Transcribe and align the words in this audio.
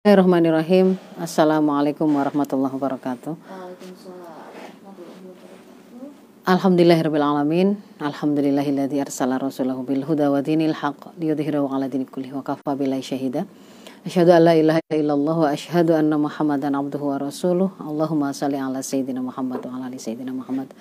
Bismillahirrahmanirrahim. 0.00 0.96
Assalamualaikum 1.20 2.08
warahmatullahi 2.08 2.72
wabarakatuh. 2.72 3.36
Alhamdulillahirabbil 6.48 7.20
alamin. 7.20 7.76
Alhamdulillahilladzi 8.00 8.96
arsala 8.96 9.36
rasulahu 9.36 9.84
bil 9.84 10.00
huda 10.08 10.32
wa 10.32 10.40
dinil 10.40 10.72
haqq 10.72 11.12
liyudhhirahu 11.20 11.68
'ala 11.68 11.84
dini 11.92 12.08
kullihi 12.08 12.32
wa 12.32 12.40
kafa 12.40 12.80
billahi 12.80 13.04
syahida. 13.04 13.44
Asyhadu 14.08 14.32
an 14.32 14.48
la 14.48 14.56
ilaha 14.56 14.80
illallah 14.88 15.36
wa 15.36 15.52
asyhadu 15.52 15.92
anna 15.92 16.16
Muhammadan 16.16 16.72
abduhu 16.80 17.12
wa 17.12 17.20
rasuluh. 17.20 17.68
Allahumma 17.76 18.32
shalli 18.32 18.56
ala 18.56 18.80
sayyidina 18.80 19.20
Muhammad 19.20 19.60
wa 19.68 19.84
ala 19.84 19.92
ali 19.92 20.00
sayyidina 20.00 20.32
Muhammad. 20.32 20.72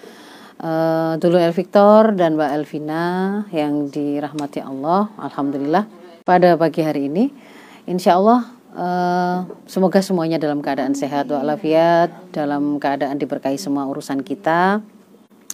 Uh, 0.64 1.20
dulu 1.20 1.36
El 1.36 1.52
Victor 1.52 2.16
dan 2.16 2.40
Mbak 2.40 2.56
Elvina 2.56 3.44
yang 3.52 3.92
dirahmati 3.92 4.64
Allah. 4.64 5.12
Alhamdulillah 5.20 5.84
pada 6.24 6.56
pagi 6.56 6.88
hari 6.88 7.12
ini 7.12 7.36
insya 7.84 8.16
Allah 8.16 8.59
Uh, 8.70 9.50
semoga 9.66 9.98
semuanya 9.98 10.38
dalam 10.38 10.62
keadaan 10.62 10.94
sehat 10.94 11.26
walafiat, 11.26 12.14
dalam 12.30 12.78
keadaan 12.78 13.18
diberkahi 13.18 13.58
semua 13.58 13.90
urusan 13.90 14.22
kita, 14.22 14.86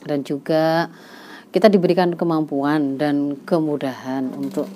dan 0.03 0.19
juga 0.27 0.91
kita 1.55 1.71
diberikan 1.71 2.11
kemampuan 2.11 2.99
dan 2.99 3.39
kemudahan 3.47 4.27
untuk 4.35 4.67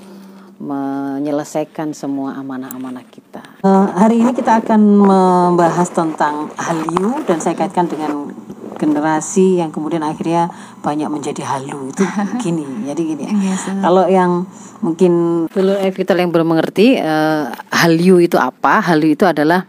menyelesaikan 0.59 1.95
semua 1.95 2.35
amanah-amanah 2.35 3.07
kita. 3.07 3.39
Uh, 3.63 3.87
hari 3.95 4.19
ini 4.19 4.35
kita 4.35 4.59
akan 4.59 4.81
membahas 4.83 5.87
tentang 5.87 6.51
Hallyu 6.59 7.23
dan 7.23 7.39
saya 7.39 7.55
kaitkan 7.55 7.87
dengan 7.87 8.35
generasi 8.79 9.59
yang 9.59 9.75
kemudian 9.75 9.99
akhirnya 10.03 10.47
banyak 10.79 11.11
menjadi 11.11 11.43
halu 11.43 11.91
itu 11.91 12.03
gini 12.43 12.63
jadi 12.87 13.01
gini. 13.03 13.23
Yes, 13.43 13.67
iya, 13.67 13.83
kalau 13.83 14.07
yang 14.07 14.47
mungkin 14.79 15.45
dulu 15.51 15.73
kita 15.91 16.15
yang 16.15 16.31
belum 16.31 16.55
mengerti 16.55 16.95
uh, 16.99 17.51
Hallyu 17.71 18.23
itu 18.23 18.39
apa? 18.39 18.79
Hallyu 18.83 19.15
itu 19.15 19.27
adalah 19.27 19.67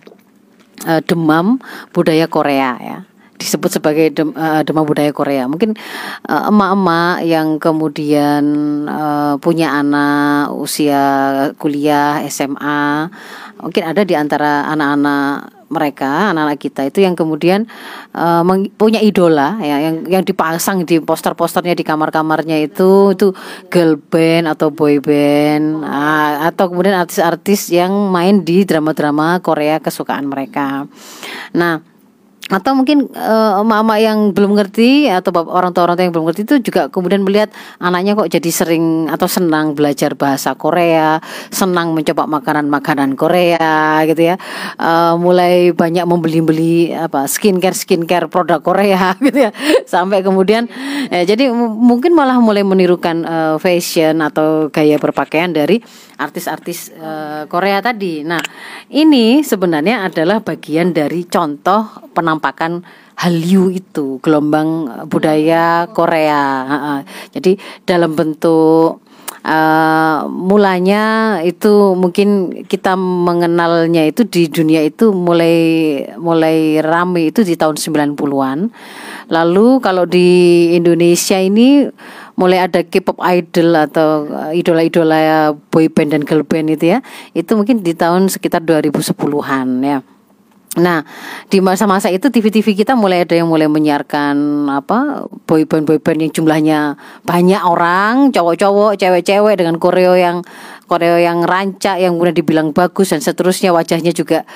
uh, 0.87 1.03
demam 1.03 1.59
budaya 1.91 2.31
Korea 2.31 2.79
ya 2.79 3.10
disebut 3.41 3.81
sebagai 3.81 4.13
dem, 4.13 4.37
uh, 4.37 4.61
demam 4.61 4.85
budaya 4.85 5.11
Korea. 5.17 5.49
Mungkin 5.49 5.73
emak-emak 6.29 7.25
uh, 7.25 7.25
yang 7.25 7.57
kemudian 7.57 8.45
uh, 8.85 9.41
punya 9.41 9.73
anak 9.73 10.53
usia 10.53 11.03
kuliah 11.57 12.21
SMA, 12.29 13.09
mungkin 13.65 13.83
ada 13.89 14.05
di 14.05 14.13
antara 14.13 14.69
anak-anak 14.69 15.61
mereka 15.71 16.35
anak-anak 16.35 16.59
kita 16.59 16.83
itu 16.91 16.99
yang 17.07 17.15
kemudian 17.15 17.71
uh, 18.13 18.43
punya 18.75 18.99
idola 18.99 19.57
ya 19.63 19.79
yang 19.79 20.03
yang 20.11 20.27
dipasang 20.27 20.83
di 20.83 20.99
poster-posternya 20.99 21.79
di 21.79 21.87
kamar-kamarnya 21.87 22.59
itu 22.59 23.15
itu 23.15 23.31
girl 23.71 23.95
band 23.95 24.51
atau 24.51 24.75
boy 24.75 24.99
band 24.99 25.87
uh, 25.87 26.51
atau 26.51 26.75
kemudian 26.75 26.99
artis-artis 26.99 27.71
yang 27.71 27.95
main 28.11 28.43
di 28.43 28.67
drama-drama 28.67 29.39
Korea 29.39 29.79
kesukaan 29.79 30.27
mereka. 30.27 30.91
Nah, 31.55 31.79
atau 32.51 32.75
mungkin 32.75 33.07
uh, 33.15 33.63
emak-emak 33.63 33.99
yang 34.03 34.19
belum 34.35 34.59
ngerti 34.59 35.07
atau 35.07 35.31
orang 35.47 35.71
tua 35.71 35.87
orang 35.87 35.95
tua 35.95 36.05
yang 36.05 36.15
belum 36.15 36.27
ngerti 36.27 36.43
itu 36.43 36.55
juga 36.67 36.91
kemudian 36.91 37.23
melihat 37.23 37.55
anaknya 37.79 38.19
kok 38.19 38.27
jadi 38.27 38.51
sering 38.51 39.07
atau 39.07 39.31
senang 39.31 39.79
belajar 39.79 40.19
bahasa 40.19 40.59
Korea, 40.59 41.23
senang 41.55 41.95
mencoba 41.95 42.27
makanan-makanan 42.27 43.15
Korea 43.15 44.03
gitu 44.11 44.35
ya. 44.35 44.37
Uh, 44.77 45.15
mulai 45.15 45.71
banyak 45.71 46.03
membeli-beli 46.03 46.91
apa 46.91 47.31
skincare 47.31 47.79
skincare 47.79 48.27
produk 48.27 48.59
Korea 48.59 49.15
gitu 49.27 49.47
ya. 49.47 49.55
Sampai 49.87 50.27
kemudian 50.27 50.67
ya, 51.09 51.23
jadi 51.23 51.55
mungkin 51.55 52.19
malah 52.19 52.43
mulai 52.43 52.67
menirukan 52.67 53.23
uh, 53.23 53.57
fashion 53.63 54.19
atau 54.27 54.69
gaya 54.75 54.99
berpakaian 54.99 55.55
dari 55.55 55.79
artis-artis 56.21 56.93
uh, 56.99 57.47
Korea 57.49 57.81
tadi. 57.81 58.21
Nah, 58.27 58.43
ini 58.93 59.41
sebenarnya 59.41 60.05
adalah 60.05 60.45
bagian 60.45 60.93
dari 60.93 61.25
contoh 61.25 62.11
penampakan 62.41 62.81
Hallyu 63.21 63.69
itu, 63.69 64.17
gelombang 64.25 64.89
budaya 65.13 65.85
Korea. 65.93 67.05
Jadi 67.37 67.61
dalam 67.85 68.17
bentuk 68.17 69.05
uh, 69.45 70.25
mulanya 70.25 71.37
itu 71.45 71.93
mungkin 71.93 72.65
kita 72.65 72.97
mengenalnya 72.97 74.09
itu 74.09 74.25
di 74.25 74.49
dunia 74.49 74.81
itu 74.81 75.13
mulai 75.13 75.53
mulai 76.17 76.81
rame 76.81 77.29
itu 77.29 77.45
di 77.45 77.61
tahun 77.61 77.77
90-an. 77.77 78.73
Lalu 79.29 79.85
kalau 79.85 80.09
di 80.09 80.73
Indonesia 80.73 81.37
ini 81.37 81.93
mulai 82.41 82.65
ada 82.65 82.81
K-pop 82.81 83.21
idol 83.21 83.77
atau 83.77 84.33
uh, 84.33 84.49
idola-idola 84.57 85.53
boy 85.69 85.93
band 85.93 86.17
dan 86.17 86.25
girl 86.25 86.41
band 86.41 86.73
itu 86.73 86.97
ya. 86.97 87.05
Itu 87.37 87.53
mungkin 87.61 87.85
di 87.85 87.93
tahun 87.93 88.33
sekitar 88.33 88.65
2010-an 88.65 89.69
ya. 89.85 90.01
Nah, 90.79 91.03
di 91.51 91.59
masa-masa 91.59 92.15
itu 92.15 92.31
TV-TV 92.31 92.79
kita 92.79 92.95
mulai 92.95 93.27
ada 93.27 93.35
yang 93.35 93.51
mulai 93.51 93.67
menyiarkan 93.67 94.39
apa 94.71 95.27
boyband 95.51 95.83
boyband 95.83 96.23
yang 96.23 96.31
jumlahnya 96.31 96.95
banyak 97.27 97.59
orang, 97.59 98.31
cowok-cowok, 98.31 98.95
cewek-cewek 98.95 99.59
dengan 99.59 99.83
koreo 99.83 100.15
yang 100.15 100.47
koreo 100.87 101.19
yang 101.19 101.43
rancak 101.43 101.99
yang 101.99 102.15
kemudian 102.15 102.39
dibilang 102.39 102.69
bagus 102.71 103.11
dan 103.11 103.19
seterusnya. 103.19 103.75
Wajahnya 103.75 104.15
juga 104.15 104.47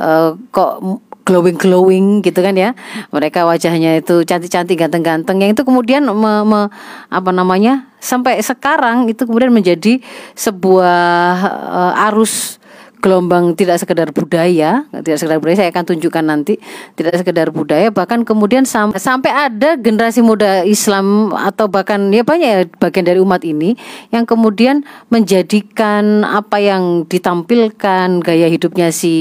uh, 0.00 0.40
kok 0.48 1.04
glowing 1.28 1.60
glowing 1.60 2.06
gitu 2.24 2.40
kan 2.40 2.56
ya. 2.56 2.72
Mereka 3.12 3.44
wajahnya 3.44 4.00
itu 4.00 4.24
cantik 4.24 4.48
cantik 4.48 4.80
ganteng 4.80 5.04
ganteng 5.04 5.36
yang 5.44 5.52
itu 5.52 5.68
kemudian 5.68 6.00
me, 6.08 6.48
me, 6.48 6.72
apa 7.12 7.28
namanya 7.28 7.92
sampai 8.00 8.40
sekarang 8.40 9.04
itu 9.12 9.28
kemudian 9.28 9.52
menjadi 9.52 10.00
sebuah 10.32 11.36
uh, 11.68 12.06
arus 12.08 12.56
gelombang 12.98 13.54
tidak 13.54 13.78
sekedar 13.78 14.10
budaya, 14.10 14.86
tidak 14.90 15.18
sekedar 15.18 15.38
budaya 15.38 15.56
saya 15.66 15.70
akan 15.70 15.84
tunjukkan 15.86 16.24
nanti, 16.24 16.58
tidak 16.98 17.14
sekedar 17.18 17.48
budaya 17.50 17.88
bahkan 17.94 18.22
kemudian 18.26 18.66
sam 18.66 18.92
sampai 18.94 19.30
ada 19.30 19.78
generasi 19.78 20.20
muda 20.20 20.62
Islam 20.66 21.32
atau 21.32 21.70
bahkan 21.70 22.10
ya 22.10 22.22
banyak 22.26 22.48
ya 22.48 22.60
bagian 22.80 23.06
dari 23.06 23.20
umat 23.22 23.42
ini 23.46 23.74
yang 24.10 24.24
kemudian 24.26 24.82
menjadikan 25.08 26.26
apa 26.26 26.58
yang 26.58 27.06
ditampilkan 27.06 28.20
gaya 28.20 28.46
hidupnya 28.50 28.90
si 28.90 29.14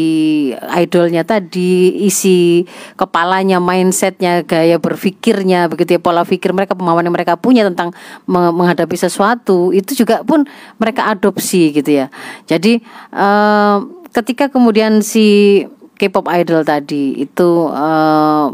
idolnya 0.75 1.23
tadi, 1.23 2.03
isi 2.05 2.66
kepalanya, 2.95 3.61
mindsetnya, 3.61 4.43
gaya 4.43 4.77
berpikirnya, 4.81 5.69
begitu 5.71 5.97
ya 5.97 6.01
pola 6.01 6.23
pikir 6.23 6.51
mereka, 6.53 6.73
pemahaman 6.73 7.07
yang 7.07 7.16
mereka 7.16 7.33
punya 7.39 7.63
tentang 7.67 7.93
menghadapi 8.27 8.95
sesuatu 8.97 9.71
itu 9.71 9.93
juga 9.93 10.23
pun 10.23 10.43
mereka 10.81 11.09
adopsi 11.11 11.71
gitu 11.75 12.03
ya. 12.03 12.07
Jadi 12.47 12.81
ketika 14.13 14.50
kemudian 14.50 15.01
si 15.05 15.63
K-pop 15.97 16.29
idol 16.29 16.61
tadi 16.61 17.17
itu 17.17 17.69
uh, 17.69 18.53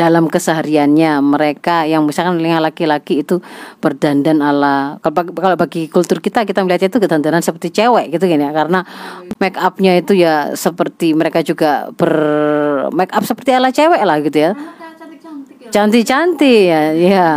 dalam 0.00 0.32
kesehariannya 0.32 1.20
mereka 1.20 1.84
yang 1.84 2.08
misalkan 2.08 2.40
laki-laki 2.40 3.20
itu 3.20 3.44
berdandan 3.84 4.40
ala 4.40 4.96
kalau 5.04 5.60
bagi 5.60 5.92
kultur 5.92 6.24
kita 6.24 6.48
kita 6.48 6.64
melihatnya 6.64 6.88
itu 6.88 7.00
kedandanan 7.04 7.44
seperti 7.44 7.68
cewek 7.68 8.08
gitu 8.16 8.24
kan 8.24 8.40
ya. 8.40 8.50
Karena 8.56 8.80
make 9.36 9.60
upnya 9.60 10.00
itu 10.00 10.16
ya 10.16 10.56
seperti 10.56 11.12
mereka 11.12 11.44
juga 11.44 11.92
ber 11.92 12.12
make 12.96 13.12
up 13.12 13.28
seperti 13.28 13.52
ala 13.52 13.68
cewek 13.68 14.00
lah 14.00 14.16
gitu 14.24 14.38
ya 14.40 14.52
cantik-cantik 15.70 16.60
ya, 16.68 16.92
ya. 16.92 17.30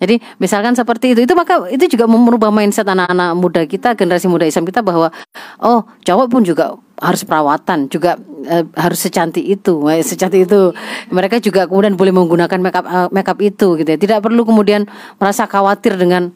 Jadi 0.00 0.18
misalkan 0.40 0.72
seperti 0.74 1.14
itu, 1.14 1.28
itu 1.28 1.34
maka 1.36 1.68
itu 1.68 1.84
juga 1.92 2.08
merubah 2.08 2.50
mindset 2.50 2.88
anak-anak 2.88 3.30
muda 3.36 3.62
kita, 3.68 3.94
generasi 3.94 4.26
muda 4.26 4.48
Islam 4.48 4.64
kita 4.64 4.80
bahwa 4.80 5.12
oh 5.60 5.84
cowok 6.02 6.26
pun 6.32 6.42
juga 6.42 6.74
harus 6.98 7.22
perawatan, 7.22 7.86
juga 7.92 8.16
uh, 8.48 8.64
harus 8.74 8.98
secantik 9.04 9.44
itu, 9.44 9.84
eh, 9.92 10.00
secantik 10.00 10.48
itu. 10.48 10.72
Mereka 11.12 11.38
juga 11.44 11.68
kemudian 11.68 11.94
boleh 11.94 12.12
menggunakan 12.16 12.58
makeup 12.58 12.84
uh, 12.88 13.08
makeup 13.12 13.38
itu, 13.44 13.76
gitu 13.78 13.88
ya. 13.92 13.98
Tidak 14.00 14.18
perlu 14.24 14.42
kemudian 14.48 14.88
merasa 15.20 15.44
khawatir 15.44 16.00
dengan 16.00 16.32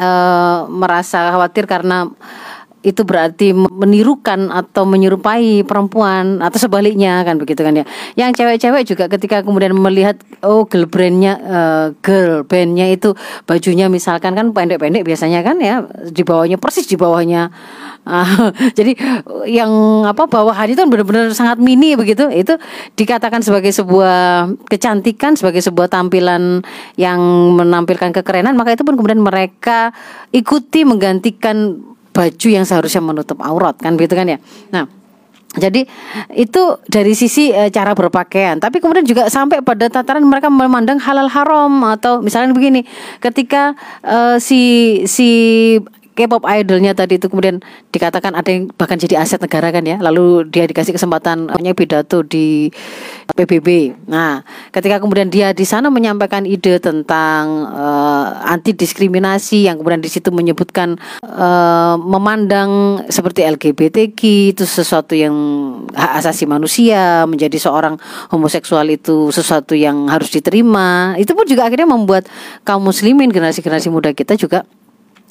uh, 0.00 0.64
merasa 0.70 1.34
khawatir 1.34 1.68
karena 1.68 2.08
itu 2.82 3.06
berarti 3.06 3.54
menirukan 3.54 4.50
atau 4.50 4.82
menyerupai 4.82 5.62
perempuan 5.62 6.42
atau 6.42 6.58
sebaliknya 6.58 7.22
kan 7.22 7.38
begitu 7.38 7.62
kan 7.62 7.78
ya. 7.78 7.86
Yang 8.18 8.42
cewek-cewek 8.42 8.82
juga 8.82 9.04
ketika 9.06 9.46
kemudian 9.46 9.70
melihat 9.78 10.18
oh 10.42 10.66
girl 10.66 10.90
bandnya 10.90 11.38
uh, 11.38 11.86
girl 12.02 12.42
bandnya 12.42 12.90
itu 12.90 13.14
bajunya 13.46 13.86
misalkan 13.86 14.34
kan 14.34 14.50
pendek-pendek 14.50 15.06
biasanya 15.06 15.46
kan 15.46 15.62
ya 15.62 15.86
di 16.10 16.22
bawahnya 16.26 16.58
persis 16.58 16.90
di 16.90 16.98
bawahnya. 16.98 17.54
Uh, 18.02 18.50
jadi 18.78 18.98
yang 19.46 19.70
apa 20.02 20.26
bawahan 20.26 20.66
itu 20.66 20.82
benar-benar 20.82 21.30
sangat 21.38 21.62
mini 21.62 21.94
begitu. 21.94 22.26
Itu 22.34 22.58
dikatakan 22.98 23.46
sebagai 23.46 23.70
sebuah 23.70 24.50
kecantikan 24.66 25.38
sebagai 25.38 25.62
sebuah 25.62 25.86
tampilan 25.86 26.66
yang 26.98 27.20
menampilkan 27.54 28.10
kekerenan. 28.10 28.58
Maka 28.58 28.74
itu 28.74 28.82
pun 28.82 28.98
kemudian 28.98 29.22
mereka 29.22 29.94
ikuti 30.34 30.82
menggantikan 30.82 31.91
baju 32.12 32.48
yang 32.48 32.68
seharusnya 32.68 33.00
menutup 33.00 33.40
aurat 33.40 33.74
kan 33.80 33.96
begitu 33.96 34.14
kan 34.14 34.28
ya. 34.28 34.38
Nah, 34.70 34.84
jadi 35.52 35.84
itu 36.32 36.62
dari 36.88 37.12
sisi 37.12 37.52
e, 37.52 37.68
cara 37.68 37.92
berpakaian, 37.92 38.56
tapi 38.56 38.80
kemudian 38.80 39.04
juga 39.04 39.28
sampai 39.28 39.60
pada 39.60 39.92
tataran 39.92 40.24
mereka 40.24 40.48
memandang 40.48 40.96
halal 40.96 41.28
haram 41.28 41.72
atau 41.92 42.24
misalnya 42.24 42.56
begini, 42.56 42.88
ketika 43.20 43.76
e, 44.00 44.40
si 44.40 44.62
si 45.04 45.28
K-pop 46.12 46.44
idolnya 46.44 46.92
tadi 46.92 47.16
itu 47.16 47.32
kemudian 47.32 47.64
dikatakan 47.88 48.36
ada 48.36 48.52
yang 48.52 48.68
bahkan 48.76 49.00
jadi 49.00 49.24
aset 49.24 49.40
negara 49.40 49.72
kan 49.72 49.80
ya. 49.80 49.96
Lalu 49.96 50.52
dia 50.52 50.68
dikasih 50.68 50.92
kesempatan 50.92 51.48
punya 51.48 51.72
pidato 51.72 52.20
di 52.20 52.68
PBB. 53.32 53.96
Nah, 54.12 54.44
ketika 54.68 55.00
kemudian 55.00 55.32
dia 55.32 55.56
di 55.56 55.64
sana 55.64 55.88
menyampaikan 55.88 56.44
ide 56.44 56.76
tentang 56.84 57.64
uh, 57.72 58.44
anti 58.44 58.76
diskriminasi 58.76 59.64
yang 59.72 59.80
kemudian 59.80 60.04
di 60.04 60.12
situ 60.12 60.28
menyebutkan 60.28 61.00
uh, 61.24 61.96
memandang 61.96 63.02
seperti 63.08 63.48
LGBTQ 63.48 64.20
itu 64.52 64.64
sesuatu 64.68 65.16
yang 65.16 65.32
hak 65.96 66.20
asasi 66.20 66.44
manusia, 66.44 67.24
menjadi 67.24 67.56
seorang 67.56 67.96
homoseksual 68.28 68.84
itu 68.92 69.32
sesuatu 69.32 69.72
yang 69.72 70.12
harus 70.12 70.28
diterima. 70.28 71.16
Itu 71.16 71.32
pun 71.32 71.48
juga 71.48 71.64
akhirnya 71.64 71.88
membuat 71.88 72.28
kaum 72.68 72.84
muslimin 72.84 73.32
generasi-generasi 73.32 73.88
muda 73.88 74.12
kita 74.12 74.36
juga 74.36 74.68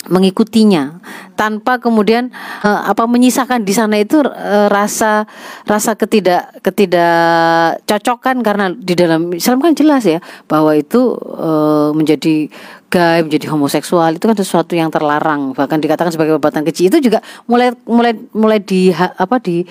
mengikutinya. 0.09 0.97
Tanpa 1.37 1.77
kemudian 1.77 2.33
uh, 2.65 2.89
apa 2.89 3.05
menyisakan 3.05 3.61
di 3.61 3.73
sana 3.73 4.01
itu 4.01 4.21
uh, 4.21 4.65
rasa 4.69 5.29
rasa 5.69 5.93
ketidak 5.93 6.61
ketidak 6.65 7.81
cocokan 7.85 8.41
karena 8.41 8.73
di 8.73 8.93
dalam 8.97 9.29
Islam 9.33 9.61
kan 9.61 9.77
jelas 9.77 10.05
ya 10.05 10.17
bahwa 10.49 10.73
itu 10.73 11.13
uh, 11.17 11.93
menjadi 11.93 12.49
gay 12.91 13.23
menjadi 13.23 13.47
homoseksual 13.47 14.19
itu 14.19 14.25
kan 14.25 14.37
sesuatu 14.37 14.73
yang 14.73 14.89
terlarang. 14.89 15.53
Bahkan 15.53 15.77
dikatakan 15.79 16.11
sebagai 16.11 16.37
perbuatan 16.37 16.65
kecil 16.65 16.89
itu 16.89 17.11
juga 17.11 17.21
mulai 17.45 17.71
mulai 17.85 18.17
mulai 18.33 18.59
di 18.59 18.89
apa 18.95 19.37
di 19.37 19.63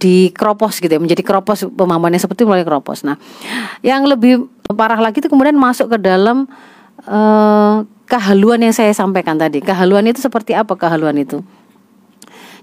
di 0.00 0.32
kropos 0.32 0.80
gitu 0.80 0.90
ya. 0.90 1.00
Menjadi 1.00 1.22
kropos 1.22 1.68
pemahamannya 1.68 2.18
seperti 2.18 2.48
mulai 2.48 2.64
kropos. 2.64 3.04
Nah 3.04 3.20
yang 3.84 4.08
lebih 4.08 4.48
parah 4.72 4.98
lagi 4.98 5.20
itu 5.20 5.28
kemudian 5.28 5.54
masuk 5.54 5.92
ke 5.92 5.98
dalam 6.00 6.48
uh, 7.08 7.84
kehaluan 8.04 8.60
yang 8.62 8.74
saya 8.74 8.92
sampaikan 8.92 9.40
tadi. 9.40 9.64
Kehaluan 9.64 10.04
itu 10.08 10.20
seperti 10.20 10.52
apa 10.52 10.76
kehaluan 10.76 11.16
itu? 11.18 11.40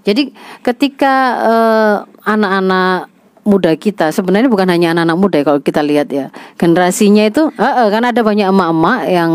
Jadi 0.02 0.34
ketika 0.66 1.14
uh, 1.46 1.96
anak-anak 2.26 3.12
muda 3.42 3.74
kita 3.74 4.14
sebenarnya 4.14 4.46
bukan 4.46 4.70
hanya 4.70 4.94
anak-anak 4.94 5.18
muda 5.18 5.36
ya 5.42 5.44
kalau 5.46 5.60
kita 5.60 5.82
lihat 5.82 6.08
ya 6.14 6.30
generasinya 6.54 7.26
itu 7.26 7.50
uh, 7.58 7.86
uh, 7.86 7.88
kan 7.90 8.06
ada 8.06 8.22
banyak 8.22 8.46
emak-emak 8.46 9.00
yang 9.10 9.32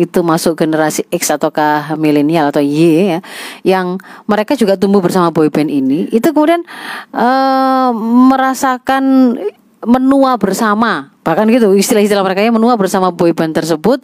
itu 0.00 0.20
masuk 0.24 0.56
generasi 0.56 1.04
X 1.12 1.28
ataukah 1.28 1.92
milenial 2.00 2.48
atau 2.48 2.64
Y 2.64 3.12
ya 3.16 3.20
yang 3.60 4.00
mereka 4.24 4.56
juga 4.56 4.80
tumbuh 4.80 5.04
bersama 5.04 5.28
boyband 5.28 5.68
ini 5.68 6.08
itu 6.08 6.32
kemudian 6.32 6.64
uh, 7.12 7.92
merasakan 8.32 9.36
menua 9.84 10.40
bersama 10.40 11.12
bahkan 11.20 11.44
gitu 11.52 11.76
istilah-istilah 11.76 12.24
mereka 12.24 12.40
yang 12.40 12.56
menua 12.56 12.80
bersama 12.80 13.12
boyband 13.12 13.52
tersebut 13.52 14.00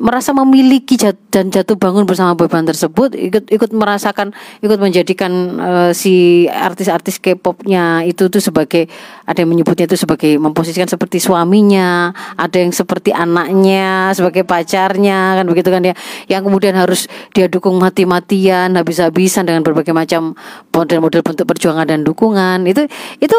merasa 0.00 0.32
memiliki 0.32 0.96
jat 0.96 1.16
dan 1.28 1.52
jatuh 1.52 1.76
bangun 1.76 2.08
bersama 2.08 2.32
boyband 2.32 2.72
tersebut 2.72 3.12
ikut 3.12 3.52
ikut 3.52 3.70
merasakan 3.76 4.32
ikut 4.64 4.78
menjadikan 4.80 5.32
uh, 5.60 5.90
si 5.92 6.46
artis-artis 6.48 7.20
K-popnya 7.20 8.02
itu 8.08 8.32
tuh 8.32 8.40
sebagai 8.40 8.88
ada 9.28 9.44
yang 9.44 9.52
menyebutnya 9.52 9.84
itu 9.84 10.00
sebagai 10.00 10.40
memposisikan 10.40 10.88
seperti 10.88 11.20
suaminya 11.20 12.16
ada 12.40 12.56
yang 12.56 12.72
seperti 12.72 13.12
anaknya 13.12 14.16
sebagai 14.16 14.48
pacarnya 14.48 15.40
kan 15.40 15.44
begitu 15.44 15.68
kan 15.68 15.84
ya 15.84 15.94
yang 16.32 16.42
kemudian 16.44 16.76
harus 16.80 17.06
dia 17.36 17.46
dukung 17.48 17.76
mati-matian 17.76 18.72
habis-habisan 18.74 19.44
dengan 19.44 19.60
berbagai 19.60 19.92
macam 19.92 20.34
model-model 20.74 21.22
bentuk 21.24 21.46
perjuangan 21.48 21.86
dan 21.88 22.02
dukungan. 22.02 22.66
Itu 22.68 22.86
itu 23.22 23.38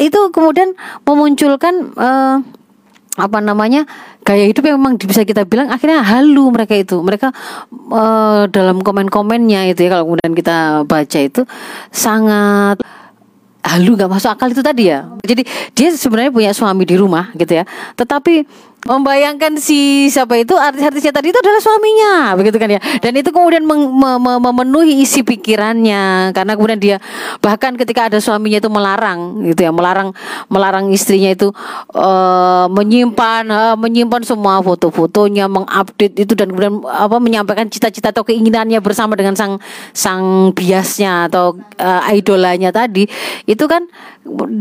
itu 0.00 0.20
kemudian 0.32 0.74
memunculkan 1.06 1.94
uh, 1.94 2.36
apa 3.12 3.44
namanya 3.44 3.84
gaya 4.24 4.48
hidup 4.48 4.64
yang 4.64 4.80
memang 4.80 4.96
bisa 4.96 5.20
kita 5.28 5.44
bilang 5.44 5.68
akhirnya 5.68 6.00
halu 6.00 6.48
mereka 6.48 6.72
itu. 6.72 6.96
Mereka 7.00 7.28
uh, 7.92 8.48
dalam 8.48 8.80
komen-komennya 8.80 9.68
itu 9.68 9.84
ya 9.84 9.98
kalau 9.98 10.04
kemudian 10.12 10.32
kita 10.32 10.56
baca 10.88 11.18
itu 11.20 11.42
sangat 11.92 12.80
halu 13.62 13.94
nggak 13.94 14.10
masuk 14.10 14.32
akal 14.32 14.48
itu 14.48 14.64
tadi 14.64 14.90
ya. 14.90 15.06
Jadi 15.22 15.42
dia 15.76 15.88
sebenarnya 15.92 16.32
punya 16.32 16.50
suami 16.56 16.88
di 16.88 16.96
rumah 16.96 17.30
gitu 17.36 17.52
ya. 17.62 17.64
Tetapi 17.94 18.44
membayangkan 18.82 19.62
si 19.62 20.10
siapa 20.10 20.34
itu 20.34 20.58
artis-artisnya 20.58 21.14
tadi 21.14 21.30
itu 21.30 21.38
adalah 21.38 21.62
suaminya 21.62 22.34
begitu 22.34 22.58
kan 22.58 22.66
ya. 22.66 22.80
Dan 22.98 23.14
itu 23.14 23.30
kemudian 23.30 23.62
memenuhi 23.62 25.06
isi 25.06 25.22
pikirannya 25.22 26.34
karena 26.34 26.52
kemudian 26.58 26.80
dia 26.82 26.96
bahkan 27.38 27.78
ketika 27.78 28.10
ada 28.10 28.18
suaminya 28.18 28.58
itu 28.58 28.66
melarang 28.66 29.46
gitu 29.46 29.70
ya 29.70 29.70
melarang 29.70 30.10
melarang 30.50 30.90
istrinya 30.90 31.30
itu 31.30 31.54
uh, 31.94 32.66
menyimpan 32.74 33.46
uh, 33.46 33.74
menyimpan 33.78 34.26
semua 34.26 34.58
foto-fotonya 34.58 35.46
mengupdate 35.46 36.26
itu 36.26 36.34
dan 36.34 36.50
kemudian 36.50 36.82
apa 36.82 37.16
menyampaikan 37.22 37.70
cita-cita 37.70 38.10
atau 38.10 38.26
keinginannya 38.26 38.82
bersama 38.82 39.14
dengan 39.14 39.38
sang 39.38 39.62
sang 39.94 40.50
biasnya 40.50 41.30
atau 41.30 41.54
uh, 41.78 42.02
idolanya 42.10 42.74
tadi. 42.74 43.06
Itu 43.46 43.70
kan 43.70 43.86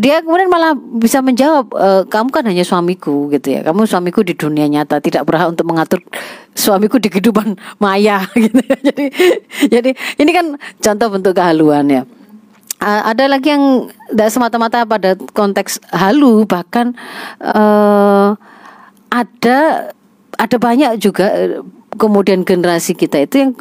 dia 0.02 0.26
kemudian 0.26 0.50
malah 0.50 0.74
bisa 0.74 1.22
menjawab 1.22 1.70
e, 1.78 1.88
kamu 2.10 2.30
kan 2.34 2.44
hanya 2.50 2.66
suamiku 2.66 3.30
gitu 3.30 3.54
ya 3.54 3.62
kamu 3.62 3.86
suamiku 3.86 4.26
di 4.26 4.34
dunia 4.34 4.66
nyata 4.66 4.98
tidak 4.98 5.22
berhak 5.30 5.54
untuk 5.54 5.70
mengatur 5.70 6.02
suamiku 6.58 6.98
di 6.98 7.14
kehidupan 7.14 7.54
maya 7.84 8.26
gitu 8.44 8.58
ya. 8.58 8.78
jadi 8.90 9.06
jadi 9.70 9.90
ini 10.18 10.32
kan 10.34 10.46
contoh 10.82 11.08
bentuk 11.14 11.34
kehaluan 11.38 11.86
ya 11.90 12.04
ada 12.82 13.30
lagi 13.30 13.54
yang 13.54 13.94
tidak 14.10 14.34
semata-mata 14.34 14.82
pada 14.90 15.14
konteks 15.38 15.78
halu 15.94 16.50
bahkan 16.50 16.98
uh, 17.38 18.34
ada 19.14 19.94
ada 20.42 20.58
banyak 20.58 20.98
juga 20.98 21.30
eh, 21.30 21.62
kemudian 22.02 22.42
generasi 22.42 22.98
kita 22.98 23.22
itu 23.22 23.36
yang 23.38 23.52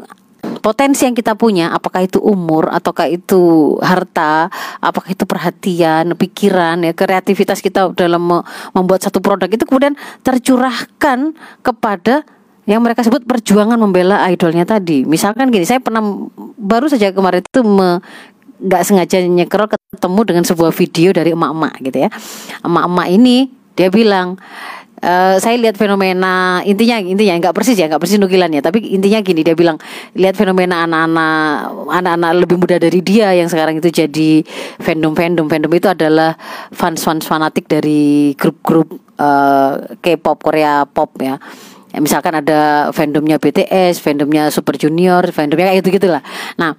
potensi 0.60 1.08
yang 1.08 1.16
kita 1.16 1.34
punya 1.34 1.72
apakah 1.72 2.04
itu 2.04 2.20
umur 2.20 2.70
ataukah 2.70 3.08
itu 3.08 3.74
harta 3.80 4.52
apakah 4.78 5.10
itu 5.10 5.24
perhatian 5.24 6.14
pikiran 6.14 6.84
ya 6.84 6.92
kreativitas 6.92 7.64
kita 7.64 7.90
dalam 7.96 8.44
membuat 8.76 9.00
satu 9.02 9.18
produk 9.24 9.48
itu 9.48 9.64
kemudian 9.64 9.96
tercurahkan 10.22 11.32
kepada 11.64 12.22
yang 12.68 12.84
mereka 12.86 13.02
sebut 13.02 13.26
perjuangan 13.26 13.74
membela 13.74 14.22
idolnya 14.30 14.62
tadi. 14.62 15.02
Misalkan 15.02 15.50
gini 15.50 15.66
saya 15.66 15.82
pernah 15.82 16.04
baru 16.54 16.86
saja 16.86 17.10
kemarin 17.10 17.42
itu 17.42 17.66
me, 17.66 17.98
nggak 18.62 18.82
sengaja 18.86 19.18
nyekrol 19.26 19.66
ketemu 19.66 20.20
dengan 20.22 20.44
sebuah 20.46 20.70
video 20.70 21.10
dari 21.10 21.34
emak-emak 21.34 21.74
gitu 21.82 21.98
ya. 22.06 22.08
Emak-emak 22.62 23.08
ini 23.10 23.50
dia 23.74 23.88
bilang 23.90 24.38
uh, 25.04 25.36
saya 25.40 25.56
lihat 25.56 25.76
fenomena 25.76 26.60
intinya 26.64 27.00
intinya 27.00 27.34
nggak 27.40 27.54
persis 27.56 27.76
ya 27.76 27.88
nggak 27.88 28.00
persis 28.00 28.20
nukilannya 28.20 28.60
tapi 28.60 28.84
intinya 28.92 29.20
gini 29.24 29.40
dia 29.44 29.56
bilang 29.56 29.80
lihat 30.16 30.36
fenomena 30.36 30.84
anak-anak 30.84 31.44
anak-anak 31.90 32.30
lebih 32.44 32.56
muda 32.60 32.76
dari 32.76 33.00
dia 33.00 33.32
yang 33.36 33.48
sekarang 33.48 33.80
itu 33.80 33.88
jadi 33.90 34.44
fandom 34.80 35.12
fandom 35.16 35.46
fandom 35.48 35.72
itu 35.72 35.88
adalah 35.88 36.36
fans 36.72 37.00
fans 37.02 37.24
fanatik 37.24 37.66
dari 37.66 38.32
grup-grup 38.36 38.88
uh, 39.18 39.96
K-pop 40.00 40.38
Korea 40.40 40.84
pop 40.86 41.10
ya 41.20 41.36
Ya, 41.90 41.98
misalkan 41.98 42.30
ada 42.38 42.94
fandomnya 42.94 43.42
BTS, 43.42 43.98
fandomnya 43.98 44.46
Super 44.54 44.78
Junior, 44.78 45.26
fandomnya 45.34 45.74
kayak 45.74 45.82
gitu 45.82 45.98
gitulah. 45.98 46.22
Nah, 46.54 46.78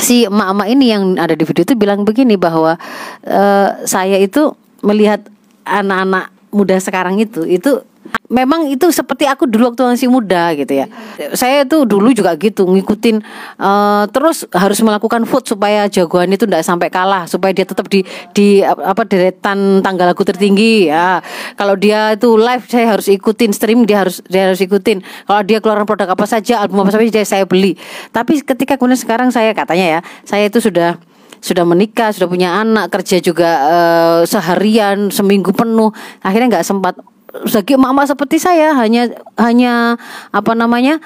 si 0.00 0.24
emak-emak 0.24 0.68
ini 0.72 0.86
yang 0.88 1.02
ada 1.20 1.36
di 1.36 1.44
video 1.44 1.60
itu 1.60 1.76
bilang 1.76 2.08
begini 2.08 2.40
bahwa 2.40 2.80
uh, 3.28 3.68
saya 3.84 4.16
itu 4.16 4.56
melihat 4.80 5.20
anak-anak 5.68 6.32
muda 6.50 6.76
sekarang 6.78 7.18
itu 7.22 7.46
itu 7.46 7.82
memang 8.30 8.70
itu 8.70 8.88
seperti 8.94 9.26
aku 9.26 9.44
dulu 9.44 9.74
waktu 9.74 9.82
masih 9.84 10.08
muda 10.08 10.54
gitu 10.56 10.72
ya. 10.72 10.86
Saya 11.34 11.66
tuh 11.66 11.84
dulu 11.84 12.14
juga 12.14 12.32
gitu 12.38 12.64
ngikutin 12.64 13.20
uh, 13.60 14.06
terus 14.08 14.46
harus 14.54 14.78
melakukan 14.80 15.26
vote 15.26 15.50
supaya 15.50 15.90
jagoan 15.90 16.30
itu 16.32 16.46
tidak 16.46 16.62
sampai 16.64 16.88
kalah, 16.88 17.26
supaya 17.26 17.52
dia 17.52 17.66
tetap 17.66 17.90
di 17.90 18.06
di 18.32 18.62
apa 18.64 19.02
deretan 19.04 19.82
tanggal 19.84 20.14
lagu 20.14 20.22
tertinggi 20.22 20.88
ya. 20.88 21.20
Kalau 21.58 21.74
dia 21.76 22.14
itu 22.14 22.38
live 22.38 22.64
saya 22.70 22.86
harus 22.96 23.06
ikutin 23.10 23.50
stream 23.52 23.84
dia 23.84 24.06
harus 24.06 24.22
dia 24.30 24.48
harus 24.48 24.62
ikutin. 24.62 25.02
Kalau 25.02 25.42
dia 25.44 25.58
keluaran 25.58 25.84
produk 25.84 26.14
apa 26.14 26.24
saja, 26.24 26.62
album 26.62 26.86
apa 26.86 26.94
saja 26.94 27.22
saya 27.26 27.44
beli. 27.44 27.76
Tapi 28.14 28.40
ketika 28.46 28.78
kemudian 28.78 28.98
sekarang 28.98 29.28
saya 29.34 29.52
katanya 29.52 29.98
ya, 29.98 30.00
saya 30.24 30.48
itu 30.48 30.62
sudah 30.62 30.96
sudah 31.40 31.64
menikah, 31.64 32.12
sudah 32.12 32.28
punya 32.28 32.60
anak, 32.60 32.92
kerja 32.92 33.18
juga 33.20 33.50
uh, 33.64 34.20
seharian, 34.28 35.08
seminggu 35.08 35.52
penuh, 35.56 35.90
akhirnya 36.20 36.60
nggak 36.60 36.66
sempat 36.68 36.94
bagi 37.30 37.78
mama 37.78 38.02
seperti 38.04 38.42
saya 38.42 38.74
hanya 38.74 39.06
hanya 39.38 39.94
apa 40.34 40.52
namanya 40.58 40.98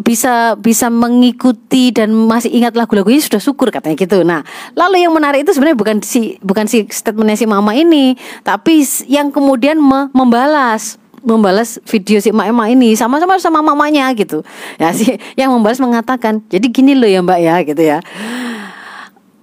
bisa 0.00 0.56
bisa 0.56 0.88
mengikuti 0.88 1.92
dan 1.92 2.12
masih 2.12 2.48
ingat 2.52 2.72
lagu-lagunya 2.72 3.20
sudah 3.20 3.40
syukur 3.40 3.68
katanya 3.68 3.96
gitu. 4.00 4.24
Nah, 4.24 4.40
lalu 4.72 5.04
yang 5.04 5.12
menarik 5.12 5.44
itu 5.44 5.52
sebenarnya 5.52 5.78
bukan 5.78 5.96
si 6.00 6.40
bukan 6.40 6.64
si 6.64 6.88
statementnya 6.88 7.36
si 7.36 7.46
mama 7.46 7.76
ini, 7.76 8.16
tapi 8.40 8.82
yang 9.06 9.28
kemudian 9.28 9.76
me 9.76 10.08
membalas 10.16 10.96
membalas 11.26 11.82
video 11.90 12.22
si 12.22 12.30
emak-emak 12.30 12.68
ini 12.70 12.94
sama-sama 12.94 13.36
sama 13.36 13.60
mamanya 13.60 14.08
gitu. 14.16 14.46
Ya 14.80 14.94
si 14.96 15.20
yang 15.36 15.52
membalas 15.52 15.82
mengatakan, 15.82 16.40
"Jadi 16.48 16.72
gini 16.72 16.96
loh 16.96 17.08
ya, 17.10 17.20
Mbak 17.20 17.40
ya," 17.42 17.54
gitu 17.66 17.82
ya 17.82 17.98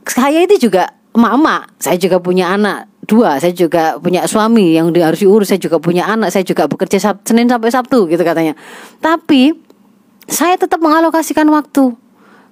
saya 0.07 0.43
itu 0.43 0.69
juga 0.69 0.89
emak-emak, 1.13 1.77
saya 1.77 1.97
juga 2.01 2.17
punya 2.17 2.51
anak 2.53 2.89
dua, 3.05 3.37
saya 3.37 3.53
juga 3.53 3.99
punya 3.99 4.25
suami 4.25 4.73
yang 4.79 4.89
harus 4.95 5.21
diurus, 5.21 5.47
saya 5.51 5.59
juga 5.61 5.77
punya 5.77 6.07
anak, 6.07 6.31
saya 6.31 6.41
juga 6.47 6.65
bekerja 6.65 6.97
Sab 6.99 7.21
Senin 7.27 7.51
sampai 7.51 7.69
Sabtu 7.69 8.07
gitu 8.09 8.23
katanya. 8.23 8.57
Tapi 9.03 9.53
saya 10.25 10.55
tetap 10.55 10.79
mengalokasikan 10.79 11.45
waktu. 11.51 11.93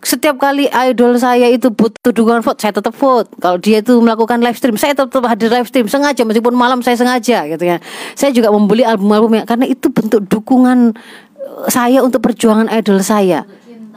Setiap 0.01 0.41
kali 0.41 0.65
idol 0.65 1.13
saya 1.22 1.46
itu 1.53 1.70
butuh 1.70 2.10
dukungan 2.10 2.41
vote 2.41 2.58
saya 2.58 2.74
tetap 2.74 2.89
vote. 2.98 3.29
Kalau 3.38 3.62
dia 3.62 3.86
itu 3.86 4.01
melakukan 4.01 4.41
live 4.41 4.58
stream 4.58 4.74
saya 4.74 4.98
tetap 4.98 5.22
hadir 5.29 5.53
live 5.53 5.70
stream. 5.70 5.86
Sengaja 5.86 6.25
meskipun 6.25 6.58
malam 6.58 6.81
saya 6.81 6.98
sengaja 6.98 7.46
gitu 7.46 7.62
kan. 7.62 7.79
Saya 8.17 8.34
juga 8.34 8.50
membeli 8.50 8.81
album-albumnya. 8.81 9.46
Karena 9.46 9.70
itu 9.70 9.93
bentuk 9.93 10.25
dukungan 10.25 10.98
saya 11.70 12.01
untuk 12.01 12.25
perjuangan 12.25 12.65
idol 12.74 12.98
saya 13.05 13.46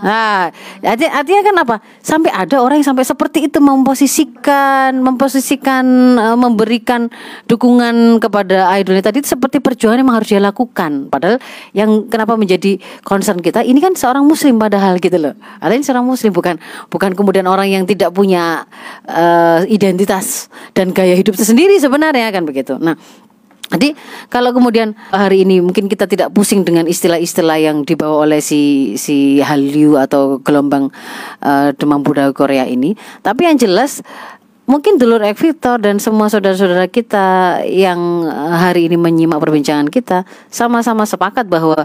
Nah, 0.02 0.50
artinya, 0.82 1.12
artinya 1.22 1.42
kan 1.46 1.56
apa? 1.62 1.76
Sampai 2.02 2.30
ada 2.34 2.58
orang 2.58 2.82
yang 2.82 2.88
sampai 2.90 3.06
seperti 3.06 3.46
itu 3.46 3.62
memposisikan, 3.62 4.98
memposisikan, 4.98 5.84
uh, 6.18 6.38
memberikan 6.38 7.06
dukungan 7.46 8.18
kepada 8.18 8.74
idolnya 8.74 9.06
tadi 9.06 9.22
itu 9.22 9.30
seperti 9.30 9.62
perjuangan 9.62 10.02
yang 10.02 10.10
harus 10.10 10.28
dia 10.30 10.42
lakukan. 10.42 11.06
Padahal 11.06 11.38
yang 11.70 12.10
kenapa 12.10 12.34
menjadi 12.34 12.82
concern 13.06 13.38
kita 13.38 13.62
ini 13.62 13.78
kan 13.78 13.94
seorang 13.94 14.26
muslim 14.26 14.58
padahal 14.58 14.98
gitu 14.98 15.14
loh. 15.14 15.34
Ini 15.62 15.84
seorang 15.86 16.02
muslim 16.02 16.34
bukan 16.34 16.58
bukan 16.90 17.14
kemudian 17.14 17.46
orang 17.46 17.70
yang 17.70 17.84
tidak 17.86 18.10
punya 18.10 18.66
uh, 19.06 19.62
identitas 19.70 20.50
dan 20.74 20.90
gaya 20.90 21.14
hidup 21.14 21.38
sendiri 21.38 21.78
sebenarnya 21.78 22.34
kan 22.34 22.42
begitu. 22.42 22.74
Nah, 22.82 22.98
jadi 23.74 23.98
kalau 24.30 24.54
kemudian 24.54 24.94
hari 25.10 25.42
ini 25.42 25.58
mungkin 25.60 25.90
kita 25.90 26.06
tidak 26.06 26.30
pusing 26.30 26.62
dengan 26.62 26.86
istilah-istilah 26.86 27.58
yang 27.58 27.82
dibawa 27.82 28.26
oleh 28.26 28.38
si 28.38 28.94
si 28.94 29.42
Hallyu 29.42 29.98
atau 29.98 30.38
gelombang 30.38 30.94
uh, 31.42 31.74
demam 31.74 32.00
budaya 32.00 32.30
Korea 32.30 32.64
ini, 32.64 32.94
tapi 33.20 33.50
yang 33.50 33.58
jelas 33.58 34.00
mungkin 34.64 34.96
dulur 34.96 35.20
Ek 35.20 35.36
Victor 35.36 35.76
dan 35.76 36.00
semua 36.00 36.32
saudara-saudara 36.32 36.88
kita 36.88 37.60
yang 37.68 38.24
eh, 38.24 38.54
hari 38.56 38.88
ini 38.88 38.96
menyimak 38.96 39.36
perbincangan 39.36 39.92
kita 39.92 40.24
sama-sama 40.48 41.04
sepakat 41.04 41.44
bahwa 41.48 41.84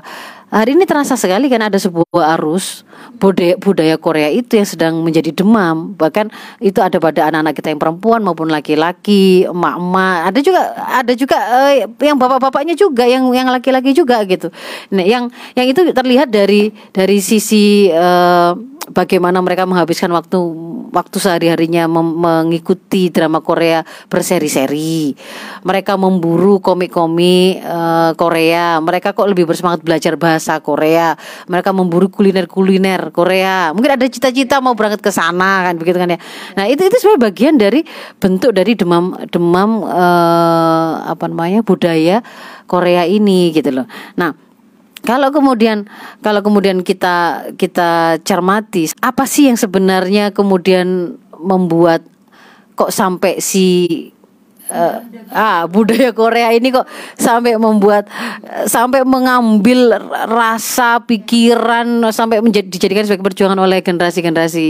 hari 0.50 0.74
ini 0.74 0.86
terasa 0.86 1.14
sekali 1.16 1.50
kan 1.50 1.62
ada 1.66 1.78
sebuah 1.78 2.38
arus 2.38 2.86
budaya, 3.18 3.56
budaya 3.58 3.96
Korea 3.98 4.30
itu 4.30 4.58
yang 4.58 4.68
sedang 4.68 4.94
menjadi 5.02 5.34
demam. 5.34 5.94
Bahkan 5.96 6.30
itu 6.62 6.80
ada 6.82 6.98
pada 6.98 7.30
anak-anak 7.30 7.54
kita 7.58 7.68
yang 7.74 7.82
perempuan 7.82 8.22
maupun 8.22 8.50
laki-laki 8.50 9.46
emak-emak. 9.50 10.18
Ada 10.34 10.40
juga 10.42 10.62
ada 10.76 11.14
juga 11.14 11.38
eh, 11.70 11.88
yang 12.04 12.18
bapak-bapaknya 12.18 12.76
juga 12.78 13.06
yang 13.06 13.30
yang 13.34 13.50
laki-laki 13.50 13.94
juga 13.94 14.22
gitu. 14.26 14.50
Nah 14.94 15.06
yang 15.06 15.30
yang 15.54 15.68
itu 15.70 15.82
terlihat 15.94 16.30
dari 16.30 16.74
dari 16.94 17.18
sisi 17.22 17.90
eh, 17.90 18.52
bagaimana 18.94 19.40
mereka 19.42 19.66
menghabiskan 19.66 20.10
waktu 20.14 20.38
waktu 20.90 21.18
sehari-harinya 21.22 21.86
mengikuti 21.90 23.14
drama 23.14 23.46
Korea 23.46 23.86
berseri-seri 24.10 25.14
mereka 25.62 25.96
memburu 25.96 26.58
komik-komik 26.62 27.62
uh, 27.62 28.12
Korea 28.18 28.82
mereka 28.82 29.14
kok 29.14 29.30
lebih 29.30 29.46
bersemangat 29.46 29.82
belajar 29.86 30.18
bahasa 30.18 30.58
Korea. 30.60 31.14
Mereka 31.46 31.70
memburu 31.74 32.10
kuliner-kuliner 32.10 33.14
Korea. 33.14 33.72
Mungkin 33.76 33.98
ada 33.98 34.06
cita-cita 34.10 34.58
mau 34.62 34.74
berangkat 34.74 35.02
ke 35.06 35.12
sana 35.14 35.70
kan 35.70 35.78
begitu 35.78 35.98
kan 36.02 36.14
ya. 36.14 36.20
Nah, 36.58 36.66
itu 36.66 36.82
itu 36.86 36.98
sebenarnya 36.98 37.22
bagian 37.30 37.56
dari 37.58 37.82
bentuk 38.18 38.52
dari 38.54 38.74
demam 38.74 39.14
demam 39.30 39.86
eh, 39.86 40.94
apa 41.10 41.26
namanya? 41.30 41.62
budaya 41.62 42.26
Korea 42.66 43.06
ini 43.06 43.54
gitu 43.54 43.70
loh. 43.70 43.86
Nah, 44.18 44.34
kalau 45.04 45.32
kemudian 45.32 45.88
kalau 46.20 46.44
kemudian 46.44 46.84
kita 46.84 47.50
kita 47.56 48.20
cermati 48.24 48.92
apa 49.00 49.24
sih 49.24 49.48
yang 49.48 49.58
sebenarnya 49.60 50.32
kemudian 50.36 51.20
membuat 51.40 52.04
kok 52.76 52.92
sampai 52.92 53.40
si 53.40 54.10
uh, 54.70 54.98
ah 55.34 55.66
budaya 55.66 56.14
Korea 56.14 56.54
ini 56.54 56.72
kok 56.72 56.88
sampai 57.18 57.58
membuat 57.58 58.08
sampai 58.66 59.04
mengambil 59.04 59.98
rasa 60.30 61.04
pikiran 61.04 62.06
sampai 62.14 62.40
menjadi 62.40 62.70
dijadikan 62.70 63.06
sebagai 63.06 63.26
perjuangan 63.26 63.60
oleh 63.60 63.82
generasi-generasi 63.82 64.68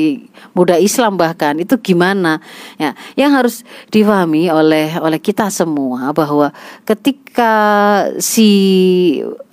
muda 0.55 0.79
Islam 0.79 1.19
bahkan. 1.19 1.59
Itu 1.59 1.77
gimana? 1.79 2.39
Ya 2.79 2.95
yang 3.19 3.35
harus 3.35 3.67
difahami 3.93 4.49
oleh 4.49 4.95
oleh 4.97 5.19
kita 5.19 5.51
semua 5.51 6.15
bahwa 6.15 6.51
ketika 6.87 7.53
si 8.17 8.49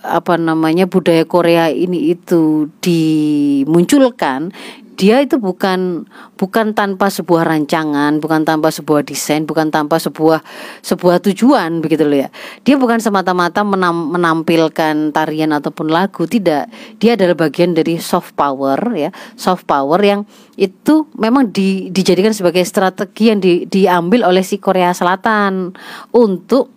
apa 0.07 0.39
namanya 0.39 0.87
budaya 0.87 1.27
Korea 1.27 1.67
ini 1.69 2.15
itu 2.15 2.71
dimunculkan 2.79 4.55
dia 4.97 5.21
itu 5.21 5.37
bukan 5.37 6.09
bukan 6.41 6.73
tanpa 6.73 7.13
sebuah 7.13 7.45
rancangan, 7.45 8.17
bukan 8.17 8.49
tanpa 8.49 8.73
sebuah 8.73 9.05
desain, 9.05 9.45
bukan 9.45 9.69
tanpa 9.69 10.01
sebuah 10.01 10.41
sebuah 10.81 11.21
tujuan 11.21 11.85
begitu 11.85 12.09
loh 12.09 12.25
ya. 12.25 12.29
Dia 12.65 12.81
bukan 12.81 12.97
semata-mata 12.97 13.61
menam, 13.61 14.17
menampilkan 14.17 15.13
tarian 15.13 15.53
ataupun 15.53 15.93
lagu, 15.93 16.25
tidak. 16.25 16.73
Dia 16.97 17.15
adalah 17.15 17.37
bagian 17.37 17.77
dari 17.77 18.01
soft 18.01 18.33
power 18.33 18.81
ya, 18.97 19.13
soft 19.37 19.69
power 19.69 20.01
yang 20.01 20.25
itu 20.57 21.05
memang 21.21 21.53
di, 21.53 21.93
dijadikan 21.93 22.33
sebagai 22.33 22.65
strategi 22.65 23.29
yang 23.29 23.39
di, 23.45 23.69
diambil 23.69 24.25
oleh 24.25 24.41
si 24.41 24.57
Korea 24.57 24.97
Selatan 24.97 25.77
untuk 26.17 26.73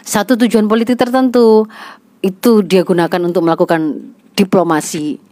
satu 0.00 0.40
tujuan 0.40 0.64
politik 0.64 0.96
tertentu. 0.96 1.68
Itu 2.24 2.64
dia 2.64 2.82
gunakan 2.82 3.30
untuk 3.30 3.46
melakukan 3.46 4.10
diplomasi 4.34 5.27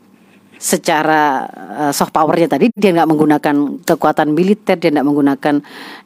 secara 0.57 1.45
uh, 1.53 1.93
soft 1.93 2.17
powernya 2.17 2.57
tadi 2.57 2.73
dia 2.73 2.91
nggak 2.93 3.09
menggunakan 3.09 3.57
kekuatan 3.85 4.33
militer 4.33 4.81
dia 4.81 4.89
nggak 4.89 5.07
menggunakan 5.07 5.55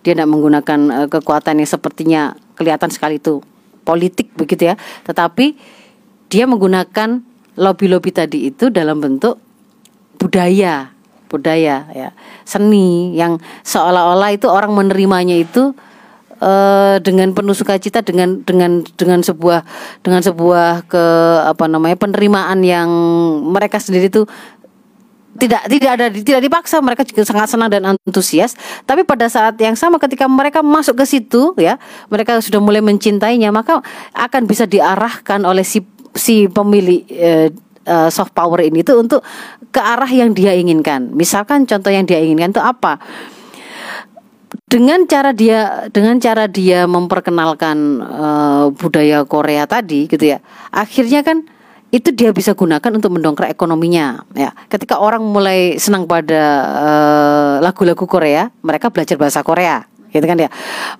dia 0.03 0.13
nggak 0.19 0.31
menggunakan 0.31 0.81
uh, 0.91 1.09
kekuatan 1.09 1.63
yang 1.63 1.71
sepertinya 1.71 2.23
kelihatan 2.59 2.91
sekali 2.91 3.23
itu 3.23 3.39
politik 3.87 4.35
begitu 4.35 4.71
ya. 4.71 4.75
Tetapi 5.07 5.55
dia 6.31 6.45
menggunakan 6.47 7.23
lobby-lobby 7.59 8.11
tadi 8.15 8.51
itu 8.51 8.71
dalam 8.71 9.03
bentuk 9.03 9.39
budaya 10.21 10.95
budaya 11.31 11.87
ya 11.95 12.11
seni 12.43 13.15
yang 13.15 13.39
seolah-olah 13.63 14.35
itu 14.35 14.51
orang 14.51 14.75
menerimanya 14.75 15.39
itu 15.39 15.71
uh, 16.41 16.97
dengan 16.99 17.31
penuh 17.37 17.55
sukacita 17.55 18.01
dengan 18.03 18.43
dengan 18.43 18.83
dengan 18.97 19.21
sebuah 19.21 19.63
dengan 20.03 20.21
sebuah 20.25 20.89
ke 20.89 21.05
apa 21.47 21.65
namanya 21.69 21.97
penerimaan 22.01 22.65
yang 22.65 22.89
mereka 23.53 23.79
sendiri 23.79 24.09
tuh 24.09 24.27
tidak 25.39 25.63
tidak 25.71 25.91
ada 25.95 26.07
tidak 26.11 26.41
dipaksa. 26.43 26.83
Mereka 26.83 27.07
juga 27.07 27.23
sangat 27.23 27.49
senang 27.55 27.71
dan 27.71 27.95
antusias. 27.95 28.59
Tapi 28.85 29.07
pada 29.07 29.31
saat 29.31 29.55
yang 29.63 29.79
sama 29.79 30.03
ketika 30.03 30.27
mereka 30.27 30.61
masuk 30.61 30.99
ke 31.01 31.05
situ 31.07 31.55
ya 31.57 31.79
mereka 32.11 32.43
sudah 32.43 32.59
mulai 32.59 32.83
mencintainya 32.83 33.55
maka 33.55 33.81
akan 34.17 34.43
bisa 34.51 34.67
diarahkan 34.67 35.47
oleh 35.47 35.63
si 35.63 35.87
si 36.11 36.51
pemilik 36.51 37.07
eh, 37.07 37.55
uh, 37.87 38.11
soft 38.11 38.35
power 38.35 38.59
ini 38.67 38.83
tuh 38.83 38.99
untuk 38.99 39.23
ke 39.71 39.79
arah 39.79 40.11
yang 40.11 40.35
dia 40.35 40.51
inginkan. 40.53 41.15
Misalkan 41.15 41.65
contoh 41.65 41.95
yang 41.95 42.05
dia 42.05 42.19
inginkan 42.19 42.51
itu 42.51 42.63
apa 42.63 42.99
dengan 44.71 45.03
cara 45.11 45.35
dia 45.35 45.91
dengan 45.91 46.23
cara 46.23 46.47
dia 46.47 46.87
memperkenalkan 46.87 47.99
uh, 47.99 48.65
budaya 48.71 49.27
Korea 49.27 49.67
tadi 49.67 50.07
gitu 50.07 50.23
ya 50.23 50.39
akhirnya 50.71 51.27
kan 51.27 51.43
itu 51.91 52.15
dia 52.15 52.31
bisa 52.31 52.55
gunakan 52.55 52.87
untuk 52.95 53.11
mendongkrak 53.11 53.51
ekonominya 53.51 54.23
ya. 54.39 54.55
Ketika 54.71 55.03
orang 55.03 55.27
mulai 55.27 55.75
senang 55.75 56.07
pada 56.07 56.43
uh, 56.71 57.55
lagu-lagu 57.59 58.07
Korea 58.07 58.47
mereka 58.63 58.95
belajar 58.95 59.19
bahasa 59.19 59.43
Korea 59.43 59.83
gitu 60.15 60.23
kan 60.23 60.39
ya. 60.39 60.47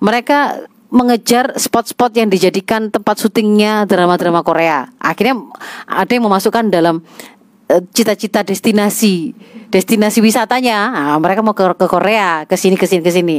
Mereka 0.03 0.67
mengejar 0.91 1.55
spot-spot 1.55 2.11
yang 2.19 2.27
dijadikan 2.27 2.91
tempat 2.91 3.23
syutingnya 3.23 3.87
drama-drama 3.87 4.43
Korea. 4.43 4.91
Akhirnya 4.99 5.39
ada 5.87 6.11
yang 6.11 6.27
memasukkan 6.27 6.67
dalam 6.67 6.99
Eh, 6.99 7.40
cita-cita 7.93 8.43
destinasi 8.43 9.31
destinasi 9.71 10.19
wisatanya. 10.19 10.91
Nah, 10.91 11.17
mereka 11.23 11.39
mau 11.39 11.55
ke, 11.55 11.63
ke 11.63 11.87
Korea 11.87 12.43
ke 12.43 12.59
sini 12.59 12.75
ke 12.75 12.83
sini 12.83 12.99
ke 12.99 13.11
sini. 13.11 13.37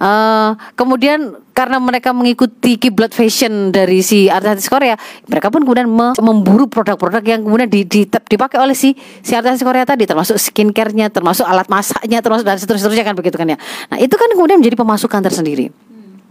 Uh, 0.00 0.56
kemudian 0.72 1.36
karena 1.52 1.76
mereka 1.76 2.16
mengikuti 2.16 2.80
kiblat 2.80 3.12
fashion 3.12 3.68
dari 3.68 4.00
si 4.00 4.30
artis 4.32 4.70
Korea 4.70 4.94
mereka 5.26 5.52
pun 5.52 5.66
kemudian 5.66 5.90
me 5.90 6.14
memburu 6.22 6.70
produk-produk 6.70 7.20
yang 7.26 7.42
kemudian 7.44 7.68
di, 7.68 7.82
di, 7.84 8.06
dipakai 8.06 8.62
oleh 8.62 8.78
si 8.78 8.94
si 9.20 9.34
artis 9.34 9.60
Korea 9.60 9.84
tadi 9.84 10.06
termasuk 10.06 10.38
skincare-nya 10.38 11.10
termasuk 11.12 11.44
alat 11.44 11.66
masaknya 11.66 12.22
termasuk 12.22 12.46
dan 12.46 12.56
seterusnya 12.56 13.04
kan 13.04 13.18
begitu 13.18 13.36
kan 13.36 13.52
ya. 13.52 13.58
Nah 13.92 13.98
itu 14.00 14.14
kan 14.14 14.30
kemudian 14.32 14.62
menjadi 14.62 14.78
pemasukan 14.78 15.20
tersendiri 15.20 15.68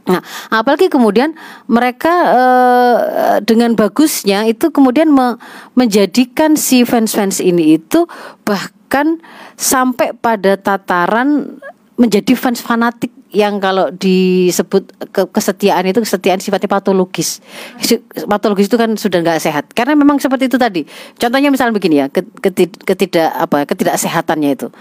Nah, 0.08 0.24
apalagi 0.48 0.88
kemudian 0.88 1.36
mereka 1.68 2.14
uh, 2.32 2.98
dengan 3.44 3.76
bagusnya 3.76 4.48
itu 4.48 4.72
kemudian 4.72 5.12
me 5.12 5.36
menjadikan 5.76 6.56
si 6.56 6.88
fans-fans 6.88 7.44
ini 7.44 7.76
itu 7.76 8.08
bahkan 8.48 9.20
sampai 9.60 10.16
pada 10.16 10.56
tataran 10.56 11.60
menjadi 12.00 12.40
fans 12.40 12.64
fanatik 12.64 13.12
yang 13.36 13.60
kalau 13.60 13.92
disebut 13.92 14.88
ke 15.12 15.28
kesetiaan 15.28 15.84
itu 15.84 16.00
kesetiaan 16.00 16.40
sifatnya 16.40 16.72
patologis. 16.72 17.44
Patologis 18.24 18.72
itu 18.72 18.80
kan 18.80 18.96
sudah 18.96 19.20
nggak 19.20 19.44
sehat. 19.44 19.68
Karena 19.76 20.00
memang 20.00 20.16
seperti 20.24 20.48
itu 20.48 20.56
tadi. 20.56 20.88
Contohnya 21.20 21.52
misalnya 21.52 21.76
begini 21.76 21.96
ya, 22.00 22.08
ketidak 22.88 23.36
apa 23.36 23.68
ketidaksehatannya 23.68 24.50
itu. 24.56 24.72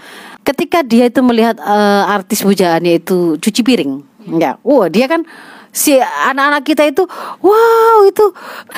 Ketika 0.47 0.79
dia 0.87 1.11
itu 1.11 1.19
melihat 1.19 1.59
uh, 1.59 2.07
artis 2.07 2.39
pujaannya 2.47 3.03
itu 3.03 3.35
cuci 3.35 3.61
piring 3.67 4.16
Ya, 4.27 4.59
wah 4.59 4.91
dia 4.91 5.07
kan 5.07 5.23
si 5.71 5.93
anak-anak 6.01 6.63
kita 6.65 6.83
itu 6.89 7.05
wow 7.39 7.99
itu 8.03 8.25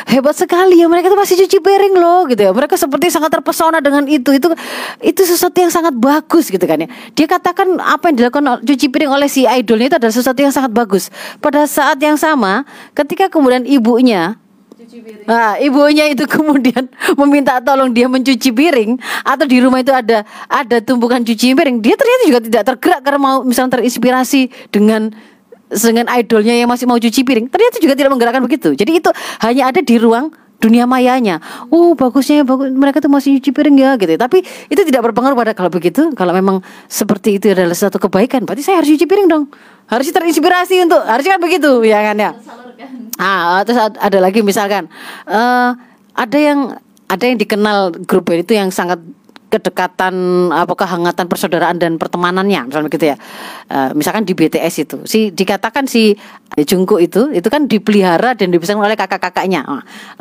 hebat 0.09 0.35
sekali 0.37 0.77
ya. 0.77 0.85
Mereka 0.85 1.09
itu 1.09 1.17
masih 1.17 1.35
cuci 1.45 1.57
piring 1.57 1.95
loh 1.97 2.29
gitu 2.29 2.41
ya. 2.45 2.51
Mereka 2.53 2.77
seperti 2.77 3.09
sangat 3.09 3.33
terpesona 3.33 3.81
dengan 3.81 4.05
itu. 4.05 4.29
Itu 4.29 4.53
itu 5.01 5.21
sesuatu 5.25 5.57
yang 5.57 5.73
sangat 5.73 5.97
bagus 5.97 6.53
gitu 6.53 6.61
kan 6.61 6.85
ya. 6.85 6.87
Dia 7.17 7.25
katakan 7.25 7.81
apa 7.81 8.13
yang 8.13 8.25
dilakukan 8.25 8.61
cuci 8.61 8.85
piring 8.93 9.09
oleh 9.09 9.25
si 9.25 9.49
idolnya 9.49 9.95
itu 9.95 9.97
adalah 9.97 10.13
sesuatu 10.13 10.39
yang 10.39 10.53
sangat 10.53 10.69
bagus. 10.69 11.09
Pada 11.41 11.65
saat 11.65 11.97
yang 11.97 12.19
sama 12.19 12.67
ketika 12.93 13.31
kemudian 13.31 13.65
ibunya 13.65 14.37
Nah, 15.29 15.59
ibunya 15.61 16.09
itu 16.09 16.25
kemudian 16.25 16.89
meminta 17.19 17.61
tolong 17.61 17.93
dia 17.93 18.09
mencuci 18.09 18.49
piring 18.49 18.97
atau 19.21 19.45
di 19.45 19.61
rumah 19.61 19.85
itu 19.85 19.93
ada 19.93 20.25
ada 20.49 20.77
tumpukan 20.81 21.21
cuci 21.21 21.53
piring, 21.53 21.77
dia 21.83 21.93
ternyata 21.93 22.23
juga 22.25 22.39
tidak 22.41 22.63
tergerak 22.73 23.01
karena 23.05 23.19
mau 23.21 23.35
misalnya 23.45 23.77
terinspirasi 23.77 24.71
dengan 24.73 25.13
dengan 25.69 26.05
idolnya 26.09 26.53
yang 26.57 26.69
masih 26.69 26.89
mau 26.89 26.97
cuci 26.97 27.21
piring 27.21 27.47
ternyata 27.47 27.77
juga 27.77 27.93
tidak 27.93 28.11
menggerakkan 28.13 28.43
begitu 28.43 28.73
jadi 28.73 28.91
itu 28.97 29.09
hanya 29.41 29.69
ada 29.69 29.79
di 29.79 29.95
ruang 30.01 30.33
dunia 30.59 30.83
mayanya. 30.83 31.39
Oh 31.71 31.95
bagusnya 31.95 32.43
bagus 32.43 32.69
mereka 32.75 32.99
tuh 32.99 33.07
masih 33.07 33.39
cuci 33.39 33.55
piring 33.55 33.79
ya 33.79 33.91
gitu. 33.95 34.19
Tapi 34.19 34.43
itu 34.43 34.81
tidak 34.83 35.09
berpengaruh 35.09 35.33
pada 35.33 35.55
kalau 35.55 35.71
begitu. 35.71 36.11
Kalau 36.13 36.35
memang 36.35 36.59
seperti 36.91 37.39
itu 37.39 37.55
adalah 37.55 37.73
satu 37.73 37.95
kebaikan, 37.97 38.43
berarti 38.43 38.67
saya 38.67 38.83
harus 38.83 38.91
cuci 38.91 39.07
piring 39.07 39.27
dong. 39.31 39.47
Harus 39.87 40.11
terinspirasi 40.11 40.85
untuk 40.85 41.01
harusnya 41.01 41.39
kan 41.39 41.41
begitu 41.41 41.71
ya 41.87 42.11
kan 42.11 42.15
ya. 42.19 42.31
Ah 43.17 43.63
terus 43.63 43.79
ada 43.79 44.19
lagi 44.19 44.43
misalkan 44.43 44.91
uh, 45.25 45.73
ada 46.13 46.37
yang 46.37 46.77
ada 47.09 47.23
yang 47.25 47.37
dikenal 47.41 47.95
grup 48.05 48.29
itu 48.29 48.53
yang 48.53 48.69
sangat 48.69 49.01
kedekatan 49.49 50.13
apa 50.53 50.73
kehangatan 50.77 51.25
persaudaraan 51.25 51.81
dan 51.81 51.97
pertemanannya 51.97 52.69
misalnya 52.69 52.85
begitu 52.87 53.05
ya. 53.13 53.17
Uh, 53.67 53.91
misalkan 53.97 54.23
di 54.23 54.37
BTS 54.37 54.75
itu. 54.85 54.97
Si 55.09 55.33
dikatakan 55.33 55.89
si 55.89 56.13
Jungkook 56.55 57.01
itu 57.01 57.33
itu 57.33 57.45
kan 57.49 57.65
dipelihara 57.65 58.37
dan 58.37 58.53
dibesarkan 58.53 58.85
oleh 58.85 58.97
kakak-kakaknya. 58.97 59.65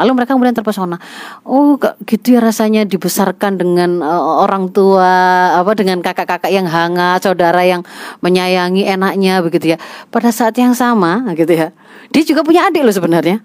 Lalu 0.01 0.11
mereka 0.17 0.35
kemudian 0.35 0.57
terpesona. 0.57 0.97
Oh 1.45 1.77
gitu 2.09 2.27
ya 2.35 2.41
rasanya 2.41 2.89
dibesarkan 2.89 3.61
dengan 3.61 4.01
uh, 4.01 4.43
orang 4.43 4.73
tua 4.73 5.53
apa 5.61 5.77
dengan 5.77 6.01
kakak-kakak 6.01 6.51
yang 6.51 6.67
hangat 6.67 7.25
saudara 7.25 7.61
yang 7.63 7.85
menyayangi 8.25 8.89
enaknya 8.89 9.45
begitu 9.45 9.77
ya. 9.77 9.79
Pada 10.09 10.33
saat 10.33 10.57
yang 10.57 10.73
sama 10.73 11.23
gitu 11.37 11.53
ya 11.53 11.71
dia 12.13 12.23
juga 12.25 12.41
punya 12.45 12.69
adik 12.69 12.83
loh 12.85 12.95
sebenarnya. 12.95 13.45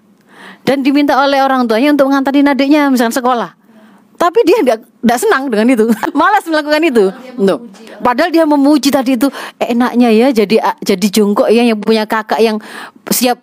Dan 0.64 0.80
diminta 0.80 1.20
oleh 1.20 1.44
orang 1.44 1.68
tuanya 1.68 1.92
untuk 1.92 2.08
mengantarin 2.08 2.48
adiknya 2.48 2.88
misalnya 2.88 3.12
sekolah. 3.20 3.50
Tapi 4.16 4.40
dia 4.48 4.80
tidak 5.04 5.18
senang 5.20 5.52
dengan 5.52 5.68
itu. 5.68 5.84
Malas 6.18 6.44
melakukan 6.48 6.82
itu. 6.82 7.04
No. 7.36 7.68
padahal 8.00 8.32
dia 8.32 8.48
memuji 8.48 8.88
tadi 8.88 9.14
itu 9.20 9.28
enaknya 9.60 10.08
ya 10.10 10.28
jadi 10.32 10.74
jadi 10.82 11.06
jongkok 11.12 11.50
ya 11.50 11.62
yang 11.62 11.78
punya 11.78 12.08
kakak 12.08 12.40
yang 12.42 12.58
siap 13.10 13.38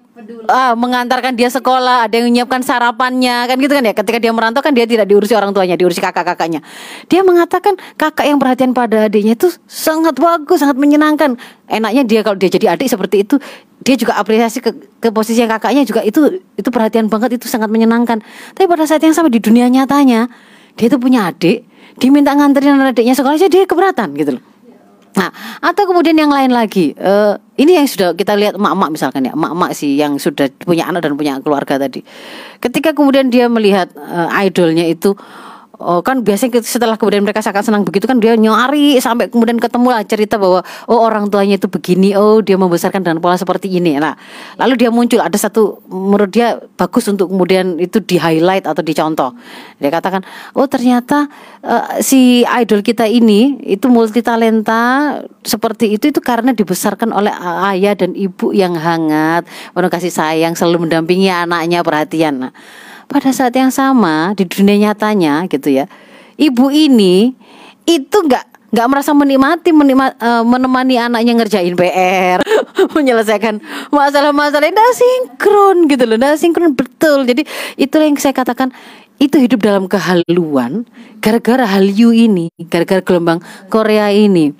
ah, 0.50 0.74
mengantarkan 0.74 1.34
dia 1.34 1.50
sekolah 1.50 2.10
ada 2.10 2.13
yang 2.18 2.30
menyiapkan 2.30 2.62
sarapannya 2.62 3.48
kan 3.48 3.56
gitu 3.58 3.74
kan 3.74 3.84
ya. 3.86 3.94
Ketika 3.94 4.18
dia 4.18 4.32
merantau 4.34 4.62
kan 4.63 4.74
dia 4.74 4.86
tidak 4.86 5.06
diurusi 5.10 5.34
orang 5.38 5.53
tuanya 5.53 5.77
diurusi 5.77 6.01
kakak-kakaknya. 6.01 6.65
Dia 7.08 7.22
mengatakan 7.22 7.77
kakak 7.98 8.25
yang 8.25 8.38
perhatian 8.41 8.72
pada 8.74 9.08
adiknya 9.08 9.38
itu 9.38 9.50
sangat 9.65 10.18
bagus 10.18 10.62
sangat 10.62 10.77
menyenangkan. 10.77 11.38
Enaknya 11.70 12.03
dia 12.03 12.22
kalau 12.25 12.38
dia 12.38 12.50
jadi 12.51 12.75
adik 12.75 12.89
seperti 12.89 13.24
itu 13.24 13.38
dia 13.82 13.98
juga 13.98 14.13
apresiasi 14.22 14.62
ke, 14.62 14.77
ke 15.01 15.10
posisi 15.10 15.41
kakaknya 15.41 15.82
juga 15.82 16.06
itu 16.06 16.41
itu 16.53 16.70
perhatian 16.70 17.10
banget 17.10 17.41
itu 17.41 17.50
sangat 17.50 17.70
menyenangkan. 17.70 18.22
Tapi 18.53 18.65
pada 18.70 18.86
saat 18.86 19.01
yang 19.01 19.15
sama 19.15 19.30
di 19.30 19.41
dunia 19.41 19.65
nyatanya 19.68 20.30
dia 20.75 20.88
tuh 20.88 21.00
punya 21.01 21.28
adik 21.30 21.66
diminta 22.00 22.32
nganterin 22.34 22.80
adiknya 22.80 23.13
sekolah 23.18 23.38
aja 23.38 23.48
dia 23.51 23.63
keberatan 23.68 24.16
gitu 24.16 24.40
loh 24.40 24.51
Nah, 25.12 25.28
atau 25.60 25.84
kemudian 25.84 26.16
yang 26.16 26.32
lain 26.32 26.56
lagi, 26.56 26.96
uh, 26.96 27.36
ini 27.60 27.75
yang 27.75 27.88
sudah 27.88 28.16
kita 28.16 28.32
lihat 28.32 28.56
emak-emak 28.56 28.90
misalkan 28.96 29.28
ya, 29.28 29.36
emak-emak 29.36 29.72
sih 29.75 30.00
yang 30.00 30.16
sudah 30.16 30.48
punya 30.63 30.88
anak 30.88 31.04
dan 31.04 31.20
punya 31.20 31.36
keluarga 31.44 31.75
tadi. 31.75 32.00
Ketika 32.63 32.96
kemudian 32.96 33.28
dia 33.28 33.51
melihat 33.51 33.92
uh, 34.00 34.32
idolnya 34.40 34.88
itu 34.88 35.12
oh, 35.82 36.00
kan 36.06 36.22
biasanya 36.22 36.62
setelah 36.62 36.96
kemudian 36.96 37.26
mereka 37.26 37.42
sangat 37.42 37.66
senang 37.66 37.82
begitu 37.82 38.06
kan 38.06 38.22
dia 38.22 38.38
nyari 38.38 39.02
sampai 39.02 39.28
kemudian 39.28 39.58
ketemu 39.58 39.88
lah 39.90 40.06
cerita 40.06 40.38
bahwa 40.38 40.62
oh 40.88 41.00
orang 41.02 41.28
tuanya 41.28 41.58
itu 41.58 41.66
begini 41.66 42.14
oh 42.14 42.40
dia 42.40 42.55
membesarkan 42.55 43.01
dengan 43.01 43.18
pola 43.18 43.36
seperti 43.36 43.68
ini. 43.68 43.98
Nah 43.98 44.14
lalu 44.62 44.86
dia 44.86 44.90
muncul 44.94 45.20
ada 45.20 45.34
satu 45.36 45.82
menurut 45.90 46.29
dia 46.29 46.62
bagus 46.77 47.10
untuk 47.10 47.34
kemudian 47.34 47.82
itu 47.82 47.98
di 48.00 48.22
highlight 48.22 48.70
atau 48.70 48.86
dicontoh. 48.86 49.34
Dia 49.82 49.90
katakan 49.90 50.22
oh 50.53 50.70
ternyata 50.70 51.25
uh, 51.66 51.98
si 52.00 52.46
idol 52.46 52.86
kita 52.86 53.10
ini 53.10 53.60
itu 53.66 53.90
multi 53.90 54.22
talenta 54.22 55.18
seperti 55.42 55.98
itu 55.98 56.14
itu 56.14 56.22
karena 56.22 56.53
dibesarkan 56.53 57.10
oleh 57.10 57.34
ayah 57.74 57.98
dan 57.98 58.14
ibu 58.14 58.53
yang 58.53 58.77
hangat 58.77 59.50
penuh 59.74 59.90
kasih 59.90 60.14
sayang 60.14 60.53
selalu 60.53 60.86
mendampingi 60.86 61.34
anaknya 61.34 61.82
perhatian. 61.82 62.48
Nah 62.48 62.53
pada 63.12 63.36
saat 63.36 63.52
yang 63.52 63.70
sama 63.70 64.32
di 64.40 64.48
dunia 64.48 64.90
nyatanya 64.90 65.44
gitu 65.52 65.68
ya 65.68 65.86
ibu 66.40 66.72
ini 66.72 67.36
itu 67.84 68.18
nggak 68.18 68.52
nggak 68.72 68.88
merasa 68.88 69.12
menikmati 69.12 69.76
menikmati, 69.76 70.16
uh, 70.24 70.40
eh, 70.40 70.44
menemani 70.48 70.96
anaknya 70.96 71.34
ngerjain 71.36 71.76
PR 71.76 72.40
menyelesaikan 72.96 73.60
masalah-masalah 73.92 74.72
tidak 74.72 74.92
sinkron 74.96 75.92
gitu 75.92 76.04
loh 76.08 76.16
tidak 76.16 76.40
sinkron 76.40 76.72
betul. 76.72 77.28
Jadi 77.28 77.44
itu 77.76 77.96
yang 78.00 78.16
saya 78.16 78.32
katakan 78.32 78.72
itu 79.20 79.38
hidup 79.38 79.60
dalam 79.60 79.92
kehaluan 79.92 80.88
gara-gara 81.20 81.68
Hallyu 81.68 82.16
ini 82.16 82.48
gara-gara 82.72 83.04
gelombang 83.04 83.44
Korea 83.68 84.10
ini 84.10 84.56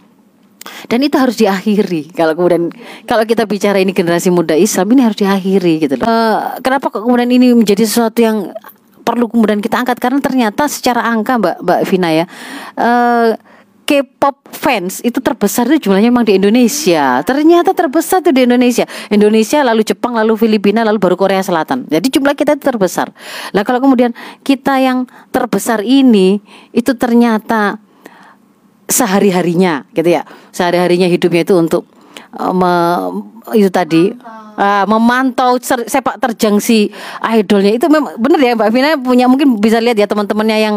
dan 0.89 1.00
itu 1.02 1.15
harus 1.17 1.36
diakhiri 1.38 2.13
kalau 2.13 2.34
kemudian 2.38 2.69
kalau 3.10 3.24
kita 3.26 3.45
bicara 3.45 3.82
ini 3.82 3.93
generasi 3.93 4.30
muda 4.30 4.54
Islam 4.54 4.88
ini 4.93 5.02
harus 5.06 5.17
diakhiri 5.19 5.74
gitu 5.88 5.93
loh. 6.00 6.06
Uh, 6.06 6.58
kenapa 6.62 6.89
kemudian 6.93 7.30
ini 7.30 7.54
menjadi 7.54 7.84
sesuatu 7.86 8.19
yang 8.21 8.54
perlu 9.02 9.28
kemudian 9.28 9.60
kita 9.60 9.82
angkat 9.82 9.97
karena 9.97 10.21
ternyata 10.21 10.69
secara 10.69 11.02
angka 11.04 11.41
Mbak 11.41 11.56
Mbak 11.65 11.80
Vina 11.89 12.10
ya 12.13 12.26
uh, 12.78 13.34
K-pop 13.91 14.47
fans 14.56 15.04
itu 15.04 15.19
terbesar 15.19 15.67
itu 15.67 15.89
jumlahnya 15.89 16.15
memang 16.15 16.24
di 16.24 16.39
Indonesia. 16.39 17.19
Ternyata 17.28 17.76
terbesar 17.76 18.24
itu 18.24 18.32
di 18.32 18.47
Indonesia. 18.47 18.88
Indonesia 19.12 19.60
lalu 19.67 19.84
Jepang 19.84 20.15
lalu 20.15 20.39
Filipina 20.39 20.88
lalu 20.88 20.95
baru 20.95 21.19
Korea 21.19 21.43
Selatan. 21.43 21.91
Jadi 21.91 22.08
jumlah 22.08 22.32
kita 22.32 22.56
itu 22.56 22.63
terbesar. 22.71 23.12
Nah 23.52 23.67
kalau 23.67 23.84
kemudian 23.84 24.15
kita 24.47 24.80
yang 24.80 25.12
terbesar 25.36 25.84
ini 25.84 26.39
itu 26.71 26.95
ternyata 26.95 27.84
sehari-harinya 28.91 29.88
gitu 29.95 30.12
ya. 30.12 30.27
Sehari-harinya 30.51 31.08
hidupnya 31.08 31.47
itu 31.47 31.56
untuk 31.58 31.88
uh, 32.38 32.54
me, 32.54 32.73
itu 33.54 33.69
tadi 33.73 34.13
uh, 34.58 34.86
memantau 34.86 35.58
sepak 35.62 36.21
terjang 36.21 36.62
si 36.62 36.91
idolnya 37.23 37.77
itu 37.77 37.88
memang 37.88 38.17
benar 38.21 38.39
ya 38.39 38.54
Mbak 38.54 38.69
Vina 38.69 38.89
punya 38.99 39.25
mungkin 39.25 39.58
bisa 39.58 39.82
lihat 39.82 39.97
ya 39.97 40.06
teman-temannya 40.06 40.58
yang 40.58 40.75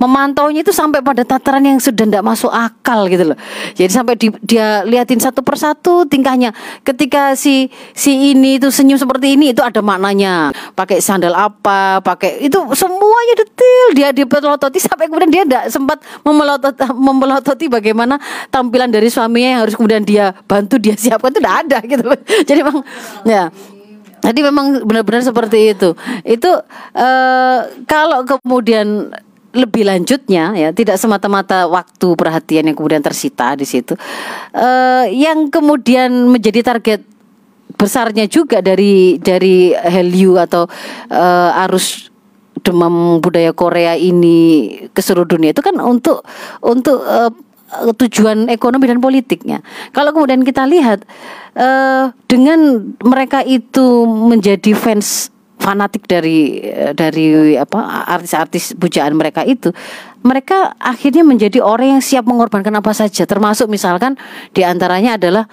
memantaunya 0.00 0.64
itu 0.64 0.72
sampai 0.72 1.04
pada 1.04 1.24
tataran 1.24 1.64
yang 1.64 1.78
sudah 1.80 2.04
tidak 2.08 2.24
masuk 2.24 2.52
akal 2.52 3.08
gitu 3.08 3.32
loh. 3.32 3.38
Jadi 3.76 3.90
sampai 3.92 4.14
di, 4.16 4.32
dia 4.44 4.84
liatin 4.84 5.20
satu 5.20 5.40
persatu 5.40 6.04
tingkahnya. 6.08 6.52
Ketika 6.84 7.34
si 7.36 7.68
si 7.92 8.32
ini 8.32 8.60
itu 8.60 8.72
senyum 8.72 8.96
seperti 8.96 9.36
ini 9.36 9.52
itu 9.52 9.60
ada 9.64 9.80
maknanya. 9.80 10.52
Pakai 10.76 11.00
sandal 11.00 11.32
apa, 11.36 12.00
pakai 12.00 12.44
itu 12.44 12.58
semuanya 12.76 13.34
detail 13.36 13.86
dia 13.96 14.08
dipelototi 14.12 14.78
sampai 14.80 15.08
kemudian 15.08 15.30
dia 15.32 15.42
tidak 15.44 15.64
sempat 15.72 15.98
memelototi, 16.22 16.82
memelototi 16.92 17.66
bagaimana 17.68 18.20
tampilan 18.52 18.92
dari 18.92 19.08
suaminya 19.08 19.48
yang 19.56 19.60
harus 19.66 19.74
kemudian 19.74 20.02
dia 20.04 20.32
bantu 20.44 20.76
dia 20.78 20.94
siapkan 20.94 21.32
itu 21.32 21.40
tidak 21.42 21.56
ada 21.66 21.78
gitu. 21.84 22.02
Jadi 22.48 22.60
memang 22.62 22.82
Ya. 23.26 23.50
Jadi 24.26 24.40
memang 24.42 24.82
benar-benar 24.82 25.22
seperti 25.22 25.70
itu. 25.70 25.94
Itu 26.26 26.50
uh, 26.98 27.60
kalau 27.86 28.26
kemudian 28.26 29.12
lebih 29.56 29.88
lanjutnya 29.88 30.52
ya 30.52 30.68
tidak 30.74 31.00
semata-mata 31.00 31.64
waktu 31.64 32.12
perhatian 32.12 32.68
yang 32.68 32.76
kemudian 32.76 33.00
tersita 33.00 33.54
di 33.54 33.62
situ. 33.62 33.94
Uh, 34.50 35.06
yang 35.14 35.48
kemudian 35.48 36.10
menjadi 36.26 36.60
target 36.74 37.00
besarnya 37.76 38.26
juga 38.26 38.64
dari 38.64 39.20
dari 39.20 39.70
Hallyu 39.76 40.40
atau 40.40 40.66
uh, 41.12 41.64
arus 41.68 42.08
demam 42.64 43.20
budaya 43.20 43.52
Korea 43.52 43.94
ini 43.94 44.68
ke 44.90 45.00
seluruh 45.04 45.28
dunia 45.28 45.52
itu 45.52 45.60
kan 45.60 45.76
untuk 45.78 46.24
untuk 46.64 47.04
uh, 47.04 47.30
Eh, 47.66 47.90
tujuan 47.98 48.46
ekonomi 48.46 48.86
dan 48.86 49.02
politiknya. 49.02 49.58
Kalau 49.90 50.14
kemudian 50.14 50.46
kita 50.46 50.62
lihat 50.70 51.02
uh, 51.58 52.14
dengan 52.30 52.94
mereka 53.02 53.42
itu 53.42 54.06
menjadi 54.06 54.70
fans 54.70 55.34
fanatik 55.58 56.06
dari 56.06 56.62
eh, 56.62 56.94
dari 56.94 57.58
apa 57.58 58.06
artis-artis 58.06 58.78
pujaan 58.78 59.18
mereka 59.18 59.42
itu 59.42 59.74
mereka 60.22 60.78
akhirnya 60.78 61.26
menjadi 61.26 61.58
orang 61.58 61.98
yang 61.98 62.02
siap 62.06 62.22
mengorbankan 62.30 62.70
apa 62.70 62.94
saja 62.94 63.26
termasuk 63.26 63.66
misalkan 63.66 64.14
di 64.54 64.62
antaranya 64.62 65.18
adalah 65.18 65.50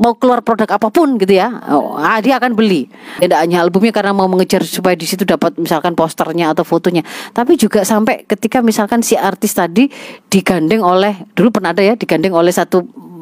mau 0.00 0.16
keluar 0.16 0.40
produk 0.40 0.64
apa 0.80 0.88
pun 0.88 1.20
gitu 1.20 1.36
ya, 1.36 1.52
oh, 1.68 2.00
ah, 2.00 2.16
dia 2.24 2.40
akan 2.40 2.56
beli. 2.56 2.88
Tidak 3.20 3.36
hanya 3.36 3.60
albumnya 3.60 3.92
karena 3.92 4.16
mau 4.16 4.26
mengejar 4.26 4.64
supaya 4.64 4.96
di 4.96 5.04
situ 5.04 5.28
dapat 5.28 5.60
misalkan 5.60 5.92
posternya 5.92 6.56
atau 6.56 6.64
fotonya, 6.64 7.04
tapi 7.36 7.60
juga 7.60 7.84
sampai 7.84 8.24
ketika 8.24 8.64
misalkan 8.64 9.04
si 9.04 9.14
artis 9.14 9.52
tadi 9.52 9.92
digandeng 10.32 10.80
oleh 10.80 11.28
dulu 11.36 11.52
pernah 11.52 11.76
ada 11.76 11.84
ya 11.84 11.94
digandeng 12.00 12.32
oleh 12.32 12.48
satu 12.48 12.80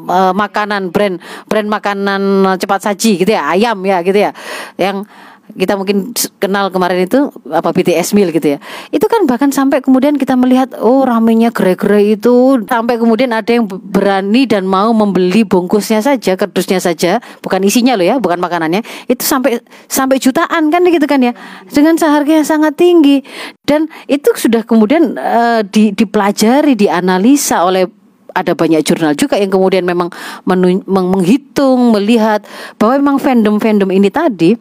uh, 0.09 0.33
makanan 0.33 0.95
brand 0.95 1.21
brand 1.51 1.69
makanan 1.69 2.55
cepat 2.57 2.91
saji 2.91 3.27
gitu 3.27 3.31
ya 3.35 3.51
ayam 3.53 3.79
ya 3.85 3.99
gitu 4.01 4.19
ya 4.19 4.31
yang 4.81 5.05
kita 5.57 5.79
mungkin 5.79 6.13
kenal 6.43 6.69
kemarin 6.69 7.09
itu 7.09 7.33
apa 7.49 7.73
BTS 7.73 8.13
meal 8.13 8.29
gitu 8.35 8.57
ya. 8.57 8.59
Itu 8.93 9.09
kan 9.09 9.25
bahkan 9.25 9.49
sampai 9.49 9.81
kemudian 9.81 10.21
kita 10.21 10.37
melihat 10.37 10.77
oh 10.77 11.09
ramenya 11.09 11.49
gerai-gerai 11.55 12.19
itu. 12.21 12.61
Sampai 12.69 13.01
kemudian 13.01 13.33
ada 13.33 13.49
yang 13.49 13.65
berani 13.69 14.45
dan 14.45 14.69
mau 14.69 14.93
membeli 14.93 15.47
bungkusnya 15.49 16.05
saja 16.05 16.37
kerdusnya 16.37 16.83
saja. 16.83 17.23
Bukan 17.41 17.65
isinya 17.65 17.97
loh 17.97 18.05
ya 18.05 18.17
bukan 18.21 18.37
makanannya. 18.43 18.85
Itu 19.09 19.25
sampai 19.25 19.63
sampai 19.89 20.21
jutaan 20.21 20.69
kan 20.69 20.83
gitu 20.85 21.07
kan 21.09 21.25
ya. 21.25 21.33
Dengan 21.71 21.97
seharga 21.97 22.43
yang 22.43 22.49
sangat 22.49 22.77
tinggi. 22.77 23.25
Dan 23.65 23.89
itu 24.09 24.33
sudah 24.37 24.65
kemudian 24.65 25.17
uh, 25.17 25.61
di, 25.65 25.93
dipelajari 25.93 26.77
dianalisa 26.77 27.65
oleh 27.65 27.89
ada 28.39 28.55
banyak 28.55 28.87
jurnal 28.87 29.19
juga 29.19 29.35
yang 29.35 29.51
kemudian 29.51 29.83
memang 29.83 30.15
menghitung 30.87 31.91
melihat 31.91 32.47
bahwa 32.79 32.95
memang 33.03 33.17
fandom-fandom 33.19 33.91
ini 33.91 34.09
tadi 34.15 34.55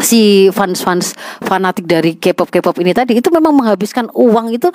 si 0.00 0.50
fans-fans 0.50 1.14
fanatik 1.44 1.86
dari 1.86 2.18
K-pop 2.18 2.50
K-pop 2.50 2.76
ini 2.82 2.90
tadi 2.90 3.18
itu 3.18 3.30
memang 3.30 3.54
menghabiskan 3.54 4.10
uang 4.10 4.50
itu 4.50 4.68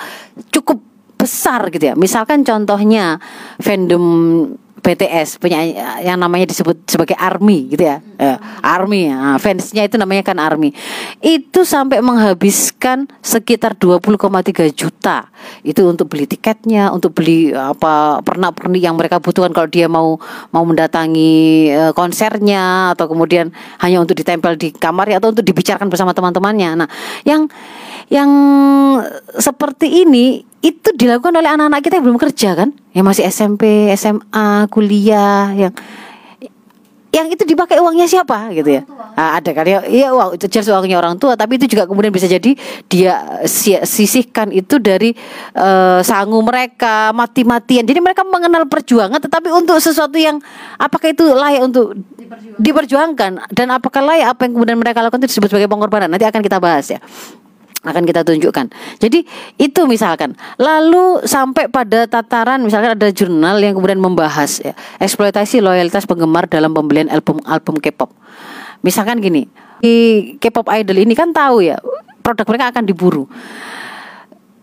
cukup 0.52 0.80
besar 1.20 1.68
gitu 1.68 1.92
ya. 1.92 1.96
Misalkan 2.00 2.48
contohnya 2.48 3.20
fandom 3.60 4.04
BTS 4.80 5.38
punya 5.38 5.62
yang 6.02 6.18
namanya 6.18 6.50
disebut 6.50 6.88
sebagai 6.90 7.16
ARMY 7.16 7.76
gitu 7.76 7.84
ya. 7.86 8.02
Uh, 8.20 8.38
ARMY, 8.64 9.12
nah, 9.12 9.38
fansnya 9.38 9.86
itu 9.86 9.96
namanya 9.96 10.26
kan 10.26 10.40
ARMY. 10.40 10.74
Itu 11.22 11.64
sampai 11.64 12.02
menghabiskan 12.02 13.08
sekitar 13.22 13.78
20,3 13.78 14.72
juta. 14.74 15.30
Itu 15.62 15.88
untuk 15.88 16.10
beli 16.12 16.26
tiketnya, 16.26 16.90
untuk 16.90 17.16
beli 17.16 17.54
apa 17.54 18.20
pernak-pernik 18.26 18.82
yang 18.82 18.96
mereka 18.98 19.22
butuhkan 19.22 19.54
kalau 19.54 19.70
dia 19.70 19.86
mau 19.86 20.18
mau 20.52 20.64
mendatangi 20.66 21.70
uh, 21.72 21.92
konsernya 21.94 22.96
atau 22.98 23.06
kemudian 23.12 23.54
hanya 23.84 24.02
untuk 24.02 24.18
ditempel 24.18 24.58
di 24.58 24.74
kamarnya 24.74 25.22
atau 25.22 25.32
untuk 25.32 25.46
dibicarakan 25.46 25.88
bersama 25.88 26.12
teman-temannya. 26.12 26.86
Nah, 26.86 26.90
yang 27.24 27.46
yang 28.10 28.30
seperti 29.38 30.02
ini 30.08 30.49
itu 30.60 30.90
dilakukan 30.92 31.32
oleh 31.40 31.50
anak-anak 31.56 31.80
kita 31.80 32.00
yang 32.00 32.06
belum 32.12 32.20
kerja 32.20 32.50
kan? 32.56 32.70
Yang 32.92 33.06
masih 33.06 33.24
SMP 33.32 33.64
SMA 33.96 34.68
kuliah 34.68 35.56
yang 35.56 35.74
yang 37.10 37.26
itu 37.26 37.42
dipakai 37.42 37.82
uangnya 37.82 38.06
siapa 38.06 38.54
gitu 38.54 38.70
ya? 38.70 38.82
Nah, 38.86 39.42
ada 39.42 39.50
kan? 39.50 39.66
Ya 39.66 39.82
iya 39.90 40.14
uang 40.14 40.38
itu 40.38 40.46
jelas 40.46 40.70
uangnya 40.70 41.02
orang 41.02 41.18
tua. 41.18 41.34
Tapi 41.34 41.58
itu 41.58 41.66
juga 41.66 41.90
kemudian 41.90 42.14
bisa 42.14 42.30
jadi 42.30 42.54
dia 42.86 43.42
sisihkan 43.82 44.54
itu 44.54 44.78
dari 44.78 45.18
uh, 45.58 46.06
sangu 46.06 46.38
mereka 46.46 47.10
mati-matian. 47.18 47.82
Jadi 47.82 47.98
mereka 47.98 48.22
mengenal 48.22 48.70
perjuangan 48.70 49.18
tetapi 49.18 49.50
untuk 49.50 49.82
sesuatu 49.82 50.22
yang 50.22 50.38
apakah 50.78 51.10
itu 51.10 51.26
layak 51.34 51.66
untuk 51.66 51.98
diperjuangkan, 51.98 52.62
diperjuangkan? 52.62 53.32
Dan 53.50 53.68
apakah 53.74 54.06
layak 54.06 54.38
apa 54.38 54.46
yang 54.46 54.54
kemudian 54.54 54.78
mereka 54.78 55.02
lakukan 55.02 55.26
itu 55.26 55.34
disebut 55.34 55.50
sebagai 55.50 55.70
pengorbanan. 55.72 56.14
Nanti 56.14 56.30
akan 56.30 56.42
kita 56.46 56.62
bahas 56.62 56.94
ya 56.94 57.02
akan 57.80 58.04
kita 58.04 58.28
tunjukkan. 58.28 58.66
Jadi 59.00 59.24
itu 59.56 59.82
misalkan. 59.88 60.36
Lalu 60.60 61.24
sampai 61.24 61.72
pada 61.72 62.04
tataran 62.12 62.60
misalkan 62.60 62.96
ada 62.96 63.08
jurnal 63.08 63.56
yang 63.64 63.72
kemudian 63.72 64.04
membahas 64.04 64.60
ya, 64.60 64.74
eksploitasi 65.00 65.64
loyalitas 65.64 66.04
penggemar 66.04 66.52
dalam 66.52 66.76
pembelian 66.76 67.08
album 67.08 67.40
album 67.48 67.80
K-pop. 67.80 68.12
Misalkan 68.84 69.24
gini, 69.24 69.48
di 69.80 69.96
K-pop 70.40 70.68
idol 70.76 71.00
ini 71.04 71.16
kan 71.16 71.32
tahu 71.32 71.64
ya 71.64 71.80
produk 72.20 72.46
mereka 72.52 72.76
akan 72.76 72.84
diburu. 72.84 73.24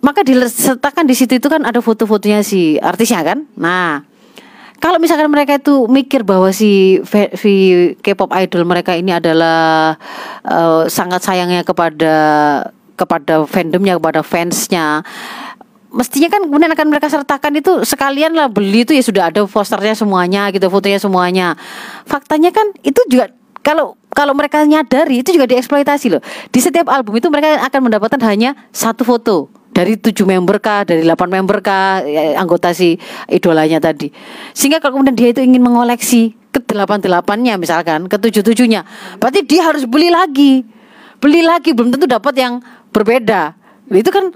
Maka 0.04 0.20
disertakan 0.22 1.08
di 1.08 1.16
situ 1.16 1.40
itu 1.40 1.48
kan 1.48 1.64
ada 1.64 1.80
foto-fotonya 1.80 2.44
si 2.44 2.76
artisnya 2.78 3.24
kan. 3.24 3.48
Nah, 3.56 4.04
kalau 4.76 5.00
misalkan 5.00 5.26
mereka 5.32 5.56
itu 5.56 5.88
mikir 5.88 6.20
bahwa 6.22 6.52
si, 6.52 7.00
si 7.40 7.52
K-pop 8.04 8.28
idol 8.36 8.68
mereka 8.68 8.92
ini 8.92 9.16
adalah 9.16 9.96
uh, 10.44 10.84
sangat 10.86 11.24
sayangnya 11.24 11.64
kepada 11.64 12.12
kepada 12.96 13.44
fandomnya 13.44 14.00
kepada 14.00 14.24
fansnya. 14.24 15.04
Mestinya 15.92 16.28
kan 16.28 16.44
kemudian 16.44 16.72
akan 16.72 16.86
mereka 16.92 17.08
sertakan 17.08 17.56
itu 17.56 17.86
sekalian 17.86 18.34
lah 18.36 18.50
beli 18.50 18.84
itu 18.84 18.92
ya 18.92 19.00
sudah 19.00 19.30
ada 19.32 19.46
posternya 19.46 19.94
semuanya 19.96 20.50
gitu 20.50 20.66
fotonya 20.68 21.00
semuanya. 21.00 21.54
Faktanya 22.04 22.50
kan 22.50 22.68
itu 22.82 23.00
juga 23.08 23.32
kalau 23.64 23.96
kalau 24.16 24.32
mereka 24.32 24.64
nyadari 24.64 25.20
itu 25.20 25.36
juga 25.36 25.44
dieksploitasi 25.44 26.06
loh. 26.08 26.22
Di 26.48 26.60
setiap 26.64 26.88
album 26.88 27.20
itu 27.20 27.28
mereka 27.28 27.60
akan 27.68 27.80
mendapatkan 27.92 28.20
hanya 28.24 28.56
satu 28.72 29.04
foto. 29.04 29.52
Dari 29.76 30.00
tujuh 30.00 30.24
member 30.24 30.56
kah, 30.56 30.88
dari 30.88 31.04
delapan 31.04 31.28
member 31.36 31.60
kah, 31.60 32.00
ya, 32.00 32.40
anggota 32.40 32.72
si 32.72 32.96
idolanya 33.28 33.76
tadi. 33.76 34.08
Sehingga 34.56 34.80
kalau 34.80 34.96
kemudian 34.96 35.12
dia 35.12 35.36
itu 35.36 35.44
ingin 35.44 35.60
mengoleksi 35.60 36.32
ke 36.48 36.64
delapan 36.64 36.96
delapannya 37.04 37.60
misalkan, 37.60 38.08
ke 38.08 38.16
tujuh 38.16 38.40
tujuhnya, 38.40 38.88
berarti 39.20 39.44
dia 39.44 39.68
harus 39.68 39.84
beli 39.84 40.08
lagi, 40.08 40.64
beli 41.20 41.44
lagi 41.44 41.76
belum 41.76 41.92
tentu 41.92 42.08
dapat 42.08 42.32
yang 42.40 42.64
berbeda. 42.96 43.52
Itu 43.92 44.08
kan 44.08 44.32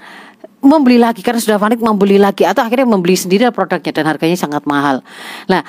membeli 0.61 1.01
lagi 1.01 1.25
karena 1.25 1.41
sudah 1.41 1.57
panik 1.57 1.81
membeli 1.81 2.21
lagi 2.21 2.45
atau 2.45 2.61
akhirnya 2.61 2.85
membeli 2.85 3.17
sendiri 3.17 3.49
produknya 3.49 3.97
dan 3.97 4.05
harganya 4.05 4.37
sangat 4.37 4.69
mahal. 4.69 5.01
Nah 5.49 5.65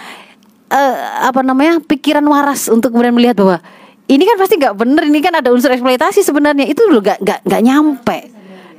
eh, 0.67 0.95
apa 1.23 1.39
namanya 1.39 1.80
pikiran 1.80 2.23
waras 2.27 2.67
untuk 2.67 2.91
kemudian 2.91 3.15
melihat 3.15 3.39
bahwa 3.39 3.58
ini 4.12 4.27
kan 4.27 4.36
pasti 4.36 4.60
nggak 4.60 4.75
bener 4.75 5.04
ini 5.08 5.19
kan 5.23 5.32
ada 5.39 5.56
unsur 5.56 5.71
eksploitasi 5.71 6.27
sebenarnya. 6.27 6.67
Itu 6.67 6.91
loh 6.91 6.99
nggak 6.99 7.23
nggak 7.23 7.39
nggak 7.47 7.62
nyampe. 7.63 8.19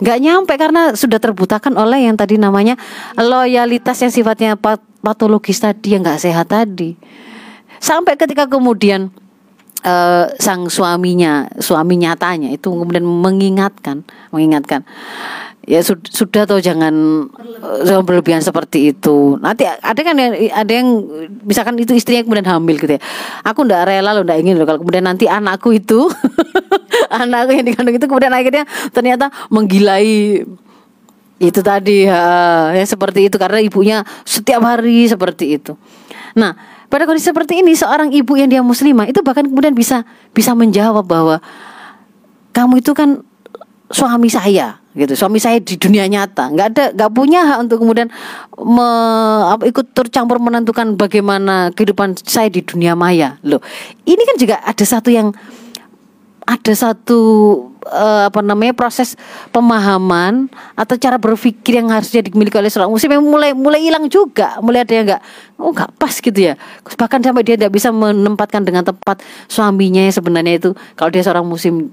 Nggak 0.03 0.19
nyampe 0.19 0.53
karena 0.59 0.83
sudah 0.93 1.17
terbutakan 1.17 1.79
oleh 1.79 2.05
yang 2.05 2.19
tadi 2.19 2.37
namanya 2.37 2.77
loyalitas 3.17 4.03
yang 4.03 4.13
sifatnya 4.13 4.59
patologis 5.01 5.63
tadi 5.63 5.97
yang 5.97 6.05
nggak 6.05 6.21
sehat 6.21 6.53
tadi. 6.53 6.99
Sampai 7.81 8.21
ketika 8.21 8.45
kemudian 8.51 9.15
uh, 9.85 10.27
sang 10.39 10.67
suaminya, 10.71 11.51
suami 11.59 11.99
nyatanya 11.99 12.55
itu 12.55 12.71
kemudian 12.71 13.05
mengingatkan, 13.05 14.07
mengingatkan 14.31 14.87
ya 15.63 15.79
sudah, 15.79 16.11
sudah 16.11 16.43
atau 16.43 16.59
jangan 16.59 16.95
uh, 17.63 18.03
berlebihan 18.03 18.43
seperti 18.43 18.95
itu. 18.95 19.39
Nanti 19.39 19.67
ada 19.67 20.01
kan 20.03 20.17
yang 20.19 20.33
ada 20.51 20.73
yang 20.73 20.89
misalkan 21.47 21.79
itu 21.79 21.95
istrinya 21.95 22.27
kemudian 22.27 22.47
hamil 22.47 22.77
gitu 22.79 22.99
ya. 22.99 23.03
Aku 23.47 23.63
ndak 23.67 23.87
rela 23.87 24.11
loh, 24.15 24.27
ndak 24.27 24.43
ingin 24.43 24.59
loh 24.59 24.67
kalau 24.67 24.83
kemudian 24.83 25.07
nanti 25.07 25.31
anakku 25.31 25.71
itu 25.75 26.11
anakku 27.23 27.55
yang 27.55 27.67
dikandung 27.67 27.95
itu 27.95 28.07
kemudian 28.11 28.35
akhirnya 28.35 28.65
ternyata 28.91 29.31
menggilai 29.51 30.43
itu 31.43 31.59
tadi 31.59 32.07
ya, 32.07 32.23
ya 32.71 32.87
seperti 32.87 33.27
itu 33.27 33.35
karena 33.35 33.59
ibunya 33.59 34.07
setiap 34.23 34.63
hari 34.63 35.11
seperti 35.11 35.59
itu. 35.59 35.75
Nah, 36.39 36.55
pada 36.93 37.09
kondisi 37.09 37.33
seperti 37.33 37.65
ini 37.65 37.73
seorang 37.73 38.13
ibu 38.13 38.37
yang 38.37 38.53
dia 38.53 38.61
muslimah 38.61 39.09
itu 39.09 39.25
bahkan 39.25 39.49
kemudian 39.49 39.73
bisa 39.73 40.05
bisa 40.37 40.53
menjawab 40.53 41.09
bahwa 41.09 41.41
kamu 42.53 42.85
itu 42.85 42.93
kan 42.93 43.25
suami 43.89 44.29
saya 44.29 44.77
gitu. 44.93 45.17
Suami 45.17 45.41
saya 45.41 45.57
di 45.57 45.81
dunia 45.81 46.05
nyata. 46.05 46.53
Nggak 46.53 46.67
ada 46.77 46.85
nggak 46.93 47.13
punya 47.17 47.41
hak 47.49 47.59
untuk 47.65 47.81
kemudian 47.81 48.13
me, 48.61 48.89
apa, 49.49 49.65
ikut 49.65 49.97
tercampur 49.97 50.37
menentukan 50.37 51.01
bagaimana 51.01 51.73
kehidupan 51.73 52.21
saya 52.21 52.53
di 52.53 52.61
dunia 52.61 52.93
maya. 52.93 53.41
Loh 53.41 53.65
ini 54.05 54.21
kan 54.29 54.37
juga 54.37 54.61
ada 54.61 54.85
satu 54.85 55.09
yang 55.09 55.33
ada 56.45 56.73
satu 56.77 57.21
uh, 57.89 58.31
apa 58.31 58.41
namanya 58.45 58.75
proses 58.77 59.19
pemahaman 59.51 60.47
atau 60.79 60.95
cara 60.99 61.19
berpikir 61.19 61.83
yang 61.83 61.91
harusnya 61.91 62.23
dimiliki 62.23 62.55
oleh 62.59 62.71
seorang 62.71 62.91
muslim 62.91 63.19
yang 63.19 63.25
mulai 63.25 63.51
mulai 63.57 63.81
hilang 63.83 64.07
juga. 64.07 64.59
Mulai 64.63 64.87
ada 64.87 64.93
yang 64.93 65.05
nggak 65.11 65.23
oh 65.59 65.71
nggak 65.75 65.91
pas 65.99 66.15
gitu 66.15 66.39
ya. 66.39 66.55
Bahkan 66.85 67.21
sampai 67.23 67.43
dia 67.43 67.55
tidak 67.59 67.73
bisa 67.75 67.91
menempatkan 67.91 68.63
dengan 68.63 68.87
tepat 68.87 69.23
suaminya 69.51 70.03
yang 70.03 70.15
sebenarnya 70.15 70.55
itu. 70.59 70.71
Kalau 70.95 71.11
dia 71.11 71.23
seorang 71.23 71.47
muslim 71.47 71.91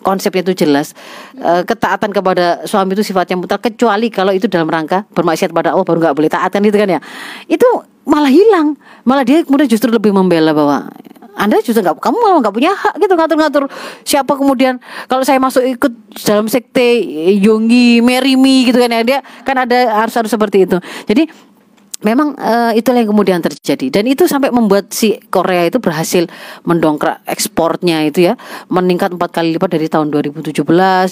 konsepnya 0.00 0.42
itu 0.44 0.64
jelas. 0.64 0.96
Uh, 1.36 1.62
ketaatan 1.64 2.10
kepada 2.10 2.64
suami 2.64 2.96
itu 2.96 3.04
sifatnya 3.04 3.36
mutlak. 3.36 3.64
Kecuali 3.64 4.08
kalau 4.08 4.32
itu 4.32 4.48
dalam 4.48 4.68
rangka 4.68 5.04
bermaksiat 5.12 5.52
pada 5.52 5.72
Allah 5.76 5.84
baru 5.84 5.98
nggak 6.00 6.16
boleh 6.16 6.30
taat 6.32 6.50
kan 6.52 6.64
itu 6.64 6.76
kan 6.76 6.88
ya. 6.88 7.00
Itu 7.46 7.68
malah 8.08 8.32
hilang. 8.32 8.74
Malah 9.04 9.24
dia 9.24 9.44
kemudian 9.44 9.68
justru 9.68 9.92
lebih 9.92 10.10
membela 10.10 10.56
bahwa 10.56 10.88
anda 11.36 11.58
juga 11.62 11.80
nggak 11.84 12.02
kamu 12.02 12.18
nggak 12.42 12.54
punya 12.54 12.72
hak 12.74 12.94
gitu 12.98 13.14
ngatur-ngatur 13.14 13.64
siapa 14.02 14.32
kemudian. 14.34 14.78
Kalau 15.06 15.22
saya 15.22 15.38
masuk 15.38 15.62
ikut 15.66 15.92
dalam 16.26 16.46
sekte 16.50 17.02
Yongi 17.38 18.02
Merimi 18.02 18.66
gitu 18.66 18.78
kan 18.80 18.90
ya 18.90 19.02
dia 19.02 19.18
kan 19.46 19.56
ada 19.58 20.02
harus 20.02 20.14
harus 20.16 20.30
seperti 20.30 20.66
itu. 20.66 20.76
Jadi 21.06 21.49
memang 22.00 22.32
uh, 22.36 22.72
itulah 22.72 23.04
yang 23.04 23.12
kemudian 23.12 23.40
terjadi. 23.44 24.00
Dan 24.00 24.08
itu 24.08 24.24
sampai 24.24 24.48
membuat 24.48 24.92
si 24.92 25.20
Korea 25.28 25.68
itu 25.68 25.78
berhasil 25.80 26.24
mendongkrak 26.64 27.24
ekspornya 27.28 28.08
itu 28.08 28.32
ya. 28.32 28.34
Meningkat 28.72 29.16
empat 29.16 29.30
kali 29.40 29.56
lipat 29.56 29.76
dari 29.76 29.86
tahun 29.88 30.08
2017 30.12 30.64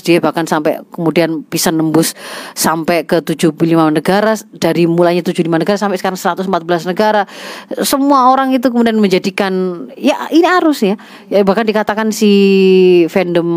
dia 0.05 0.19
bahkan 0.21 0.49
sampai 0.49 0.81
kemudian 0.93 1.45
bisa 1.45 1.69
nembus 1.69 2.17
sampai 2.57 3.05
ke 3.05 3.21
75 3.21 3.53
negara. 3.93 4.33
Dari 4.57 4.89
mulanya 4.89 5.21
75 5.21 5.45
negara 5.45 5.77
sampai 5.77 6.01
sekarang 6.01 6.19
114 6.19 6.89
negara. 6.89 7.29
Semua 7.85 8.33
orang 8.33 8.57
itu 8.57 8.73
kemudian 8.73 8.97
menjadikan 8.97 9.87
ya 9.97 10.29
ini 10.33 10.49
harus 10.49 10.81
ya, 10.81 10.97
ya 11.29 11.45
bahkan 11.45 11.69
dikatakan 11.69 12.09
si 12.11 12.33
fandom 13.13 13.49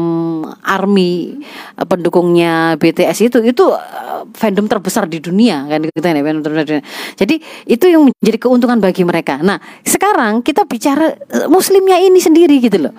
army 0.67 1.39
pendukungnya 1.87 2.75
BTS 2.75 3.31
itu 3.31 3.37
itu 3.43 3.71
uh, 3.71 4.27
fandom 4.35 4.67
terbesar 4.67 5.07
di 5.07 5.23
dunia 5.23 5.65
kan 5.67 5.79
gitu 5.81 5.97
ya 6.03 6.19
fandom 6.19 6.43
terbesar 6.43 6.65
di 6.67 6.71
dunia. 6.77 6.85
Jadi 7.21 7.37
itu 7.69 7.85
yang 7.85 8.09
menjadi 8.09 8.37
keuntungan 8.41 8.81
bagi 8.81 9.05
mereka. 9.05 9.37
Nah, 9.45 9.61
sekarang 9.85 10.41
kita 10.41 10.65
bicara 10.65 11.13
eh, 11.13 11.45
muslimnya 11.45 12.01
ini 12.01 12.17
sendiri 12.17 12.57
gitu 12.57 12.89
loh. 12.89 12.93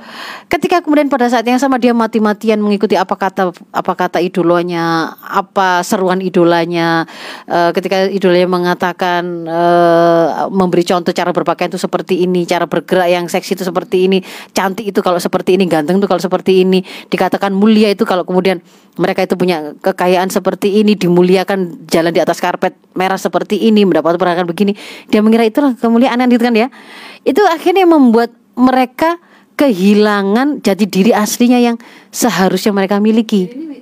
Ketika 0.46 0.78
kemudian 0.78 1.10
pada 1.10 1.26
saat 1.26 1.42
yang 1.42 1.58
sama 1.58 1.82
dia 1.82 1.90
mati-matian 1.90 2.62
mengikuti 2.62 2.94
apa 2.94 3.18
kata 3.18 3.50
apa 3.74 3.92
kata 3.98 4.22
idolanya, 4.22 5.10
apa 5.26 5.82
seruan 5.82 6.22
idolanya, 6.22 7.02
uh, 7.50 7.74
ketika 7.74 8.06
idolanya 8.06 8.46
mengatakan 8.46 9.48
uh, 9.48 10.46
memberi 10.52 10.86
contoh 10.86 11.10
cara 11.10 11.34
berpakaian 11.34 11.72
itu 11.72 11.80
seperti 11.82 12.22
ini, 12.22 12.46
cara 12.46 12.70
bergerak 12.70 13.08
yang 13.10 13.26
seksi 13.26 13.58
itu 13.58 13.64
seperti 13.66 14.06
ini, 14.06 14.22
cantik 14.54 14.86
itu 14.86 15.00
kalau 15.02 15.18
seperti 15.18 15.58
ini, 15.58 15.66
ganteng 15.66 15.98
itu 15.98 16.06
kalau 16.06 16.22
seperti 16.22 16.62
ini, 16.62 16.84
dikatakan 17.10 17.50
mulia 17.50 17.90
itu 17.90 18.06
kalau 18.06 18.22
kemudian 18.22 18.62
mereka 19.00 19.24
itu 19.24 19.40
punya 19.40 19.72
kekayaan 19.80 20.28
seperti 20.28 20.84
ini, 20.84 20.92
dimuliakan 20.92 21.88
jalan 21.88 22.12
di 22.12 22.20
atas 22.20 22.44
karpet 22.44 22.76
merah 22.92 23.16
seperti 23.16 23.56
ini, 23.56 23.88
mendapat 23.88 24.11
perhatian 24.18 24.48
begini, 24.48 24.72
dia 25.08 25.20
mengira 25.20 25.46
itulah 25.46 25.76
kemuliaan 25.76 26.20
gitu 26.28 26.42
kan 26.42 26.54
ya. 26.56 26.68
Itu 27.22 27.40
akhirnya 27.46 27.86
membuat 27.86 28.32
mereka 28.58 29.16
kehilangan 29.56 30.64
jati 30.64 30.84
diri 30.88 31.12
aslinya 31.14 31.60
yang 31.60 31.76
seharusnya 32.10 32.72
mereka 32.74 32.98
miliki. 32.98 33.72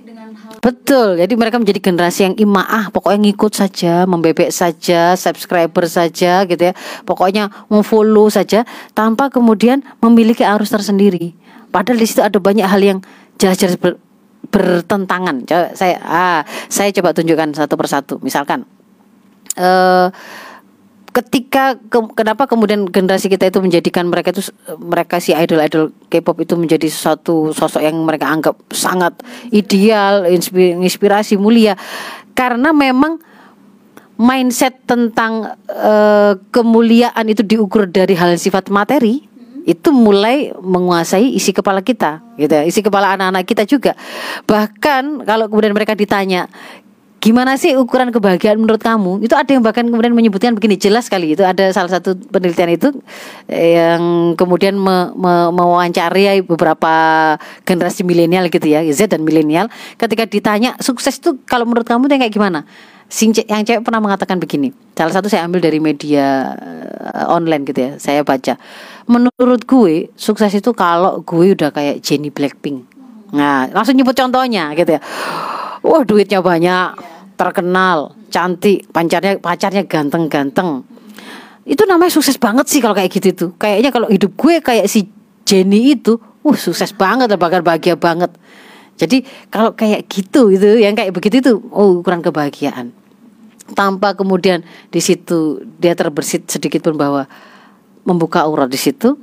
Betul, 0.61 1.17
jadi 1.17 1.33
mereka 1.41 1.57
menjadi 1.57 1.81
generasi 1.81 2.21
yang 2.29 2.37
imaah, 2.37 2.93
pokoknya 2.93 3.33
ngikut 3.33 3.57
saja, 3.57 4.05
membebek 4.05 4.53
saja, 4.53 5.17
subscriber 5.17 5.89
saja 5.89 6.45
gitu 6.45 6.61
ya. 6.69 6.77
Pokoknya 7.09 7.49
memfollow 7.73 8.29
saja 8.29 8.69
tanpa 8.93 9.33
kemudian 9.33 9.81
memiliki 10.05 10.45
arus 10.45 10.69
tersendiri. 10.69 11.33
Padahal 11.73 11.97
di 11.97 12.05
situ 12.05 12.21
ada 12.21 12.37
banyak 12.37 12.69
hal 12.69 12.77
yang 12.77 12.99
jelas-jelas 13.41 13.81
ber, 13.81 13.97
bertentangan. 14.53 15.49
Coba 15.49 15.73
saya 15.73 15.97
ah, 16.05 16.41
saya 16.69 16.93
coba 16.93 17.17
tunjukkan 17.17 17.57
satu 17.57 17.75
persatu. 17.81 18.15
Misalkan 18.21 18.69
eh 19.61 20.09
ketika 21.11 21.75
ke, 21.75 21.99
kenapa 22.15 22.47
kemudian 22.47 22.87
generasi 22.87 23.27
kita 23.27 23.51
itu 23.51 23.59
menjadikan 23.59 24.07
mereka 24.07 24.31
itu 24.31 24.47
mereka 24.79 25.19
si 25.19 25.35
idol-idol 25.35 25.91
K-pop 26.07 26.39
itu 26.39 26.55
menjadi 26.55 26.87
suatu 26.87 27.51
sosok 27.51 27.83
yang 27.83 27.99
mereka 28.07 28.31
anggap 28.31 28.55
sangat 28.71 29.19
ideal, 29.51 30.23
inspirasi 30.79 31.35
mulia? 31.35 31.75
Karena 32.39 32.71
memang 32.71 33.19
mindset 34.21 34.87
tentang 34.87 35.59
uh, 35.67 36.39
kemuliaan 36.55 37.27
itu 37.27 37.43
diukur 37.43 37.91
dari 37.91 38.15
hal 38.15 38.39
sifat 38.39 38.71
materi 38.71 39.27
itu 39.67 39.93
mulai 39.93 40.55
menguasai 40.57 41.37
isi 41.37 41.51
kepala 41.51 41.83
kita 41.83 42.23
gitu 42.39 42.53
ya. 42.55 42.63
Isi 42.65 42.81
kepala 42.87 43.19
anak-anak 43.19 43.45
kita 43.45 43.67
juga. 43.67 43.93
Bahkan 44.47 45.27
kalau 45.27 45.51
kemudian 45.51 45.75
mereka 45.75 45.99
ditanya 45.99 46.47
Gimana 47.21 47.61
sih 47.61 47.77
ukuran 47.77 48.09
kebahagiaan 48.17 48.57
menurut 48.57 48.81
kamu? 48.81 49.21
Itu 49.21 49.37
ada 49.37 49.53
yang 49.53 49.61
bahkan 49.61 49.85
kemudian 49.85 50.17
menyebutkan 50.17 50.57
begini 50.57 50.81
jelas 50.81 51.05
sekali 51.05 51.37
itu 51.37 51.45
ada 51.45 51.69
salah 51.69 51.93
satu 51.93 52.17
penelitian 52.17 52.73
itu 52.73 52.89
eh, 53.45 53.77
yang 53.77 54.33
kemudian 54.41 54.73
me, 54.81 55.13
me, 55.13 55.53
mewawancari 55.53 56.41
beberapa 56.41 56.93
generasi 57.69 58.09
milenial 58.09 58.49
gitu 58.49 58.65
ya 58.65 58.81
Z 58.89 59.13
dan 59.13 59.21
milenial 59.21 59.69
ketika 60.01 60.25
ditanya 60.25 60.81
sukses 60.81 61.21
itu 61.21 61.37
kalau 61.45 61.69
menurut 61.69 61.85
kamu 61.85 62.09
itu 62.09 62.17
kayak 62.25 62.33
gimana? 62.33 62.65
Sing 63.13 63.37
yang 63.37 63.69
cewek 63.69 63.85
pernah 63.85 64.01
mengatakan 64.01 64.41
begini. 64.41 64.73
Salah 64.97 65.13
satu 65.13 65.29
saya 65.29 65.45
ambil 65.45 65.61
dari 65.61 65.77
media 65.77 66.57
uh, 67.05 67.37
online 67.37 67.69
gitu 67.69 67.85
ya. 67.85 67.93
Saya 68.01 68.25
baca. 68.25 68.57
Menurut 69.05 69.69
gue 69.69 70.09
sukses 70.17 70.57
itu 70.57 70.73
kalau 70.73 71.21
gue 71.21 71.53
udah 71.53 71.69
kayak 71.69 72.01
Jennie 72.01 72.33
Blackpink. 72.33 72.87
Nah, 73.37 73.69
langsung 73.77 73.99
nyebut 73.99 74.17
contohnya 74.17 74.73
gitu 74.73 74.97
ya. 74.97 75.03
Wah, 75.83 76.05
duitnya 76.05 76.45
banyak 76.45 77.10
terkenal, 77.41 78.13
cantik, 78.29 78.85
pacarnya 78.93 79.41
pacarnya 79.41 79.89
ganteng-ganteng. 79.89 80.85
Itu 81.65 81.89
namanya 81.89 82.13
sukses 82.13 82.37
banget 82.37 82.69
sih 82.69 82.85
kalau 82.85 82.93
kayak 82.93 83.09
gitu 83.09 83.33
tuh. 83.33 83.51
Kayaknya 83.57 83.89
kalau 83.89 84.13
hidup 84.13 84.37
gue 84.37 84.61
kayak 84.61 84.85
si 84.85 85.09
Jenny 85.49 85.97
itu, 85.97 86.21
uh 86.21 86.57
sukses 86.61 86.93
banget, 86.93 87.33
bahkan 87.41 87.65
bahagia 87.65 87.97
banget. 87.97 88.29
Jadi 89.01 89.25
kalau 89.49 89.73
kayak 89.73 90.05
gitu 90.13 90.53
itu, 90.53 90.85
yang 90.85 90.93
kayak 90.93 91.17
begitu 91.17 91.41
itu, 91.41 91.53
oh 91.73 92.05
ukuran 92.05 92.21
kebahagiaan. 92.21 92.93
Tanpa 93.73 94.13
kemudian 94.13 94.61
di 94.93 95.01
situ 95.01 95.65
dia 95.81 95.97
terbersit 95.97 96.45
sedikit 96.45 96.85
pun 96.85 97.01
bahwa 97.01 97.25
membuka 98.05 98.45
aurat 98.45 98.69
di 98.69 98.77
situ, 98.77 99.17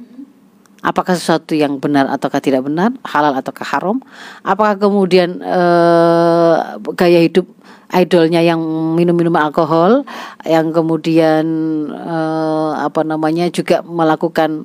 apakah 0.87 1.19
sesuatu 1.19 1.51
yang 1.51 1.83
benar 1.83 2.07
ataukah 2.07 2.39
tidak 2.39 2.63
benar, 2.63 2.95
halal 3.03 3.35
ataukah 3.35 3.67
haram, 3.67 3.99
apakah 4.47 4.79
kemudian 4.79 5.43
uh, 5.43 6.79
gaya 6.95 7.27
hidup 7.27 7.43
idolnya 7.91 8.39
yang 8.39 8.63
minum-minum 8.95 9.35
alkohol, 9.35 10.07
yang 10.47 10.71
kemudian 10.71 11.43
uh, 11.91 12.79
apa 12.79 13.03
namanya 13.03 13.51
juga 13.51 13.83
melakukan 13.83 14.63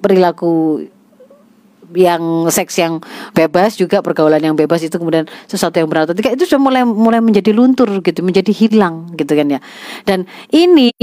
perilaku 0.00 0.88
yang 1.92 2.48
seks 2.48 2.80
yang 2.80 3.04
bebas 3.36 3.76
juga 3.76 4.00
pergaulan 4.00 4.40
yang 4.40 4.56
bebas 4.56 4.80
itu 4.80 4.96
kemudian 4.96 5.28
sesuatu 5.44 5.76
yang 5.76 5.92
berat 5.92 6.08
ketika 6.16 6.32
itu 6.32 6.48
sudah 6.48 6.60
mulai 6.64 6.82
mulai 6.88 7.20
menjadi 7.20 7.52
luntur 7.52 8.00
gitu 8.00 8.24
menjadi 8.24 8.48
hilang 8.48 9.12
gitu 9.20 9.36
kan 9.36 9.52
ya. 9.52 9.60
Dan 10.08 10.24
ini 10.48 10.96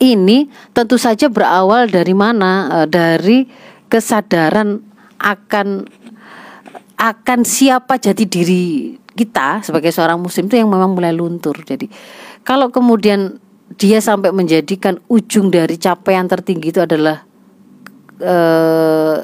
ini 0.00 0.48
tentu 0.72 0.96
saja 0.96 1.28
berawal 1.28 1.86
dari 1.86 2.16
mana 2.16 2.82
uh, 2.82 2.86
dari 2.88 3.44
kesadaran 3.92 4.80
akan 5.20 5.84
akan 7.00 7.40
siapa 7.48 7.96
jadi 7.96 8.24
diri 8.28 8.96
kita 9.16 9.64
sebagai 9.64 9.92
seorang 9.92 10.20
muslim 10.20 10.48
itu 10.48 10.56
yang 10.60 10.68
memang 10.68 10.92
mulai 10.92 11.12
luntur. 11.12 11.56
Jadi 11.60 11.88
kalau 12.44 12.68
kemudian 12.68 13.40
dia 13.76 14.00
sampai 14.00 14.32
menjadikan 14.32 15.00
ujung 15.08 15.48
dari 15.52 15.76
capaian 15.76 16.28
tertinggi 16.28 16.72
itu 16.72 16.80
adalah 16.80 17.24
eh, 18.20 19.16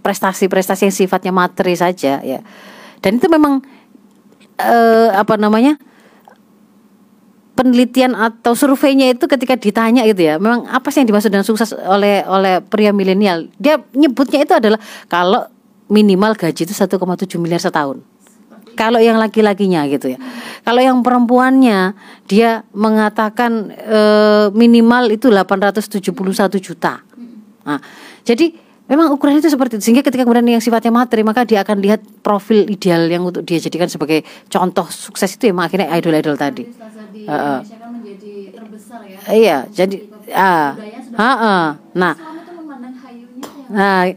prestasi-prestasi 0.00 0.88
yang 0.88 0.96
sifatnya 0.96 1.32
materi 1.32 1.76
saja 1.76 2.20
ya. 2.24 2.40
Dan 3.00 3.20
itu 3.20 3.28
memang 3.28 3.60
eh, 4.60 5.10
apa 5.12 5.36
namanya? 5.36 5.76
Penelitian 7.58 8.14
atau 8.14 8.54
surveinya 8.54 9.10
itu 9.10 9.26
ketika 9.26 9.58
ditanya 9.58 10.06
gitu 10.06 10.22
ya, 10.22 10.38
memang 10.38 10.70
apa 10.70 10.94
sih 10.94 11.02
yang 11.02 11.10
dimaksud 11.10 11.34
dengan 11.34 11.42
sukses 11.42 11.74
oleh 11.74 12.22
oleh 12.22 12.62
pria 12.62 12.94
milenial? 12.94 13.50
Dia 13.58 13.82
nyebutnya 13.98 14.46
itu 14.46 14.54
adalah 14.54 14.78
kalau 15.10 15.42
minimal 15.90 16.38
gaji 16.38 16.62
itu 16.62 16.70
1,7 16.70 16.94
miliar 17.42 17.58
setahun. 17.58 17.98
Kalau 18.78 19.02
yang 19.02 19.18
laki-lakinya 19.18 19.82
gitu 19.90 20.14
ya. 20.14 20.18
Kalau 20.62 20.78
yang 20.78 21.02
perempuannya 21.02 21.98
dia 22.30 22.62
mengatakan 22.70 23.74
e, 23.74 24.00
minimal 24.54 25.10
itu 25.10 25.26
871 25.26 26.14
juta. 26.62 27.02
Nah, 27.66 27.82
jadi 28.22 28.54
memang 28.86 29.10
ukuran 29.10 29.42
itu 29.42 29.50
seperti 29.50 29.82
itu. 29.82 29.90
Sehingga 29.90 30.06
ketika 30.06 30.22
kemudian 30.22 30.46
yang 30.46 30.62
sifatnya 30.62 30.94
materi 30.94 31.26
maka 31.26 31.42
dia 31.42 31.66
akan 31.66 31.82
lihat 31.82 32.06
profil 32.22 32.70
ideal 32.70 33.10
yang 33.10 33.26
untuk 33.26 33.42
dia 33.42 33.58
jadikan 33.58 33.90
sebagai 33.90 34.22
contoh 34.46 34.86
sukses 34.86 35.34
itu 35.34 35.50
ya 35.50 35.54
akhirnya 35.58 35.90
idol-idol 35.98 36.38
tadi. 36.38 36.70
Di 37.18 37.26
uh, 37.26 37.60
kan 37.66 37.90
menjadi 37.90 38.54
terbesar 38.54 39.00
ya. 39.02 39.18
Iya, 39.26 39.58
jadi 39.74 39.96
ah, 40.30 40.78
uh, 40.78 41.18
uh, 41.18 41.26
uh, 41.42 41.66
nah. 41.98 42.14
Nah, 43.68 44.08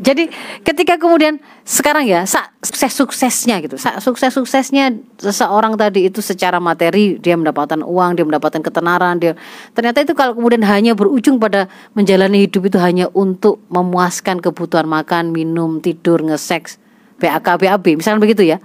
jadi 0.00 0.32
ketika 0.64 0.96
kemudian 0.96 1.36
sekarang 1.68 2.08
ya 2.08 2.24
sukses 2.64 2.96
suksesnya 2.96 3.60
gitu, 3.60 3.76
sukses 3.76 4.32
suksesnya 4.32 4.96
seseorang 5.20 5.76
tadi 5.76 6.08
itu 6.08 6.24
secara 6.24 6.56
materi 6.56 7.20
dia 7.20 7.36
mendapatkan 7.36 7.84
uang, 7.84 8.16
dia 8.16 8.24
mendapatkan 8.24 8.64
ketenaran, 8.64 9.20
dia 9.20 9.36
ternyata 9.76 10.00
itu 10.00 10.16
kalau 10.16 10.32
kemudian 10.32 10.64
hanya 10.64 10.96
berujung 10.96 11.36
pada 11.36 11.68
menjalani 11.92 12.48
hidup 12.48 12.72
itu 12.72 12.80
hanya 12.80 13.12
untuk 13.12 13.60
memuaskan 13.68 14.40
kebutuhan 14.40 14.88
makan, 14.88 15.36
minum, 15.36 15.84
tidur, 15.84 16.24
ngeseks, 16.24 16.80
BAK, 17.20 17.60
BAB, 17.60 18.00
misalnya 18.00 18.24
begitu 18.24 18.40
ya, 18.40 18.56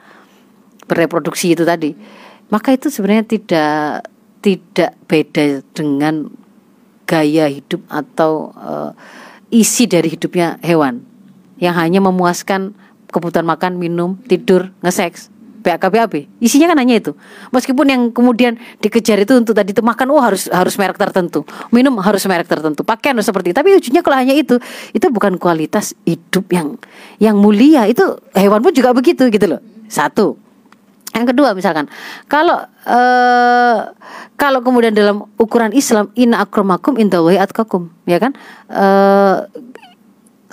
bereproduksi 0.88 1.52
itu 1.52 1.68
tadi, 1.68 2.00
maka 2.54 2.78
itu 2.78 2.94
sebenarnya 2.94 3.26
tidak 3.26 4.06
tidak 4.46 4.92
beda 5.10 5.66
dengan 5.74 6.30
gaya 7.10 7.50
hidup 7.50 7.82
atau 7.90 8.54
uh, 8.54 8.94
isi 9.50 9.90
dari 9.90 10.14
hidupnya 10.14 10.62
hewan. 10.62 11.02
Yang 11.58 11.76
hanya 11.82 12.00
memuaskan 12.06 12.78
kebutuhan 13.10 13.48
makan, 13.48 13.82
minum, 13.82 14.22
tidur, 14.30 14.70
ngeseks. 14.86 15.34
BAKBAB 15.64 16.44
isinya 16.44 16.76
kan 16.76 16.84
hanya 16.84 17.00
itu. 17.00 17.16
Meskipun 17.56 17.88
yang 17.88 18.02
kemudian 18.12 18.60
dikejar 18.84 19.24
itu 19.24 19.32
untuk 19.32 19.56
tadi 19.56 19.72
itu 19.72 19.80
makan 19.80 20.12
oh 20.12 20.20
harus 20.20 20.52
harus 20.52 20.76
merek 20.76 21.00
tertentu. 21.00 21.48
Minum 21.72 22.04
harus 22.04 22.20
merek 22.28 22.52
tertentu. 22.52 22.84
Pakaian 22.84 23.16
harus 23.16 23.32
seperti 23.32 23.56
itu. 23.56 23.58
Tapi 23.64 23.80
ujungnya 23.80 24.04
kalau 24.04 24.20
hanya 24.20 24.36
itu 24.36 24.60
itu 24.92 25.08
bukan 25.08 25.40
kualitas 25.40 25.96
hidup 26.04 26.52
yang 26.52 26.76
yang 27.16 27.40
mulia. 27.40 27.88
Itu 27.88 28.20
hewan 28.36 28.60
pun 28.60 28.76
juga 28.76 28.92
begitu 28.92 29.32
gitu 29.32 29.56
loh. 29.56 29.64
Satu 29.88 30.43
yang 31.14 31.30
kedua 31.30 31.54
misalkan 31.54 31.86
kalau 32.26 32.66
uh, 32.90 33.80
kalau 34.34 34.60
kemudian 34.66 34.98
dalam 34.98 35.30
ukuran 35.38 35.70
Islam 35.72 36.10
inna 36.18 36.42
akramakum 36.42 36.98
indallahi 36.98 37.38
atqakum 37.38 37.94
ya 38.10 38.18
kan? 38.18 38.34
Uh, 38.66 39.46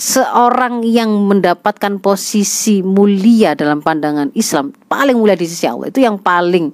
seorang 0.00 0.80
yang 0.80 1.12
mendapatkan 1.28 2.00
posisi 2.00 2.80
mulia 2.80 3.52
dalam 3.52 3.84
pandangan 3.84 4.32
Islam 4.32 4.72
paling 4.88 5.16
mulia 5.16 5.36
di 5.36 5.44
sisi 5.44 5.68
Allah 5.68 5.92
itu 5.92 6.00
yang 6.00 6.16
paling 6.16 6.72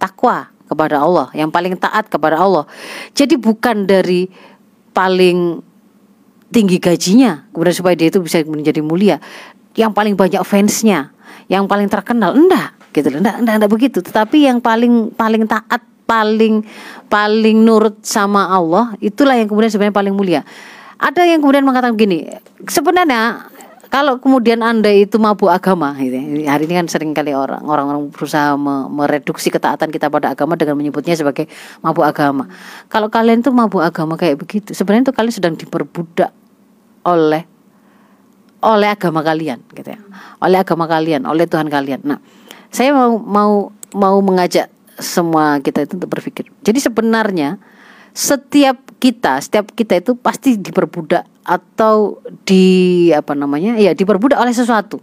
takwa 0.00 0.48
kepada 0.64 1.04
Allah, 1.04 1.28
yang 1.36 1.52
paling 1.52 1.76
taat 1.76 2.08
kepada 2.08 2.40
Allah. 2.40 2.64
Jadi 3.12 3.36
bukan 3.36 3.84
dari 3.84 4.28
paling 4.96 5.60
tinggi 6.48 6.80
gajinya, 6.80 7.50
kemudian 7.52 7.76
supaya 7.76 7.94
dia 7.98 8.08
itu 8.08 8.22
bisa 8.24 8.40
menjadi 8.48 8.80
mulia, 8.80 9.20
yang 9.76 9.92
paling 9.92 10.16
banyak 10.16 10.40
fansnya, 10.46 11.12
yang 11.52 11.68
paling 11.68 11.90
terkenal, 11.92 12.32
enggak 12.32 12.72
gitu 12.94 13.10
loh, 13.10 13.18
enggak, 13.18 13.42
enggak, 13.42 13.54
enggak 13.58 13.72
begitu. 13.74 13.98
Tetapi 13.98 14.46
yang 14.46 14.62
paling 14.62 15.10
paling 15.18 15.50
taat, 15.50 15.82
paling 16.06 16.62
paling 17.10 17.56
nurut 17.66 17.98
sama 18.06 18.46
Allah, 18.48 18.94
itulah 19.02 19.34
yang 19.34 19.50
kemudian 19.50 19.74
sebenarnya 19.74 19.96
paling 19.98 20.14
mulia. 20.14 20.46
Ada 20.94 21.26
yang 21.26 21.42
kemudian 21.42 21.66
mengatakan 21.66 21.98
begini, 21.98 22.30
sebenarnya 22.70 23.50
kalau 23.94 24.18
kemudian 24.18 24.58
anda 24.58 24.90
itu 24.90 25.22
mabuk 25.22 25.46
agama 25.46 25.94
gitu 26.02 26.18
ya. 26.18 26.50
hari 26.50 26.66
ini 26.66 26.82
kan 26.82 26.90
sering 26.90 27.14
kali 27.14 27.30
orang 27.30 27.62
orang 27.62 28.10
berusaha 28.10 28.58
mereduksi 28.90 29.54
ketaatan 29.54 29.94
kita 29.94 30.10
pada 30.10 30.34
agama 30.34 30.58
dengan 30.58 30.74
menyebutnya 30.74 31.14
sebagai 31.14 31.46
mabuk 31.78 32.02
agama 32.02 32.50
kalau 32.90 33.06
kalian 33.06 33.46
tuh 33.46 33.54
mabuk 33.54 33.86
agama 33.86 34.18
kayak 34.18 34.42
begitu 34.42 34.74
sebenarnya 34.74 35.06
itu 35.06 35.14
kalian 35.14 35.34
sedang 35.38 35.54
diperbudak 35.54 36.34
oleh 37.06 37.46
oleh 38.66 38.88
agama 38.90 39.22
kalian 39.22 39.62
gitu 39.70 39.94
ya 39.94 40.00
oleh 40.42 40.58
agama 40.58 40.90
kalian 40.90 41.22
oleh 41.30 41.46
Tuhan 41.46 41.70
kalian 41.70 42.02
nah 42.02 42.18
saya 42.74 42.90
mau 42.90 43.22
mau 43.22 43.52
mau 43.94 44.16
mengajak 44.18 44.66
semua 44.98 45.62
kita 45.62 45.86
itu 45.86 45.94
untuk 45.94 46.10
berpikir 46.10 46.50
jadi 46.66 46.78
sebenarnya 46.82 47.62
setiap 48.14 48.78
kita, 49.02 49.42
setiap 49.42 49.74
kita 49.74 49.98
itu 49.98 50.14
pasti 50.14 50.54
diperbudak 50.54 51.26
atau 51.42 52.22
di 52.46 53.10
apa 53.10 53.34
namanya? 53.34 53.74
ya 53.74 53.90
diperbudak 53.90 54.38
oleh 54.38 54.54
sesuatu. 54.54 55.02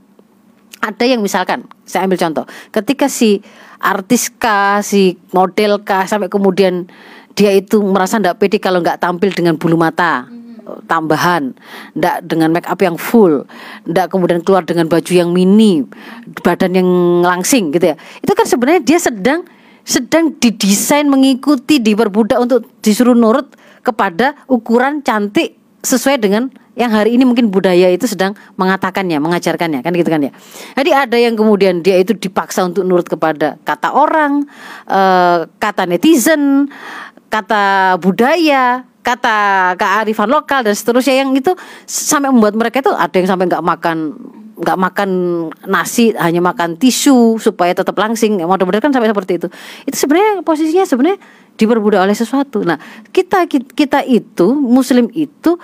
Ada 0.82 1.06
yang 1.06 1.22
misalkan, 1.22 1.68
saya 1.86 2.10
ambil 2.10 2.18
contoh, 2.18 2.48
ketika 2.74 3.06
si 3.06 3.44
artis 3.78 4.34
kah, 4.34 4.82
si 4.82 5.20
model 5.36 5.84
kah 5.86 6.10
sampai 6.10 6.32
kemudian 6.32 6.90
dia 7.38 7.54
itu 7.54 7.84
merasa 7.86 8.18
tidak 8.18 8.42
pede 8.42 8.58
kalau 8.58 8.82
nggak 8.82 8.98
tampil 8.98 9.30
dengan 9.30 9.60
bulu 9.60 9.78
mata 9.78 10.26
tambahan, 10.86 11.54
ndak 11.98 12.26
dengan 12.26 12.54
make 12.54 12.68
up 12.70 12.80
yang 12.82 12.96
full, 12.96 13.46
ndak 13.86 14.12
kemudian 14.14 14.42
keluar 14.42 14.66
dengan 14.66 14.88
baju 14.88 15.12
yang 15.12 15.30
mini, 15.34 15.86
badan 16.42 16.78
yang 16.78 16.90
langsing 17.26 17.74
gitu 17.74 17.94
ya. 17.94 17.96
Itu 18.22 18.34
kan 18.34 18.46
sebenarnya 18.46 18.82
dia 18.84 19.00
sedang 19.02 19.46
sedang 19.82 20.38
didesain 20.38 21.10
mengikuti 21.10 21.82
diperbudak 21.82 22.38
untuk 22.38 22.70
disuruh 22.86 23.18
nurut 23.18 23.50
kepada 23.82 24.38
ukuran 24.46 25.02
cantik 25.02 25.58
sesuai 25.82 26.22
dengan 26.22 26.54
yang 26.78 26.94
hari 26.94 27.20
ini 27.20 27.28
mungkin 27.28 27.52
budaya 27.52 27.92
itu 27.92 28.08
sedang 28.08 28.32
mengatakannya, 28.56 29.20
mengajarkannya 29.20 29.84
kan 29.84 29.92
gitu 29.92 30.08
kan 30.08 30.22
ya. 30.24 30.32
Jadi 30.80 30.92
ada 30.96 31.18
yang 31.20 31.36
kemudian 31.36 31.84
dia 31.84 32.00
itu 32.00 32.16
dipaksa 32.16 32.64
untuk 32.64 32.88
nurut 32.88 33.06
kepada 33.12 33.60
kata 33.68 33.92
orang, 33.92 34.48
uh, 34.88 35.52
kata 35.60 35.84
netizen, 35.84 36.72
kata 37.28 37.98
budaya, 38.00 38.88
kata 39.02 39.74
kearifan 39.78 40.30
lokal 40.30 40.62
dan 40.62 40.78
seterusnya 40.78 41.26
yang 41.26 41.34
itu 41.34 41.54
sampai 41.90 42.30
membuat 42.30 42.54
mereka 42.54 42.86
itu 42.86 42.94
ada 42.94 43.16
yang 43.18 43.30
sampai 43.30 43.46
nggak 43.50 43.66
makan 43.66 43.98
nggak 44.62 44.78
makan 44.78 45.10
nasi 45.66 46.14
hanya 46.14 46.38
makan 46.38 46.78
tisu 46.78 47.42
supaya 47.42 47.74
tetap 47.74 47.98
langsing. 47.98 48.38
Mudah-mudahan 48.46 48.84
kan 48.86 48.94
sampai 48.94 49.10
seperti 49.10 49.42
itu. 49.42 49.48
Itu 49.90 49.98
sebenarnya 49.98 50.46
posisinya 50.46 50.86
sebenarnya 50.86 51.18
diperbudak 51.58 52.06
oleh 52.06 52.14
sesuatu. 52.14 52.62
Nah 52.62 52.78
kita 53.10 53.50
kita 53.50 54.06
itu 54.06 54.54
muslim 54.54 55.10
itu 55.18 55.58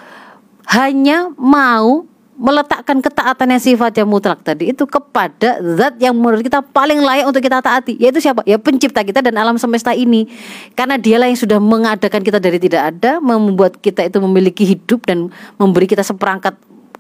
hanya 0.74 1.30
mau 1.38 2.10
meletakkan 2.38 3.02
ketaatan 3.02 3.50
yang 3.50 3.62
sifatnya 3.62 4.06
mutlak 4.06 4.46
tadi 4.46 4.70
itu 4.70 4.86
kepada 4.86 5.58
zat 5.74 5.98
yang 5.98 6.14
menurut 6.14 6.46
kita 6.46 6.62
paling 6.62 7.02
layak 7.02 7.26
untuk 7.26 7.42
kita 7.42 7.60
taati 7.66 7.98
yaitu 7.98 8.22
siapa? 8.22 8.46
Ya 8.46 8.62
pencipta 8.62 9.02
kita 9.02 9.26
dan 9.26 9.34
alam 9.42 9.58
semesta 9.58 9.98
ini. 9.98 10.30
Karena 10.78 11.02
dialah 11.02 11.34
yang 11.34 11.40
sudah 11.42 11.58
mengadakan 11.58 12.22
kita 12.22 12.38
dari 12.38 12.62
tidak 12.62 12.94
ada 12.94 13.18
membuat 13.18 13.82
kita 13.82 14.06
itu 14.06 14.22
memiliki 14.22 14.70
hidup 14.70 15.10
dan 15.10 15.34
memberi 15.58 15.90
kita 15.90 16.06
seperangkat 16.06 16.54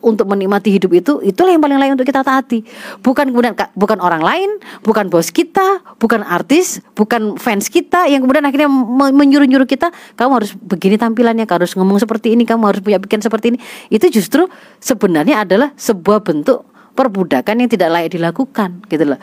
untuk 0.08 0.32
menikmati 0.32 0.72
hidup 0.72 0.92
itu 0.96 1.14
itulah 1.20 1.52
yang 1.52 1.60
paling 1.60 1.76
lain 1.76 2.00
untuk 2.00 2.08
kita 2.08 2.24
taati. 2.24 2.64
Bukan 3.04 3.36
kemudian 3.36 3.54
bukan 3.76 4.00
orang 4.00 4.24
lain 4.24 4.50
bukan 4.88 5.12
bos 5.12 5.36
kita 5.36 5.84
bukan 6.00 6.24
artis 6.24 6.80
bukan 6.96 7.36
fans 7.36 7.68
kita 7.68 8.08
yang 8.08 8.24
kemudian 8.24 8.48
akhirnya 8.48 8.72
menyuruh-nyuruh 9.12 9.68
kita 9.68 9.92
kamu 10.16 10.32
harus 10.40 10.52
begini 10.56 10.96
tampilannya 10.96 11.44
kamu 11.44 11.68
harus 11.68 11.76
ngomong 11.76 12.00
seperti 12.00 12.40
ini 12.40 12.48
kamu 12.48 12.64
harus 12.72 12.80
punya 12.80 13.04
pikiran 13.04 13.28
seperti 13.28 13.46
ini. 13.56 13.60
Itu 13.92 14.08
justru 14.08 14.48
sebenarnya 14.80 15.44
adalah 15.44 15.76
sebuah 15.76 16.24
bentuk 16.24 16.64
perbudakan 16.98 17.62
yang 17.62 17.70
tidak 17.70 17.90
layak 17.94 18.10
dilakukan 18.18 18.82
gitu 18.90 19.14
loh. 19.14 19.20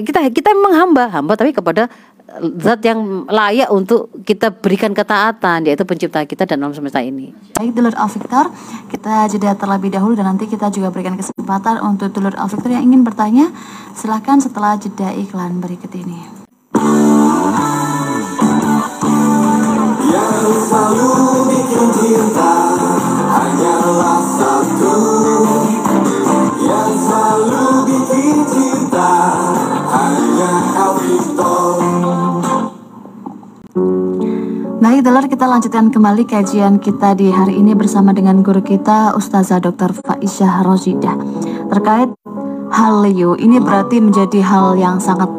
Kita 0.00 0.24
kita 0.32 0.56
memang 0.56 0.72
hamba 0.72 1.12
hamba 1.12 1.36
tapi 1.36 1.52
kepada 1.52 1.92
zat 2.40 2.80
yang 2.86 3.28
layak 3.28 3.68
untuk 3.68 4.08
kita 4.24 4.48
berikan 4.54 4.96
ketaatan 4.96 5.68
yaitu 5.68 5.84
pencipta 5.84 6.24
kita 6.24 6.48
dan 6.48 6.64
alam 6.64 6.72
semesta 6.72 7.04
ini. 7.04 7.34
Baik 7.52 7.76
Dulur 7.76 7.92
Al 7.92 8.08
Victor, 8.08 8.48
kita 8.88 9.28
jeda 9.28 9.52
terlebih 9.52 9.92
dahulu 9.92 10.16
dan 10.16 10.32
nanti 10.32 10.48
kita 10.48 10.72
juga 10.72 10.88
berikan 10.88 11.20
kesempatan 11.20 11.84
untuk 11.84 12.08
Dulur 12.16 12.32
Al 12.40 12.48
Victor 12.48 12.72
yang 12.72 12.88
ingin 12.88 13.04
bertanya 13.04 13.52
silahkan 13.92 14.40
setelah 14.40 14.80
jeda 14.80 15.12
iklan 15.12 15.60
berikut 15.60 15.92
ini. 15.92 16.42
Yang 20.12 20.40
selalu 20.68 21.12
bikin 21.52 21.86
cinta 21.92 22.52
hanyalah 23.32 24.20
Baik, 34.82 35.06
Delar 35.06 35.30
kita 35.30 35.46
lanjutkan 35.46 35.94
kembali 35.94 36.26
kajian 36.26 36.82
kita 36.82 37.14
di 37.14 37.30
hari 37.30 37.54
ini 37.54 37.70
bersama 37.70 38.10
dengan 38.10 38.42
guru 38.42 38.66
kita 38.66 39.14
Ustazah 39.14 39.62
Dr. 39.62 39.94
Faisyah 39.94 40.66
Rozidah 40.66 41.14
terkait 41.70 42.10
hal 42.74 43.06
liu. 43.06 43.38
Ini 43.38 43.62
berarti 43.62 44.02
menjadi 44.02 44.42
hal 44.42 44.74
yang 44.74 44.98
sangat 44.98 45.30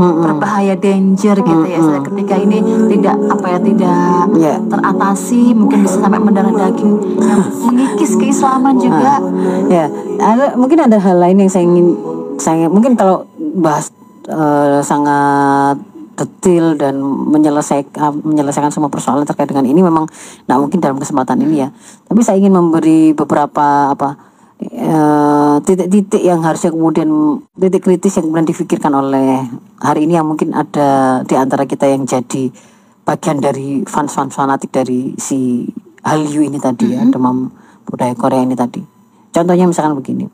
berbahaya 0.00 0.80
danger 0.80 1.44
gitu 1.44 1.66
ya 1.68 1.80
ketika 2.08 2.40
ini 2.40 2.64
tidak 2.96 3.20
apa 3.36 3.46
ya 3.52 3.58
tidak 3.60 4.16
yeah. 4.40 4.58
teratasi 4.64 5.52
mungkin 5.52 5.84
bisa 5.84 6.00
sampai 6.00 6.20
mendarah 6.20 6.52
daging 6.52 7.20
yang 7.20 7.40
mengikis 7.64 8.12
keislaman 8.20 8.76
juga 8.76 9.24
ya 9.72 9.88
yeah. 9.88 9.88
ada 10.20 10.52
mungkin 10.52 10.84
ada 10.84 11.00
hal 11.00 11.16
lain 11.16 11.40
yang 11.40 11.48
saya 11.48 11.64
ingin 11.64 11.96
saya 12.36 12.68
mungkin 12.68 12.92
kalau 12.92 13.24
bahas 13.56 13.88
uh, 14.28 14.84
sangat 14.84 15.80
detil 16.16 16.80
dan 16.80 16.96
menyelesaikan 17.04 18.24
menyelesaikan 18.24 18.72
semua 18.72 18.88
persoalan 18.88 19.28
terkait 19.28 19.46
dengan 19.46 19.68
ini 19.68 19.84
memang 19.84 20.08
tidak 20.08 20.58
mungkin 20.58 20.80
dalam 20.80 20.96
kesempatan 20.96 21.44
ini 21.44 21.62
ya. 21.62 21.68
Tapi 22.08 22.20
saya 22.24 22.40
ingin 22.40 22.56
memberi 22.56 23.12
beberapa 23.12 23.92
apa 23.92 24.16
eh, 24.60 25.56
titik-titik 25.60 26.24
yang 26.24 26.40
harusnya 26.40 26.72
kemudian 26.72 27.08
titik 27.60 27.84
kritis 27.84 28.16
yang 28.16 28.32
kemudian 28.32 28.48
difikirkan 28.48 28.92
oleh 28.96 29.44
hari 29.78 30.08
ini 30.08 30.16
yang 30.16 30.26
mungkin 30.26 30.56
ada 30.56 31.20
di 31.22 31.36
antara 31.36 31.68
kita 31.68 31.84
yang 31.84 32.08
jadi 32.08 32.48
bagian 33.06 33.38
dari 33.38 33.84
fans-fans 33.86 34.34
fanatik 34.34 34.72
dari 34.72 35.14
si 35.20 35.68
Hallyu 36.02 36.42
ini 36.42 36.58
tadi 36.58 36.96
ya, 36.96 37.02
mm 37.02 37.06
-hmm. 37.06 37.14
demam 37.14 37.36
budaya 37.86 38.14
Korea 38.18 38.42
ini 38.42 38.58
tadi. 38.58 38.82
Contohnya 39.30 39.68
misalkan 39.68 39.94
begini, 39.94 40.24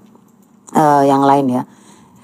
uh, 0.78 1.02
yang 1.04 1.26
lain 1.26 1.46
ya 1.50 1.62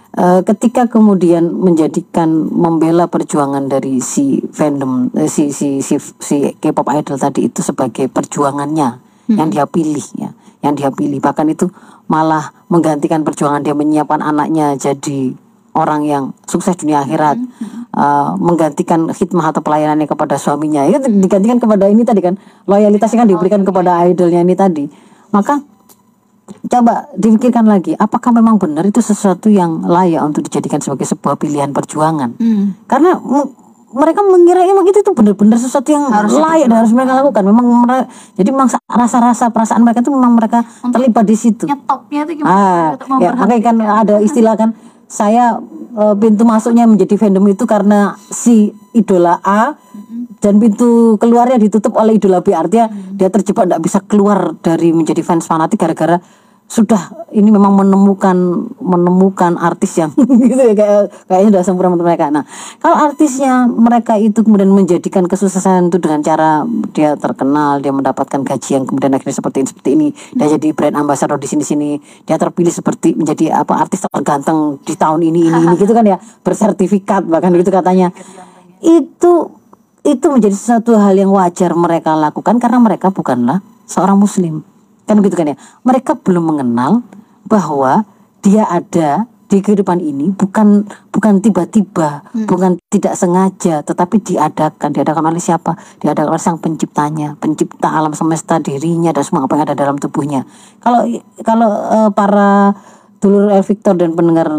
Eh, 0.08 0.40
ketika 0.40 0.88
kemudian 0.88 1.52
menjadikan 1.52 2.32
membela 2.48 3.06
perjuangan 3.12 3.68
dari 3.68 4.00
si 4.00 4.40
fandom 4.56 5.12
uh, 5.12 5.28
si 5.28 5.52
si 5.52 5.84
si, 5.84 6.00
si 6.00 6.36
K-pop 6.58 6.88
idol 6.96 7.20
tadi 7.20 7.44
itu 7.46 7.60
sebagai 7.60 8.08
perjuangannya 8.08 8.98
hmm. 9.28 9.36
yang 9.36 9.52
dia 9.52 9.68
pilih 9.68 10.02
ya 10.16 10.32
yang 10.64 10.74
dia 10.74 10.88
pilih. 10.88 11.20
Bahkan 11.20 11.52
itu 11.52 11.68
malah 12.08 12.50
menggantikan 12.72 13.20
perjuangan 13.20 13.60
dia 13.60 13.76
menyiapkan 13.76 14.24
anaknya 14.24 14.80
jadi 14.80 15.36
orang 15.76 16.08
yang 16.08 16.24
sukses 16.48 16.74
dunia 16.80 17.04
akhirat. 17.04 17.36
Hmm. 17.38 17.86
uh, 17.92 18.32
menggantikan 18.40 19.12
hikmah 19.12 19.52
atau 19.54 19.60
pelayanannya 19.60 20.08
kepada 20.08 20.40
suaminya. 20.40 20.88
Itu 20.88 21.04
digantikan 21.04 21.60
kepada 21.60 21.84
ini 21.84 22.08
tadi 22.08 22.24
kan 22.24 22.40
loyalitasnya 22.64 23.22
kan 23.22 23.28
diberikan 23.28 23.60
kepada 23.60 24.08
idolnya 24.08 24.40
ini 24.40 24.56
tadi. 24.56 24.88
Maka 25.30 25.62
coba 26.68 27.08
dipikirkan 27.16 27.64
lagi 27.68 27.92
apakah 27.96 28.32
memang 28.32 28.56
benar 28.56 28.84
itu 28.88 29.00
sesuatu 29.00 29.48
yang 29.52 29.84
layak 29.84 30.24
untuk 30.24 30.44
dijadikan 30.44 30.80
sebagai 30.80 31.08
sebuah 31.08 31.36
pilihan 31.36 31.70
perjuangan? 31.72 32.36
Hmm. 32.38 32.76
karena 32.88 33.20
mereka 33.88 34.20
mengira 34.20 34.60
emang 34.68 34.84
itu 34.84 35.00
tuh 35.00 35.16
benar-benar 35.16 35.56
sesuatu 35.56 35.88
yang 35.88 36.12
harus 36.12 36.36
layak 36.36 36.68
dan 36.68 36.84
harus 36.84 36.92
mereka 36.92 37.24
lakukan. 37.24 37.40
Memang 37.40 37.66
mereka, 37.88 38.04
jadi 38.36 38.48
memang 38.52 38.68
rasa-rasa 38.84 39.48
perasaan 39.48 39.80
mereka 39.80 40.04
itu 40.04 40.12
memang 40.12 40.36
mereka 40.36 40.60
untuk 40.84 41.00
terlibat 41.00 41.24
di 41.24 41.36
situ. 41.36 41.64
nyetopnya 41.64 42.20
itu 42.28 42.32
gimana 42.44 42.52
ah, 42.52 42.88
ya 43.16 43.32
makanya 43.32 43.62
kan 43.64 43.76
ada 43.80 44.14
istilah 44.20 44.54
kan 44.60 44.76
saya 45.08 45.56
e, 45.96 46.04
pintu 46.20 46.44
masuknya 46.44 46.84
menjadi 46.84 47.16
fandom 47.16 47.48
itu 47.48 47.64
karena 47.64 48.14
si 48.28 48.76
idola 48.92 49.40
A 49.40 49.72
dan 50.38 50.60
pintu 50.62 51.18
keluarnya 51.18 51.58
ditutup 51.58 51.96
oleh 51.98 52.20
idola 52.20 52.44
B. 52.44 52.54
Artinya 52.54 52.92
dia 52.92 53.32
terjebak 53.32 53.66
tidak 53.66 53.82
bisa 53.82 53.98
keluar 54.04 54.54
dari 54.60 54.94
menjadi 54.94 55.24
fans 55.24 55.48
fanatik 55.48 55.80
gara-gara 55.80 56.20
sudah 56.68 57.24
ini 57.32 57.48
memang 57.48 57.80
menemukan 57.80 58.36
menemukan 58.76 59.56
artis 59.56 60.04
yang 60.04 60.12
gitu 60.52 60.60
ya 60.60 60.76
kayak 60.76 61.02
kayaknya 61.24 61.48
udah 61.56 61.62
sempurna 61.64 61.96
menurut 61.96 62.12
mereka. 62.12 62.28
Nah, 62.28 62.44
kalau 62.76 63.08
artisnya 63.08 63.64
mereka 63.64 64.20
itu 64.20 64.44
kemudian 64.44 64.68
menjadikan 64.68 65.24
kesuksesan 65.24 65.88
itu 65.88 65.96
dengan 65.96 66.20
cara 66.20 66.68
dia 66.92 67.16
terkenal, 67.16 67.80
dia 67.80 67.88
mendapatkan 67.88 68.44
gaji 68.44 68.70
yang 68.76 68.84
kemudian 68.84 69.16
akhirnya 69.16 69.40
seperti 69.40 69.64
ini 69.64 69.68
seperti 69.72 69.90
ini, 69.96 70.08
dia 70.36 70.46
jadi 70.60 70.68
brand 70.76 70.96
ambassador 71.00 71.40
di 71.40 71.48
sini-sini, 71.48 71.90
dia 72.28 72.36
terpilih 72.36 72.70
seperti 72.70 73.16
menjadi 73.16 73.64
apa 73.64 73.72
artis 73.80 74.04
terganteng 74.04 74.76
di 74.84 74.92
tahun 74.92 75.24
ini 75.24 75.48
ini 75.48 75.58
ini 75.64 75.74
gitu 75.80 75.96
kan 75.96 76.04
ya, 76.04 76.20
bersertifikat 76.44 77.24
bahkan 77.24 77.48
gitu 77.56 77.72
katanya. 77.72 78.12
Itu 78.84 79.56
itu 80.04 80.26
menjadi 80.28 80.52
sesuatu 80.52 81.00
hal 81.00 81.16
yang 81.16 81.32
wajar 81.32 81.72
mereka 81.72 82.12
lakukan 82.12 82.60
karena 82.60 82.76
mereka 82.76 83.08
bukanlah 83.08 83.64
seorang 83.88 84.20
muslim 84.20 84.60
kan 85.08 85.24
gitu 85.24 85.34
kan 85.34 85.50
ya 85.50 85.56
mereka 85.82 86.12
belum 86.12 86.52
mengenal 86.52 87.00
bahwa 87.48 88.04
dia 88.44 88.68
ada 88.68 89.24
di 89.48 89.64
kehidupan 89.64 90.04
ini 90.04 90.28
bukan 90.36 90.84
bukan 91.08 91.40
tiba-tiba, 91.40 92.20
hmm. 92.36 92.44
bukan 92.44 92.76
tidak 92.92 93.16
sengaja, 93.16 93.80
tetapi 93.80 94.20
diadakan, 94.20 94.92
diadakan 94.92 95.24
oleh 95.32 95.40
siapa? 95.40 95.72
Diadakan 96.04 96.36
oleh 96.36 96.42
sang 96.42 96.60
penciptanya, 96.60 97.32
pencipta 97.40 97.88
alam 97.88 98.12
semesta, 98.12 98.60
dirinya 98.60 99.08
dan 99.08 99.24
semua 99.24 99.48
apa 99.48 99.56
yang 99.56 99.64
ada 99.64 99.74
dalam 99.74 99.96
tubuhnya. 99.96 100.44
Kalau 100.84 101.08
kalau 101.40 101.70
uh, 101.72 102.10
para 102.12 102.76
dulur 103.24 103.48
El 103.48 103.64
Victor 103.64 103.96
dan 103.96 104.12
pendengar 104.12 104.52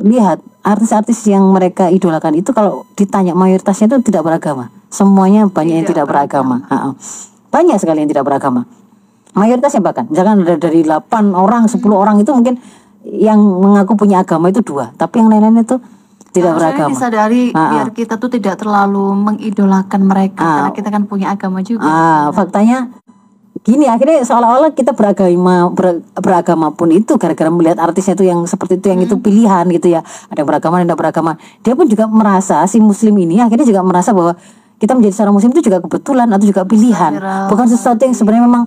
lihat 0.00 0.40
artis-artis 0.64 1.20
yang 1.28 1.44
mereka 1.52 1.92
idolakan 1.92 2.32
itu 2.32 2.56
kalau 2.56 2.88
ditanya 2.96 3.36
mayoritasnya 3.36 3.92
itu 3.92 4.08
tidak 4.08 4.24
beragama, 4.24 4.72
semuanya 4.88 5.52
banyak 5.52 5.84
yang 5.84 5.88
tidak 5.88 6.08
beragama. 6.08 6.64
beragama. 6.64 6.96
Banyak 7.52 7.76
sekali 7.76 8.06
yang 8.06 8.10
tidak 8.10 8.24
beragama 8.24 8.64
mayoritasnya 9.34 9.82
bahkan 9.82 10.04
misalkan 10.10 10.42
ada 10.42 10.56
dari 10.58 10.82
8 10.82 11.34
orang 11.34 11.70
10 11.70 11.78
orang 11.90 12.16
itu 12.18 12.30
mungkin 12.34 12.58
yang 13.06 13.40
mengaku 13.40 13.96
punya 13.96 14.20
agama 14.20 14.52
itu 14.52 14.60
dua 14.60 14.92
tapi 14.94 15.24
yang 15.24 15.32
lain-lain 15.32 15.64
itu 15.64 15.80
tidak 16.30 16.52
beragama. 16.62 16.90
disadari 16.94 17.44
ah, 17.54 17.70
biar 17.74 17.88
kita 17.90 18.14
tuh 18.16 18.30
tidak 18.30 18.54
terlalu 18.62 19.14
mengidolakan 19.18 20.00
mereka 20.06 20.42
ah, 20.42 20.54
karena 20.62 20.72
kita 20.74 20.88
kan 20.94 21.02
punya 21.10 21.26
agama 21.34 21.58
juga. 21.66 21.86
Ah, 21.86 22.30
faktanya 22.30 22.94
gini 23.60 23.84
akhirnya 23.84 24.24
seolah-olah 24.24 24.72
kita 24.72 24.96
beragama 24.96 25.68
ber, 25.74 26.00
beragama 26.16 26.72
pun 26.72 26.88
itu 26.94 27.18
gara-gara 27.20 27.50
melihat 27.52 27.82
artisnya 27.82 28.16
itu 28.16 28.24
yang 28.24 28.40
seperti 28.46 28.80
itu 28.80 28.86
yang 28.88 29.02
hmm. 29.02 29.08
itu 29.10 29.14
pilihan 29.18 29.64
gitu 29.74 29.88
ya. 29.90 30.00
Ada 30.30 30.38
yang 30.46 30.48
beragama 30.48 30.74
dan 30.80 30.86
tidak 30.86 31.00
beragama. 31.02 31.32
Dia 31.66 31.74
pun 31.74 31.86
juga 31.90 32.04
merasa 32.06 32.62
si 32.70 32.78
muslim 32.78 33.14
ini 33.18 33.42
akhirnya 33.42 33.66
juga 33.66 33.82
merasa 33.82 34.14
bahwa 34.14 34.38
kita 34.80 34.96
menjadi 34.96 35.14
seorang 35.18 35.34
muslim 35.34 35.50
itu 35.52 35.66
juga 35.66 35.82
kebetulan 35.82 36.30
atau 36.30 36.46
juga 36.46 36.62
pilihan. 36.62 37.12
Bukan 37.50 37.66
sesuatu 37.68 38.00
yang 38.00 38.14
sebenarnya 38.16 38.46
memang 38.46 38.64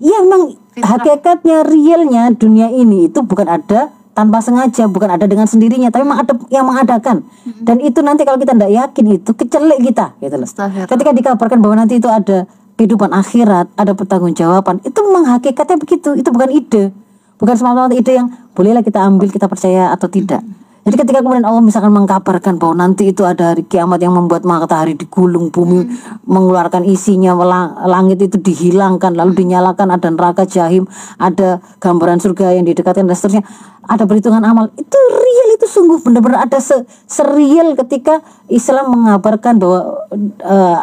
Iya 0.00 0.24
memang 0.24 0.56
hakikatnya 0.80 1.62
realnya 1.68 2.32
dunia 2.32 2.72
ini 2.72 3.12
itu 3.12 3.20
bukan 3.20 3.44
ada 3.44 3.92
tanpa 4.16 4.42
sengaja, 4.42 4.84
bukan 4.90 5.16
ada 5.16 5.24
dengan 5.24 5.46
sendirinya, 5.48 5.88
tapi 5.88 6.04
memang 6.04 6.20
ada 6.26 6.32
yang 6.52 6.66
mengadakan. 6.66 7.24
Hmm. 7.24 7.62
Dan 7.62 7.76
itu 7.80 8.04
nanti 8.04 8.26
kalau 8.26 8.36
kita 8.36 8.52
tidak 8.52 8.72
yakin 8.72 9.04
itu 9.16 9.30
kecelek 9.32 9.80
kita, 9.80 10.06
gitu 10.20 10.36
loh. 10.36 10.48
Ketika 10.88 11.10
dikabarkan 11.14 11.58
bahwa 11.62 11.84
nanti 11.84 11.96
itu 11.96 12.08
ada 12.10 12.44
kehidupan 12.76 13.12
akhirat, 13.16 13.72
ada 13.76 13.92
pertanggungjawaban, 13.96 14.84
itu 14.84 14.98
memang 15.00 15.24
hakikatnya 15.38 15.76
begitu. 15.80 16.16
Itu 16.16 16.32
bukan 16.34 16.52
ide, 16.52 16.92
bukan 17.40 17.54
semata-mata 17.56 17.96
ide 17.96 18.12
yang 18.18 18.28
bolehlah 18.52 18.84
kita 18.84 19.00
ambil, 19.00 19.30
kita 19.32 19.46
percaya 19.48 19.94
atau 19.94 20.10
tidak. 20.10 20.44
Hmm. 20.44 20.59
Jadi 20.80 20.96
ketika 20.96 21.20
kemudian 21.20 21.44
Allah 21.44 21.60
misalkan 21.60 21.92
mengkabarkan 21.92 22.56
bahwa 22.56 22.74
nanti 22.80 23.12
itu 23.12 23.20
ada 23.28 23.52
hari 23.52 23.68
kiamat 23.68 24.00
yang 24.00 24.16
membuat 24.16 24.48
matahari 24.48 24.96
digulung, 24.96 25.52
bumi 25.52 25.84
hmm. 25.84 26.24
mengeluarkan 26.24 26.88
isinya, 26.88 27.36
langit 27.84 28.24
itu 28.24 28.40
dihilangkan, 28.40 29.12
lalu 29.12 29.44
dinyalakan, 29.44 29.92
ada 29.92 30.08
neraka 30.08 30.48
jahim, 30.48 30.88
ada 31.20 31.60
gambaran 31.84 32.24
surga 32.24 32.56
yang 32.56 32.64
didekatkan 32.64 33.04
dan 33.04 33.12
seterusnya, 33.12 33.44
ada 33.84 34.08
perhitungan 34.08 34.40
amal. 34.40 34.72
Itu 34.72 34.96
real, 34.96 35.48
itu 35.60 35.66
sungguh 35.68 36.00
benar-benar 36.00 36.48
ada 36.48 36.56
se 36.64 36.88
serial 37.04 37.76
ketika 37.76 38.24
Islam 38.48 38.96
mengabarkan 38.96 39.60
bahwa 39.60 40.08
uh, 40.40 40.76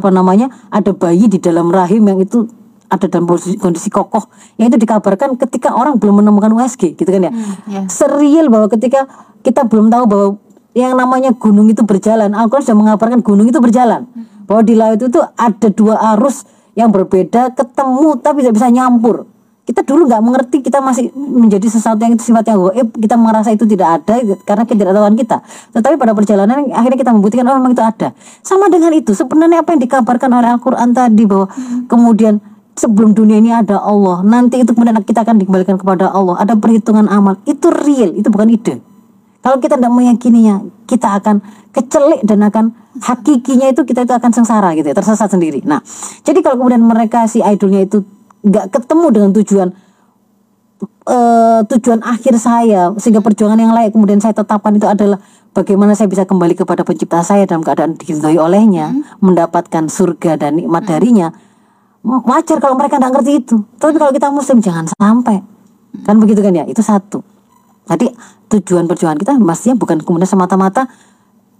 apa 0.00 0.08
namanya 0.08 0.48
ada 0.72 0.96
bayi 0.96 1.28
di 1.28 1.36
dalam 1.36 1.68
rahim 1.68 2.08
yang 2.08 2.24
itu 2.24 2.48
ada 2.92 3.08
dalam 3.08 3.24
kondisi, 3.24 3.56
kondisi 3.56 3.88
kokoh 3.88 4.28
yang 4.60 4.68
itu 4.68 4.76
dikabarkan 4.76 5.40
ketika 5.40 5.72
orang 5.72 5.96
belum 5.96 6.20
menemukan 6.20 6.52
USG 6.52 6.92
gitu 6.92 7.08
kan 7.08 7.24
ya. 7.24 7.32
Hmm, 7.32 7.54
yeah. 7.72 7.84
Serial 7.88 8.52
bahwa 8.52 8.68
ketika 8.68 9.08
kita 9.40 9.64
belum 9.64 9.88
tahu 9.88 10.04
bahwa 10.04 10.28
yang 10.72 10.96
namanya 10.96 11.32
gunung 11.36 11.68
itu 11.68 11.84
berjalan. 11.84 12.32
Al-Quran 12.32 12.64
sudah 12.64 12.78
mengabarkan 12.78 13.20
gunung 13.20 13.48
itu 13.48 13.60
berjalan. 13.60 14.08
Bahwa 14.48 14.60
di 14.64 14.74
laut 14.76 15.00
itu 15.00 15.20
ada 15.20 15.68
dua 15.72 15.96
arus 16.16 16.44
yang 16.72 16.88
berbeda 16.88 17.52
ketemu 17.52 18.16
tapi 18.20 18.44
tidak 18.44 18.54
bisa 18.56 18.68
nyampur. 18.72 19.28
Kita 19.62 19.86
dulu 19.86 20.10
nggak 20.10 20.22
mengerti, 20.26 20.58
kita 20.58 20.82
masih 20.82 21.14
menjadi 21.14 21.70
sesuatu 21.70 22.02
yang 22.02 22.18
itu 22.18 22.26
sifatnya 22.26 22.58
goib, 22.58 22.98
kita 22.98 23.14
merasa 23.14 23.54
itu 23.54 23.62
tidak 23.62 24.02
ada 24.02 24.18
karena 24.42 24.66
ketidaktahuan 24.66 25.14
kita. 25.14 25.38
Tetapi 25.70 25.94
pada 26.02 26.12
perjalanan 26.18 26.66
akhirnya 26.74 26.98
kita 26.98 27.14
membuktikan 27.14 27.46
oh 27.46 27.54
memang 27.62 27.70
itu 27.70 27.84
ada. 27.84 28.10
Sama 28.42 28.66
dengan 28.66 28.90
itu, 28.90 29.14
sebenarnya 29.14 29.62
apa 29.62 29.78
yang 29.78 29.86
dikabarkan 29.86 30.34
oleh 30.34 30.50
Al-Quran 30.58 30.90
tadi 30.90 31.22
bahwa 31.30 31.46
hmm. 31.46 31.86
kemudian 31.86 32.42
sebelum 32.76 33.12
dunia 33.12 33.38
ini 33.38 33.50
ada 33.52 33.80
Allah, 33.80 34.24
nanti 34.24 34.60
itu 34.60 34.72
kemudian 34.72 34.96
kita 35.04 35.24
akan 35.24 35.36
dikembalikan 35.40 35.76
kepada 35.76 36.08
Allah, 36.08 36.40
ada 36.40 36.56
perhitungan 36.56 37.08
amal, 37.08 37.36
itu 37.44 37.68
real, 37.68 38.16
itu 38.16 38.28
bukan 38.32 38.48
ide. 38.48 38.80
Kalau 39.42 39.58
kita 39.58 39.74
tidak 39.74 39.90
meyakininya, 39.90 40.62
kita 40.86 41.18
akan 41.18 41.42
kecelik 41.74 42.22
dan 42.22 42.46
akan 42.46 42.64
hakikinya 43.02 43.74
itu 43.74 43.82
kita 43.82 44.06
itu 44.06 44.14
akan 44.14 44.30
sengsara 44.30 44.70
gitu 44.78 44.86
ya, 44.86 44.94
tersesat 44.94 45.28
sendiri. 45.34 45.64
Nah, 45.66 45.82
jadi 46.22 46.38
kalau 46.44 46.62
kemudian 46.62 46.84
mereka 46.84 47.26
si 47.26 47.42
idolnya 47.42 47.82
itu 47.82 48.06
nggak 48.42 48.74
ketemu 48.74 49.06
dengan 49.10 49.30
tujuan 49.34 49.68
uh, 51.06 51.60
tujuan 51.66 52.00
akhir 52.02 52.34
saya 52.42 52.90
sehingga 52.98 53.22
perjuangan 53.22 53.58
yang 53.58 53.70
lain 53.70 53.90
kemudian 53.94 54.18
saya 54.18 54.34
tetapkan 54.34 54.74
itu 54.74 54.86
adalah 54.86 55.22
bagaimana 55.54 55.94
saya 55.94 56.10
bisa 56.10 56.26
kembali 56.26 56.58
kepada 56.58 56.82
pencipta 56.82 57.22
saya 57.22 57.46
dalam 57.46 57.62
keadaan 57.62 57.94
diridhoi 57.96 58.38
olehnya, 58.40 58.90
hmm. 58.92 59.22
mendapatkan 59.22 59.86
surga 59.88 60.40
dan 60.40 60.58
nikmat 60.58 60.84
hmm. 60.86 60.90
darinya. 60.90 61.28
Wajar 62.02 62.58
kalau 62.58 62.74
mereka 62.74 62.98
tidak 62.98 63.14
ngerti 63.14 63.32
itu. 63.46 63.56
Tapi 63.78 63.94
kalau 63.94 64.10
kita 64.10 64.28
muslim 64.34 64.58
jangan 64.58 64.90
sampai. 64.90 65.38
Kan 66.02 66.18
begitu 66.18 66.42
kan 66.42 66.50
ya? 66.50 66.66
Itu 66.66 66.82
satu. 66.82 67.22
Jadi 67.86 68.10
tujuan 68.50 68.90
perjuangan 68.90 69.18
kita 69.18 69.32
mestinya 69.38 69.78
bukan 69.78 70.02
kemudian 70.02 70.28
semata-mata 70.28 70.86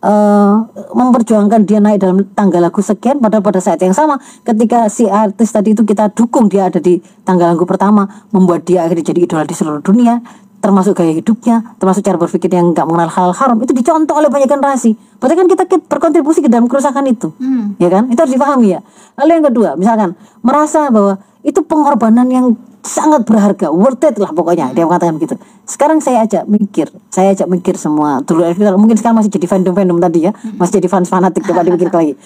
uh, 0.03 0.67
memperjuangkan 0.93 1.65
dia 1.65 1.79
naik 1.81 2.03
dalam 2.03 2.27
tanggal 2.37 2.61
lagu 2.61 2.83
sekian 2.83 3.23
pada 3.23 3.41
pada 3.41 3.63
saat 3.63 3.81
yang 3.81 3.97
sama 3.97 4.21
ketika 4.45 4.91
si 4.93 5.09
artis 5.09 5.55
tadi 5.55 5.73
itu 5.73 5.87
kita 5.87 6.13
dukung 6.13 6.51
dia 6.51 6.69
ada 6.69 6.83
di 6.83 7.01
tanggal 7.25 7.57
lagu 7.57 7.65
pertama 7.65 8.05
membuat 8.35 8.67
dia 8.69 8.85
akhirnya 8.85 9.15
jadi 9.15 9.21
idola 9.25 9.49
di 9.49 9.57
seluruh 9.57 9.81
dunia 9.81 10.21
termasuk 10.63 10.95
gaya 10.95 11.11
hidupnya, 11.11 11.75
termasuk 11.83 12.07
cara 12.07 12.15
berpikir 12.15 12.47
yang 12.55 12.71
nggak 12.71 12.87
mengenal 12.87 13.11
hal 13.11 13.31
haram 13.35 13.59
itu 13.59 13.75
dicontoh 13.75 14.15
oleh 14.15 14.31
banyak 14.31 14.47
generasi. 14.47 14.95
Berarti 15.19 15.35
kan 15.35 15.47
kita, 15.51 15.63
kita 15.67 15.85
berkontribusi 15.91 16.39
ke 16.39 16.47
dalam 16.47 16.71
kerusakan 16.71 17.03
itu, 17.11 17.35
hmm. 17.35 17.83
ya 17.83 17.91
kan? 17.91 18.07
Itu 18.07 18.23
harus 18.23 18.33
dipahami 18.33 18.79
ya. 18.79 18.81
Lalu 19.19 19.31
yang 19.43 19.47
kedua, 19.51 19.71
misalkan 19.75 20.15
merasa 20.41 20.87
bahwa 20.95 21.19
itu 21.43 21.59
pengorbanan 21.67 22.31
yang 22.31 22.55
sangat 22.83 23.27
berharga, 23.27 23.71
worth 23.71 24.03
it 24.07 24.19
lah 24.19 24.31
pokoknya 24.31 24.71
dia 24.75 24.87
mengatakan 24.87 25.19
gitu. 25.19 25.35
Sekarang 25.67 25.99
saya 25.99 26.27
ajak 26.27 26.47
mikir, 26.51 26.91
saya 27.11 27.35
ajak 27.35 27.47
mikir 27.51 27.75
semua 27.79 28.23
dulu 28.23 28.43
mungkin 28.79 28.99
sekarang 28.99 29.23
masih 29.23 29.31
jadi 29.31 29.47
fandom 29.47 29.75
fandom 29.75 29.99
tadi 30.03 30.27
ya, 30.27 30.33
masih 30.59 30.83
jadi 30.83 30.89
fans 30.91 31.11
fanatik 31.11 31.43
coba 31.47 31.67
dipikir 31.67 31.91
lagi. 31.91 32.15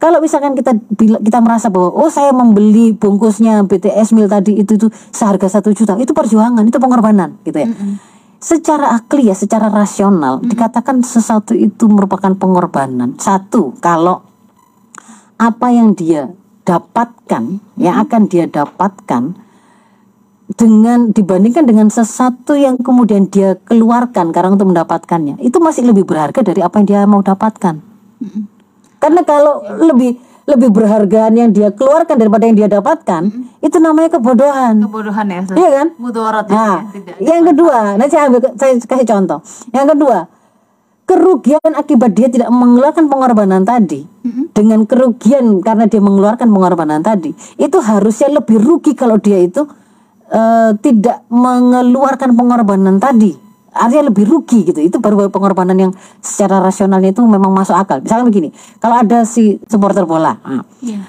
Kalau 0.00 0.16
misalkan 0.24 0.56
kita 0.56 0.72
kita 0.96 1.38
merasa 1.44 1.68
bahwa 1.68 1.92
oh 1.92 2.08
saya 2.08 2.32
membeli 2.32 2.96
bungkusnya 2.96 3.68
BTS 3.68 4.16
mil 4.16 4.32
tadi 4.32 4.56
itu 4.56 4.80
itu 4.80 4.88
seharga 5.12 5.44
satu 5.44 5.76
juta, 5.76 6.00
itu 6.00 6.16
perjuangan, 6.16 6.64
itu 6.64 6.80
pengorbanan 6.80 7.36
gitu 7.44 7.60
ya. 7.60 7.68
Mm 7.68 7.76
-hmm. 7.76 7.94
Secara 8.40 8.96
akli 8.96 9.28
ya, 9.28 9.36
secara 9.36 9.68
rasional 9.68 10.40
mm 10.40 10.48
-hmm. 10.48 10.50
dikatakan 10.56 11.04
sesuatu 11.04 11.52
itu 11.52 11.84
merupakan 11.92 12.32
pengorbanan. 12.32 13.20
Satu, 13.20 13.76
kalau 13.84 14.24
apa 15.36 15.68
yang 15.68 15.92
dia 15.92 16.32
dapatkan, 16.64 17.60
yang 17.76 18.00
akan 18.00 18.22
dia 18.24 18.48
dapatkan 18.48 19.36
dengan 20.56 21.14
dibandingkan 21.14 21.62
dengan 21.62 21.92
sesuatu 21.92 22.58
yang 22.58 22.80
kemudian 22.80 23.30
dia 23.30 23.54
keluarkan 23.68 24.34
karena 24.34 24.50
untuk 24.50 24.74
mendapatkannya 24.74 25.38
itu 25.38 25.62
masih 25.62 25.86
lebih 25.86 26.02
berharga 26.02 26.42
dari 26.42 26.58
apa 26.58 26.82
yang 26.82 26.86
dia 26.90 27.00
mau 27.06 27.22
dapatkan 27.22 27.78
mm-hmm. 28.18 28.59
Karena 29.00 29.24
kalau 29.24 29.64
lebih 29.80 30.20
lebih 30.50 30.70
berharga 30.74 31.30
yang 31.30 31.54
dia 31.54 31.70
keluarkan 31.70 32.16
daripada 32.18 32.44
yang 32.48 32.56
dia 32.58 32.68
dapatkan 32.70 33.22
mm-hmm. 33.30 33.66
itu 33.66 33.76
namanya 33.78 34.18
kebodohan. 34.18 34.74
Kebodohan 34.82 35.26
ya 35.30 35.40
iya 35.54 35.70
kan? 35.82 35.88
Mudarat 35.94 36.46
ya, 36.50 36.54
nah, 36.54 36.76
ya, 37.22 37.32
yang 37.38 37.44
kedua 37.46 37.78
nanti 37.94 38.12
saya 38.18 38.26
ambil 38.26 38.40
saya 38.58 38.72
kasih 38.82 39.06
contoh. 39.06 39.38
Yang 39.70 39.86
kedua 39.94 40.18
kerugian 41.06 41.72
akibat 41.74 42.14
dia 42.14 42.30
tidak 42.30 42.50
mengeluarkan 42.54 43.10
pengorbanan 43.10 43.62
tadi. 43.66 44.06
Mm-hmm. 44.20 44.44
dengan 44.52 44.84
kerugian 44.84 45.64
karena 45.64 45.88
dia 45.88 45.96
mengeluarkan 45.96 46.44
pengorbanan 46.52 47.00
tadi 47.00 47.32
itu 47.56 47.78
harusnya 47.80 48.36
lebih 48.36 48.60
rugi 48.60 48.92
kalau 48.92 49.16
dia 49.16 49.40
itu 49.40 49.64
uh, 50.28 50.76
tidak 50.76 51.24
mengeluarkan 51.32 52.36
pengorbanan 52.36 53.00
tadi 53.00 53.32
artinya 53.74 54.10
lebih 54.10 54.26
rugi 54.26 54.66
gitu. 54.66 54.80
Itu 54.82 54.98
baru 54.98 55.30
pengorbanan 55.30 55.76
yang 55.78 55.92
secara 56.18 56.58
rasionalnya 56.58 57.14
itu 57.14 57.22
memang 57.22 57.54
masuk 57.54 57.74
akal. 57.74 58.02
Misalnya 58.02 58.26
begini 58.26 58.48
kalau 58.82 58.98
ada 58.98 59.22
si 59.22 59.58
supporter 59.70 60.04
bola 60.04 60.36
nah, 60.42 60.64
yeah. 60.82 61.04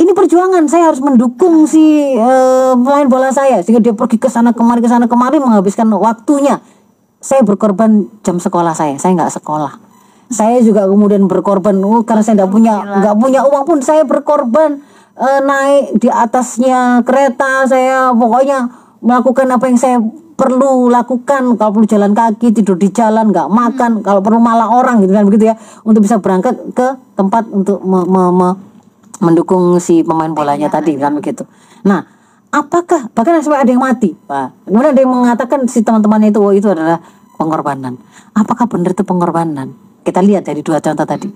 ini 0.00 0.10
perjuangan 0.16 0.64
saya 0.66 0.88
harus 0.92 1.00
mendukung 1.04 1.68
si 1.68 2.16
eh, 2.16 2.72
pemain 2.74 3.08
bola 3.08 3.28
saya 3.30 3.60
sehingga 3.60 3.80
dia 3.84 3.94
pergi 3.94 4.16
ke 4.16 4.28
sana 4.32 4.56
kemari 4.56 4.80
ke 4.80 4.88
sana 4.88 5.06
kemari 5.06 5.38
menghabiskan 5.40 5.88
waktunya. 5.96 6.60
Saya 7.20 7.44
berkorban 7.44 8.08
jam 8.24 8.40
sekolah 8.40 8.72
saya 8.72 8.96
saya 8.96 9.12
nggak 9.12 9.32
sekolah. 9.40 9.76
Saya 10.30 10.62
juga 10.62 10.86
kemudian 10.86 11.26
berkorban 11.26 11.76
oh, 11.84 12.06
karena 12.06 12.22
saya 12.24 12.40
nggak 12.40 12.52
punya 12.54 12.74
nggak 12.80 13.16
punya 13.18 13.40
uang 13.44 13.64
pun 13.68 13.78
saya 13.84 14.06
berkorban 14.08 14.80
eh, 15.20 15.40
naik 15.44 16.00
di 16.00 16.08
atasnya 16.08 17.04
kereta 17.04 17.68
saya 17.68 18.14
pokoknya 18.16 18.72
melakukan 19.04 19.48
apa 19.52 19.64
yang 19.68 19.78
saya 19.80 19.96
perlu 20.40 20.88
lakukan 20.88 21.60
kalau 21.60 21.70
perlu 21.76 21.84
jalan 21.84 22.16
kaki 22.16 22.56
tidur 22.56 22.80
di 22.80 22.88
jalan 22.88 23.28
nggak 23.28 23.52
makan 23.52 24.00
kalau 24.00 24.24
perlu 24.24 24.40
malah 24.40 24.72
orang 24.72 25.04
gitu 25.04 25.12
kan 25.12 25.28
begitu 25.28 25.52
ya 25.52 25.54
untuk 25.84 26.00
bisa 26.00 26.16
berangkat 26.16 26.56
ke 26.72 26.96
tempat 27.12 27.44
untuk 27.52 27.84
me- 27.84 28.08
me- 28.08 28.32
me- 28.32 28.58
mendukung 29.20 29.76
si 29.76 30.00
pemain 30.00 30.32
bolanya 30.32 30.72
tadi 30.72 30.96
kan 30.96 31.12
begitu. 31.12 31.44
Nah 31.84 32.08
apakah 32.48 33.12
bahkan 33.12 33.36
sampai 33.44 33.68
ada 33.68 33.68
yang 33.68 33.84
mati 33.84 34.16
pak. 34.16 34.64
Kemudian 34.64 34.96
ada 34.96 35.00
yang 35.04 35.12
mengatakan 35.12 35.68
si 35.68 35.84
teman-temannya 35.84 36.32
itu 36.32 36.40
oh 36.40 36.56
itu 36.56 36.72
adalah 36.72 37.04
pengorbanan. 37.36 38.00
Apakah 38.32 38.64
benar 38.64 38.96
itu 38.96 39.04
pengorbanan? 39.04 39.76
Kita 40.00 40.24
lihat 40.24 40.48
dari 40.48 40.64
dua 40.64 40.80
contoh 40.80 41.04
tadi. 41.04 41.28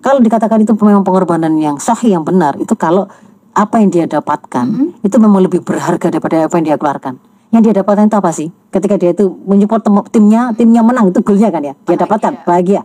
Kalau 0.00 0.24
dikatakan 0.24 0.64
itu 0.64 0.72
memang 0.80 1.04
pengorbanan 1.04 1.52
yang 1.60 1.76
sahih 1.76 2.16
yang 2.16 2.24
benar 2.24 2.56
itu 2.56 2.72
kalau 2.72 3.04
apa 3.52 3.84
yang 3.84 3.92
dia 3.92 4.04
dapatkan 4.08 4.96
itu 5.04 5.16
memang 5.20 5.44
lebih 5.44 5.60
berharga 5.60 6.08
daripada 6.08 6.48
apa 6.48 6.56
yang 6.56 6.72
dia 6.72 6.76
keluarkan 6.80 7.20
yang 7.58 7.64
dia 7.64 7.74
dapatkan 7.80 8.06
itu 8.06 8.16
apa 8.16 8.30
sih? 8.32 8.48
Ketika 8.70 9.00
dia 9.00 9.16
itu 9.16 9.26
menyupport 9.48 9.80
tem- 9.80 10.08
timnya 10.12 10.52
timnya 10.52 10.84
menang 10.84 11.08
itu 11.10 11.20
goalnya 11.24 11.48
kan 11.48 11.62
ya? 11.64 11.74
Dia 11.88 11.96
dapatkan 11.96 12.32
bahagia. 12.44 12.84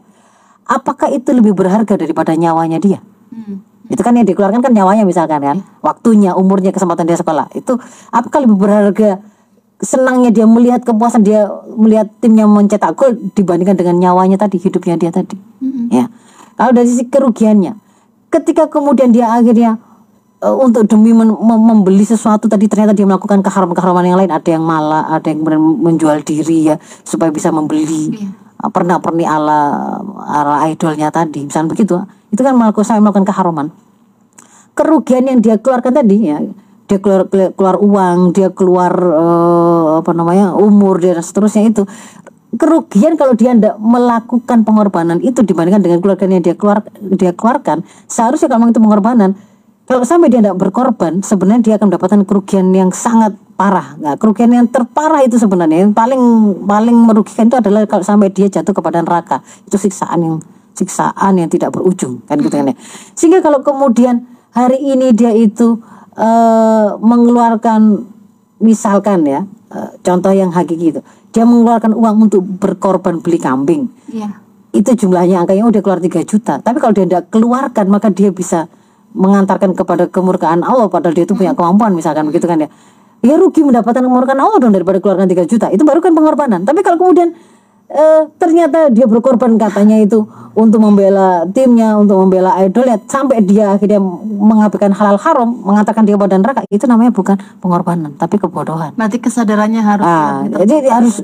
Apakah 0.65 1.11
itu 1.11 1.35
lebih 1.35 1.51
berharga 1.51 1.99
daripada 1.99 2.31
nyawanya 2.33 2.79
dia? 2.79 2.99
Itu 3.91 4.01
kan 4.07 4.15
yang 4.15 4.23
dikeluarkan 4.23 4.63
kan 4.63 4.71
nyawanya 4.71 5.03
misalkan 5.03 5.43
kan? 5.43 5.57
Waktunya 5.83 6.31
umurnya 6.31 6.71
kesempatan 6.71 7.03
dia 7.03 7.19
sekolah. 7.19 7.51
Itu 7.51 7.75
apakah 8.15 8.47
lebih 8.47 8.55
berharga 8.55 9.19
senangnya 9.81 10.31
dia 10.31 10.45
melihat 10.47 10.85
kepuasan 10.85 11.25
dia 11.25 11.49
melihat 11.75 12.07
timnya 12.21 12.47
mencetak 12.47 12.95
gol 12.95 13.17
dibandingkan 13.35 13.75
dengan 13.75 13.99
nyawanya 13.99 14.39
tadi 14.39 14.61
hidupnya 14.61 14.95
dia 14.95 15.11
tadi? 15.11 15.35
Ya. 15.91 16.07
Kalau 16.55 16.71
dari 16.71 16.87
sisi 16.87 17.09
kerugiannya 17.09 17.75
ketika 18.31 18.71
kemudian 18.71 19.11
dia 19.11 19.27
akhirnya 19.27 19.75
eh, 20.41 20.55
untuk 20.57 20.89
demi 20.89 21.13
membeli 21.13 22.03
sesuatu 22.03 22.49
tadi 22.49 22.65
ternyata 22.65 22.91
dia 22.97 23.05
melakukan 23.05 23.45
keharaman-keharaman 23.45 24.05
yang 24.09 24.17
lain. 24.19 24.31
Ada 24.33 24.49
yang 24.57 24.65
malah 24.65 25.07
ada 25.13 25.25
yang 25.29 25.45
kemudian 25.45 25.61
menjual 25.61 26.17
diri 26.25 26.73
ya 26.73 26.75
supaya 27.05 27.29
bisa 27.29 27.53
membeli 27.53 28.17
pernah 28.73 29.01
perni 29.01 29.25
ala 29.25 29.97
ala 30.17 30.65
idolnya 30.69 31.09
tadi. 31.09 31.45
Misalnya 31.45 31.69
begitu. 31.71 31.95
Itu 32.33 32.41
kan 32.41 32.53
melakukan 32.57 32.85
saya 32.85 32.99
melakukan 33.01 33.27
keharaman. 33.27 33.67
Kerugian 34.71 35.27
yang 35.27 35.39
dia 35.43 35.59
keluarkan 35.59 35.93
tadi 35.93 36.17
ya 36.31 36.39
dia 36.91 36.99
keluar 36.99 37.23
keluar, 37.31 37.75
uang 37.79 38.35
dia 38.35 38.51
keluar 38.51 38.91
eh, 38.91 39.89
apa 40.03 40.11
namanya 40.11 40.51
umur 40.59 40.99
dia 40.99 41.15
dan 41.15 41.23
seterusnya 41.23 41.71
itu. 41.71 41.87
Kerugian 42.51 43.15
kalau 43.15 43.31
dia 43.31 43.55
tidak 43.55 43.79
melakukan 43.79 44.67
pengorbanan 44.67 45.23
itu 45.23 45.39
dibandingkan 45.39 45.79
dengan 45.79 46.03
keluarganya 46.03 46.43
dia 46.43 46.51
keluar 46.51 46.83
dia 46.99 47.31
keluarkan 47.31 47.87
seharusnya 48.11 48.51
kalau 48.51 48.67
itu 48.67 48.83
pengorbanan 48.83 49.39
kalau 49.91 50.07
sampai 50.07 50.31
dia 50.31 50.39
tidak 50.39 50.55
berkorban 50.55 51.19
sebenarnya 51.19 51.61
dia 51.67 51.73
akan 51.75 51.91
mendapatkan 51.91 52.23
kerugian 52.23 52.71
yang 52.71 52.95
sangat 52.95 53.35
parah. 53.59 53.99
Nah, 53.99 54.15
kerugian 54.15 54.47
yang 54.47 54.63
terparah 54.71 55.19
itu 55.27 55.35
sebenarnya. 55.35 55.83
Yang 55.83 55.91
paling 55.91 56.23
paling 56.63 56.95
merugikan 56.95 57.51
itu 57.51 57.59
adalah 57.59 57.83
kalau 57.83 57.99
sampai 57.99 58.31
dia 58.31 58.47
jatuh 58.47 58.71
kepada 58.71 59.03
neraka. 59.03 59.43
Itu 59.67 59.75
siksaan 59.75 60.23
yang 60.23 60.35
siksaan 60.79 61.43
yang 61.43 61.51
tidak 61.51 61.75
berujung 61.75 62.23
kan 62.23 62.39
gitu 62.39 62.55
kan 62.55 62.71
ya. 62.71 62.75
Sehingga 63.19 63.43
kalau 63.43 63.59
kemudian 63.67 64.23
hari 64.55 64.79
ini 64.79 65.11
dia 65.11 65.35
itu 65.35 65.83
eh, 66.15 66.87
mengeluarkan 66.95 68.07
misalkan 68.63 69.27
ya 69.27 69.43
eh, 69.75 69.91
contoh 70.07 70.31
yang 70.31 70.55
hakiki 70.55 70.95
itu. 70.95 71.03
Dia 71.35 71.43
mengeluarkan 71.43 71.91
uang 71.99 72.31
untuk 72.31 72.39
berkorban 72.47 73.19
beli 73.19 73.43
kambing. 73.43 73.91
Iya. 74.07 74.39
itu 74.71 74.87
jumlahnya 74.95 75.43
angkanya 75.43 75.67
udah 75.67 75.81
keluar 75.83 75.99
3 75.99 76.23
juta. 76.23 76.63
Tapi 76.63 76.79
kalau 76.79 76.95
dia 76.95 77.03
tidak 77.03 77.27
keluarkan 77.27 77.91
maka 77.91 78.07
dia 78.07 78.31
bisa 78.31 78.71
mengantarkan 79.11 79.75
kepada 79.75 80.07
kemurkaan 80.07 80.63
Allah 80.63 80.87
padahal 80.87 81.13
dia 81.15 81.25
itu 81.27 81.35
punya 81.35 81.51
kemampuan 81.51 81.91
misalkan 81.93 82.27
begitu 82.31 82.47
kan 82.47 82.59
ya. 82.61 82.69
Ya 83.21 83.37
rugi 83.37 83.61
mendapatkan 83.61 84.01
kemurkaan 84.01 84.39
Allah 84.41 84.57
dong 84.57 84.73
daripada 84.73 84.97
keluarkan 84.97 85.29
3 85.29 85.45
juta. 85.45 85.69
Itu 85.69 85.85
baru 85.85 86.01
kan 86.01 86.15
pengorbanan. 86.17 86.65
Tapi 86.65 86.81
kalau 86.81 86.97
kemudian 86.97 87.29
eh, 87.85 88.21
ternyata 88.39 88.89
dia 88.89 89.05
berkorban 89.05 89.59
katanya 89.61 89.99
itu 90.01 90.25
untuk 90.55 90.79
membela 90.81 91.45
timnya 91.51 91.99
untuk 91.99 92.17
membela 92.17 92.55
idolnya 92.63 92.97
sampai 93.05 93.43
dia 93.45 93.75
akhirnya 93.75 93.99
mengabaikan 94.25 94.91
halal 94.95 95.19
haram 95.21 95.47
mengatakan 95.53 96.01
dia 96.07 96.17
pada 96.17 96.39
neraka 96.39 96.63
itu 96.71 96.87
namanya 96.89 97.11
bukan 97.13 97.37
pengorbanan 97.61 98.15
tapi 98.17 98.39
kebodohan. 98.41 98.95
Berarti 98.97 99.21
kesadarannya 99.21 99.81
harus 99.85 100.05
Ah, 100.07 100.41
kita 100.47 100.65
jadi 100.65 100.89
harus 100.89 101.15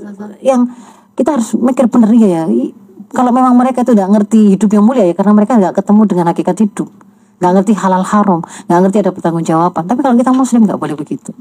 yang 0.44 0.70
kita 1.18 1.40
harus 1.40 1.56
mikir 1.58 1.90
bener 1.90 2.12
ya. 2.14 2.46
I- 2.46 2.76
Kalau 3.08 3.32
memang 3.32 3.56
mereka 3.56 3.88
itu 3.88 3.96
tidak 3.96 4.12
ngerti 4.12 4.60
hidup 4.60 4.68
yang 4.68 4.84
mulia 4.84 5.08
ya 5.08 5.16
karena 5.16 5.32
mereka 5.32 5.56
nggak 5.56 5.80
ketemu 5.80 6.02
dengan 6.12 6.26
hakikat 6.28 6.56
hidup, 6.60 6.92
nggak 7.38 7.52
ngerti 7.62 7.74
halal 7.78 8.02
haram, 8.02 8.42
nggak 8.42 8.80
ngerti 8.86 8.98
ada 9.06 9.12
pertanggungjawaban. 9.14 9.84
Tapi 9.86 10.00
kalau 10.02 10.16
kita 10.18 10.32
muslim 10.34 10.66
nggak 10.66 10.80
boleh 10.80 10.96
begitu. 10.98 11.32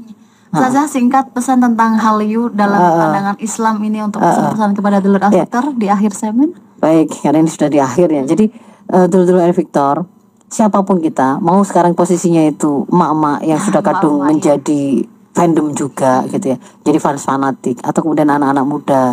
Saja 0.47 0.87
singkat 0.87 1.35
pesan 1.35 1.59
tentang 1.59 1.99
Hallyu 1.99 2.47
dalam 2.55 2.79
pandangan 2.79 3.35
Islam 3.43 3.83
ini 3.83 3.99
untuk 3.99 4.23
pesan-pesan 4.23 4.79
kepada 4.79 4.97
dulur 5.03 5.19
Victor 5.27 5.75
di 5.75 5.91
akhir 5.91 6.15
segmen. 6.15 6.55
Baik, 6.79 7.19
karena 7.19 7.43
ini 7.43 7.51
sudah 7.51 7.67
di 7.67 7.79
akhir 7.83 8.07
ya. 8.09 8.23
Jadi 8.23 8.45
dulu-dulu 8.87 9.43
El 9.43 9.51
Victor, 9.51 10.07
siapa 10.47 10.79
pun 10.87 11.03
kita, 11.03 11.43
mau 11.43 11.59
sekarang 11.67 11.91
posisinya 11.91 12.47
itu 12.47 12.87
emak-emak 12.87 13.39
yang 13.43 13.59
sudah 13.59 13.81
kadung 13.91 14.23
menjadi 14.23 15.03
fandom 15.35 15.75
juga 15.75 16.23
gitu 16.31 16.55
ya. 16.55 16.57
Jadi 16.81 16.97
fans 16.97 17.27
fanatik 17.27 17.83
atau 17.83 17.99
kemudian 17.99 18.31
anak-anak 18.31 18.65
muda 18.65 19.03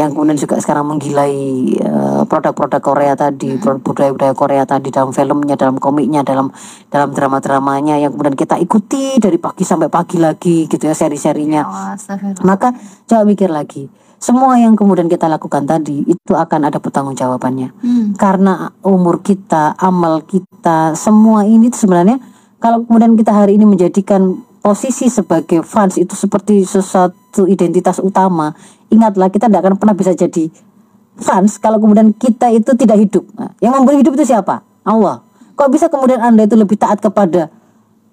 yang 0.00 0.16
kemudian 0.16 0.40
juga 0.40 0.56
sekarang 0.56 0.96
menggilai 0.96 1.32
eh, 1.76 2.22
produk-produk 2.24 2.80
Korea 2.80 3.12
tadi, 3.12 3.60
budaya-budaya 3.60 4.32
Korea 4.32 4.64
tadi 4.64 4.88
dalam 4.88 5.12
filmnya, 5.12 5.60
dalam 5.60 5.76
komiknya, 5.76 6.24
dalam 6.24 6.48
dalam 6.88 7.12
drama-dramanya 7.12 8.00
yang 8.00 8.16
kemudian 8.16 8.32
kita 8.32 8.56
ikuti 8.56 9.20
dari 9.20 9.36
pagi 9.36 9.68
sampai 9.68 9.92
pagi 9.92 10.16
lagi 10.16 10.64
gitu 10.64 10.80
ya 10.88 10.96
seri-serinya. 10.96 11.68
Astagfirullah. 11.92 12.44
Maka 12.48 12.72
coba 13.04 13.22
mikir 13.28 13.52
lagi. 13.52 13.92
Semua 14.20 14.60
yang 14.60 14.76
kemudian 14.76 15.08
kita 15.08 15.28
lakukan 15.32 15.64
tadi 15.64 16.04
itu 16.04 16.32
akan 16.36 16.68
ada 16.68 16.76
pertanggungjawabannya. 16.76 17.68
Hmm. 17.72 18.06
Karena 18.16 18.68
umur 18.84 19.24
kita, 19.24 19.76
amal 19.80 20.24
kita, 20.28 20.92
semua 20.92 21.48
ini 21.48 21.72
sebenarnya 21.72 22.20
kalau 22.60 22.84
kemudian 22.84 23.16
kita 23.16 23.32
hari 23.32 23.56
ini 23.56 23.64
menjadikan 23.64 24.44
posisi 24.60 25.08
sebagai 25.08 25.64
fans 25.64 25.96
itu 25.96 26.12
seperti 26.12 26.64
sesuatu 26.64 27.48
identitas 27.48 27.98
utama, 28.00 28.52
ingatlah 28.92 29.32
kita 29.32 29.48
tidak 29.48 29.60
akan 29.66 29.74
pernah 29.80 29.96
bisa 29.96 30.12
jadi 30.12 30.52
fans 31.20 31.60
kalau 31.60 31.80
kemudian 31.80 32.12
kita 32.16 32.48
itu 32.52 32.72
tidak 32.76 32.96
hidup. 33.00 33.24
Nah, 33.36 33.52
yang 33.60 33.76
memberi 33.76 34.00
hidup 34.00 34.16
itu 34.16 34.32
siapa? 34.32 34.64
Allah. 34.84 35.24
Kok 35.56 35.68
bisa 35.68 35.92
kemudian 35.92 36.20
Anda 36.24 36.48
itu 36.48 36.56
lebih 36.56 36.80
taat 36.80 37.04
kepada 37.04 37.52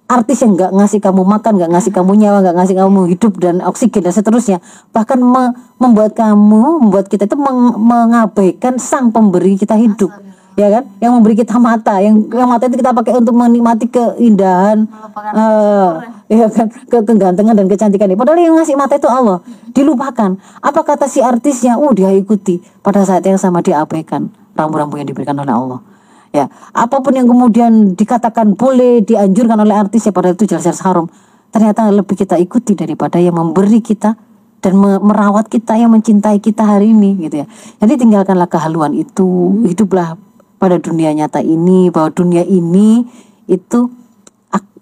artis 0.08 0.40
yang 0.40 0.56
nggak 0.56 0.72
ngasih 0.72 1.00
kamu 1.04 1.22
makan, 1.24 1.52
nggak 1.60 1.72
ngasih 1.76 1.92
kamu 1.92 2.12
nyawa, 2.16 2.38
nggak 2.44 2.56
ngasih 2.64 2.76
kamu 2.80 3.00
hidup 3.12 3.34
dan 3.44 3.56
oksigen 3.60 4.08
dan 4.08 4.16
seterusnya, 4.16 4.58
bahkan 4.96 5.20
me- 5.20 5.52
membuat 5.80 6.16
kamu, 6.16 6.80
membuat 6.84 7.12
kita 7.12 7.28
itu 7.28 7.36
meng- 7.36 7.76
mengabaikan 7.76 8.80
sang 8.80 9.12
pemberi 9.12 9.60
kita 9.60 9.76
hidup, 9.76 10.12
ya 10.58 10.68
kan? 10.74 10.84
Yang 10.98 11.12
memberi 11.14 11.36
kita 11.38 11.56
mata, 11.62 12.02
yang 12.02 12.26
yang 12.28 12.50
mata 12.50 12.66
itu 12.66 12.82
kita 12.82 12.92
pakai 12.92 13.14
untuk 13.16 13.38
menikmati 13.38 13.86
keindahan, 13.88 14.90
eh, 15.38 15.90
ya 16.34 16.50
kan, 16.50 16.68
ke 16.68 16.98
kegantengan 17.06 17.54
dan 17.54 17.70
kecantikan. 17.70 18.10
Padahal 18.18 18.42
yang 18.42 18.58
ngasih 18.58 18.76
mata 18.76 18.98
itu 18.98 19.08
Allah, 19.08 19.40
dilupakan. 19.72 20.36
Apa 20.60 20.82
kata 20.82 21.06
si 21.06 21.22
artisnya? 21.22 21.78
Oh 21.78 21.94
dia 21.94 22.10
ikuti. 22.10 22.58
Pada 22.82 23.06
saat 23.06 23.22
yang 23.24 23.38
sama 23.38 23.62
dia 23.62 23.80
abaikan 23.86 24.34
rambu-rambu 24.58 24.98
yang 24.98 25.06
diberikan 25.06 25.38
oleh 25.38 25.54
Allah 25.54 25.80
ya 26.36 26.46
apa 26.76 27.00
pun 27.00 27.14
yang 27.16 27.28
kemudian 27.30 27.96
dikatakan 27.96 28.58
boleh 28.58 29.02
dianjurkan 29.04 29.58
oleh 29.64 29.76
artis 29.76 30.08
ya 30.08 30.12
padahal 30.12 30.36
itu 30.36 30.50
jelas-jelas 30.50 30.84
haram 30.84 31.08
ternyata 31.54 31.88
lebih 31.90 32.14
kita 32.20 32.36
ikuti 32.38 32.76
daripada 32.76 33.18
yang 33.18 33.38
memberi 33.38 33.80
kita 33.80 34.20
dan 34.60 34.74
me- 34.76 35.00
merawat 35.00 35.48
kita 35.48 35.78
yang 35.78 35.94
mencintai 35.94 36.42
kita 36.44 36.66
hari 36.66 36.92
ini 36.92 37.16
gitu 37.30 37.42
ya 37.42 37.46
jadi 37.80 37.94
tinggalkanlah 37.96 38.50
kehaluan 38.50 38.92
itu 38.94 39.62
hiduplah 39.66 40.20
pada 40.58 40.82
dunia 40.82 41.14
nyata 41.14 41.42
ini 41.42 41.94
bahwa 41.94 42.10
dunia 42.10 42.42
ini 42.42 43.06
itu 43.46 43.90
ak- 44.50 44.78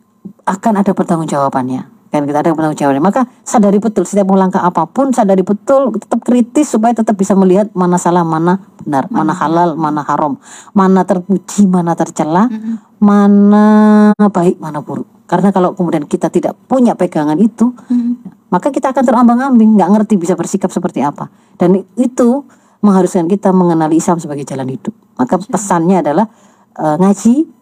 akan 0.47 0.73
ada 0.81 0.95
pertanggungjawabannya. 0.95 2.11
Kan 2.11 2.23
kita 2.23 2.47
ada 2.47 2.55
pertanggungjawabannya. 2.55 3.03
Maka 3.03 3.27
sadari 3.43 3.83
betul 3.83 4.07
setiap 4.07 4.31
mau 4.31 4.39
langkah 4.39 4.63
apa 4.63 4.87
pun 4.87 5.11
sadari 5.11 5.43
betul 5.43 5.91
tetap 5.99 6.23
kritis 6.23 6.71
supaya 6.71 6.95
tetap 6.95 7.19
bisa 7.19 7.35
melihat 7.35 7.67
mana 7.75 7.99
salah 7.99 8.23
mana 8.23 8.63
benar 8.79 9.11
mana 9.11 9.35
halal 9.35 9.75
mana 9.75 10.01
haram 10.07 10.39
mana 10.71 11.03
terpuji 11.03 11.67
mana 11.67 11.91
tercela 11.93 12.47
mana 13.03 13.65
baik 14.15 14.57
mana 14.63 14.79
buruk. 14.79 15.05
Karena 15.25 15.49
kalau 15.49 15.73
kemudian 15.73 16.05
kita 16.05 16.29
tidak 16.29 16.55
punya 16.69 16.95
pegangan 16.95 17.35
itu 17.35 17.73
maka 18.47 18.71
kita 18.71 18.95
akan 18.95 19.03
terombang-ambing 19.03 19.75
nggak 19.75 19.89
ngerti 19.91 20.15
bisa 20.15 20.39
bersikap 20.39 20.71
seperti 20.71 21.03
apa. 21.03 21.27
Dan 21.59 21.83
itu 21.99 22.47
mengharuskan 22.83 23.29
kita 23.29 23.53
mengenali 23.55 23.99
Islam 23.99 24.19
sebagai 24.19 24.43
jalan 24.47 24.71
hidup 24.71 24.95
maka 25.15 25.39
pesannya 25.39 26.01
adalah 26.03 26.27
eh, 26.79 26.95
ngaji 26.99 27.55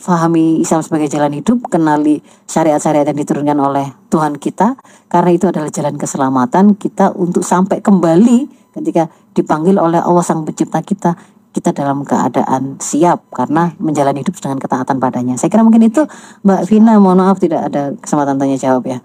fahami 0.00 0.60
Islam 0.64 0.80
sebagai 0.80 1.08
jalan 1.12 1.36
hidup, 1.36 1.68
kenali 1.68 2.24
syariat-syariat 2.48 3.04
yang 3.04 3.18
diturunkan 3.20 3.58
oleh 3.60 3.86
Tuhan 4.08 4.40
kita, 4.40 4.76
karena 5.06 5.30
itu 5.30 5.46
adalah 5.52 5.68
jalan 5.68 5.94
keselamatan 6.00 6.74
kita 6.80 7.12
untuk 7.14 7.44
sampai 7.44 7.84
kembali 7.84 8.48
ketika 8.72 9.12
dipanggil 9.36 9.76
oleh 9.76 10.00
Allah 10.00 10.24
Sang 10.24 10.42
Pencipta 10.48 10.80
kita, 10.80 11.14
kita 11.50 11.74
dalam 11.74 12.06
keadaan 12.06 12.78
siap 12.78 13.26
karena 13.34 13.74
menjalani 13.82 14.22
hidup 14.22 14.38
dengan 14.38 14.58
ketaatan 14.62 14.96
padanya. 15.02 15.34
Saya 15.34 15.50
kira 15.50 15.66
mungkin 15.66 15.82
itu 15.82 16.06
Mbak 16.46 16.60
Vina, 16.70 16.96
mohon 16.96 17.20
maaf 17.20 17.42
tidak 17.42 17.68
ada 17.70 17.92
kesempatan 17.98 18.38
tanya 18.38 18.56
jawab 18.56 18.86
ya. 18.86 18.98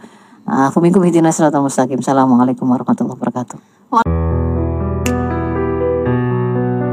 Aku 0.46 0.78
mustaqim. 1.58 2.06
Assalamualaikum 2.06 2.70
warahmatullahi 2.70 3.18
wabarakatuh. 3.18 3.58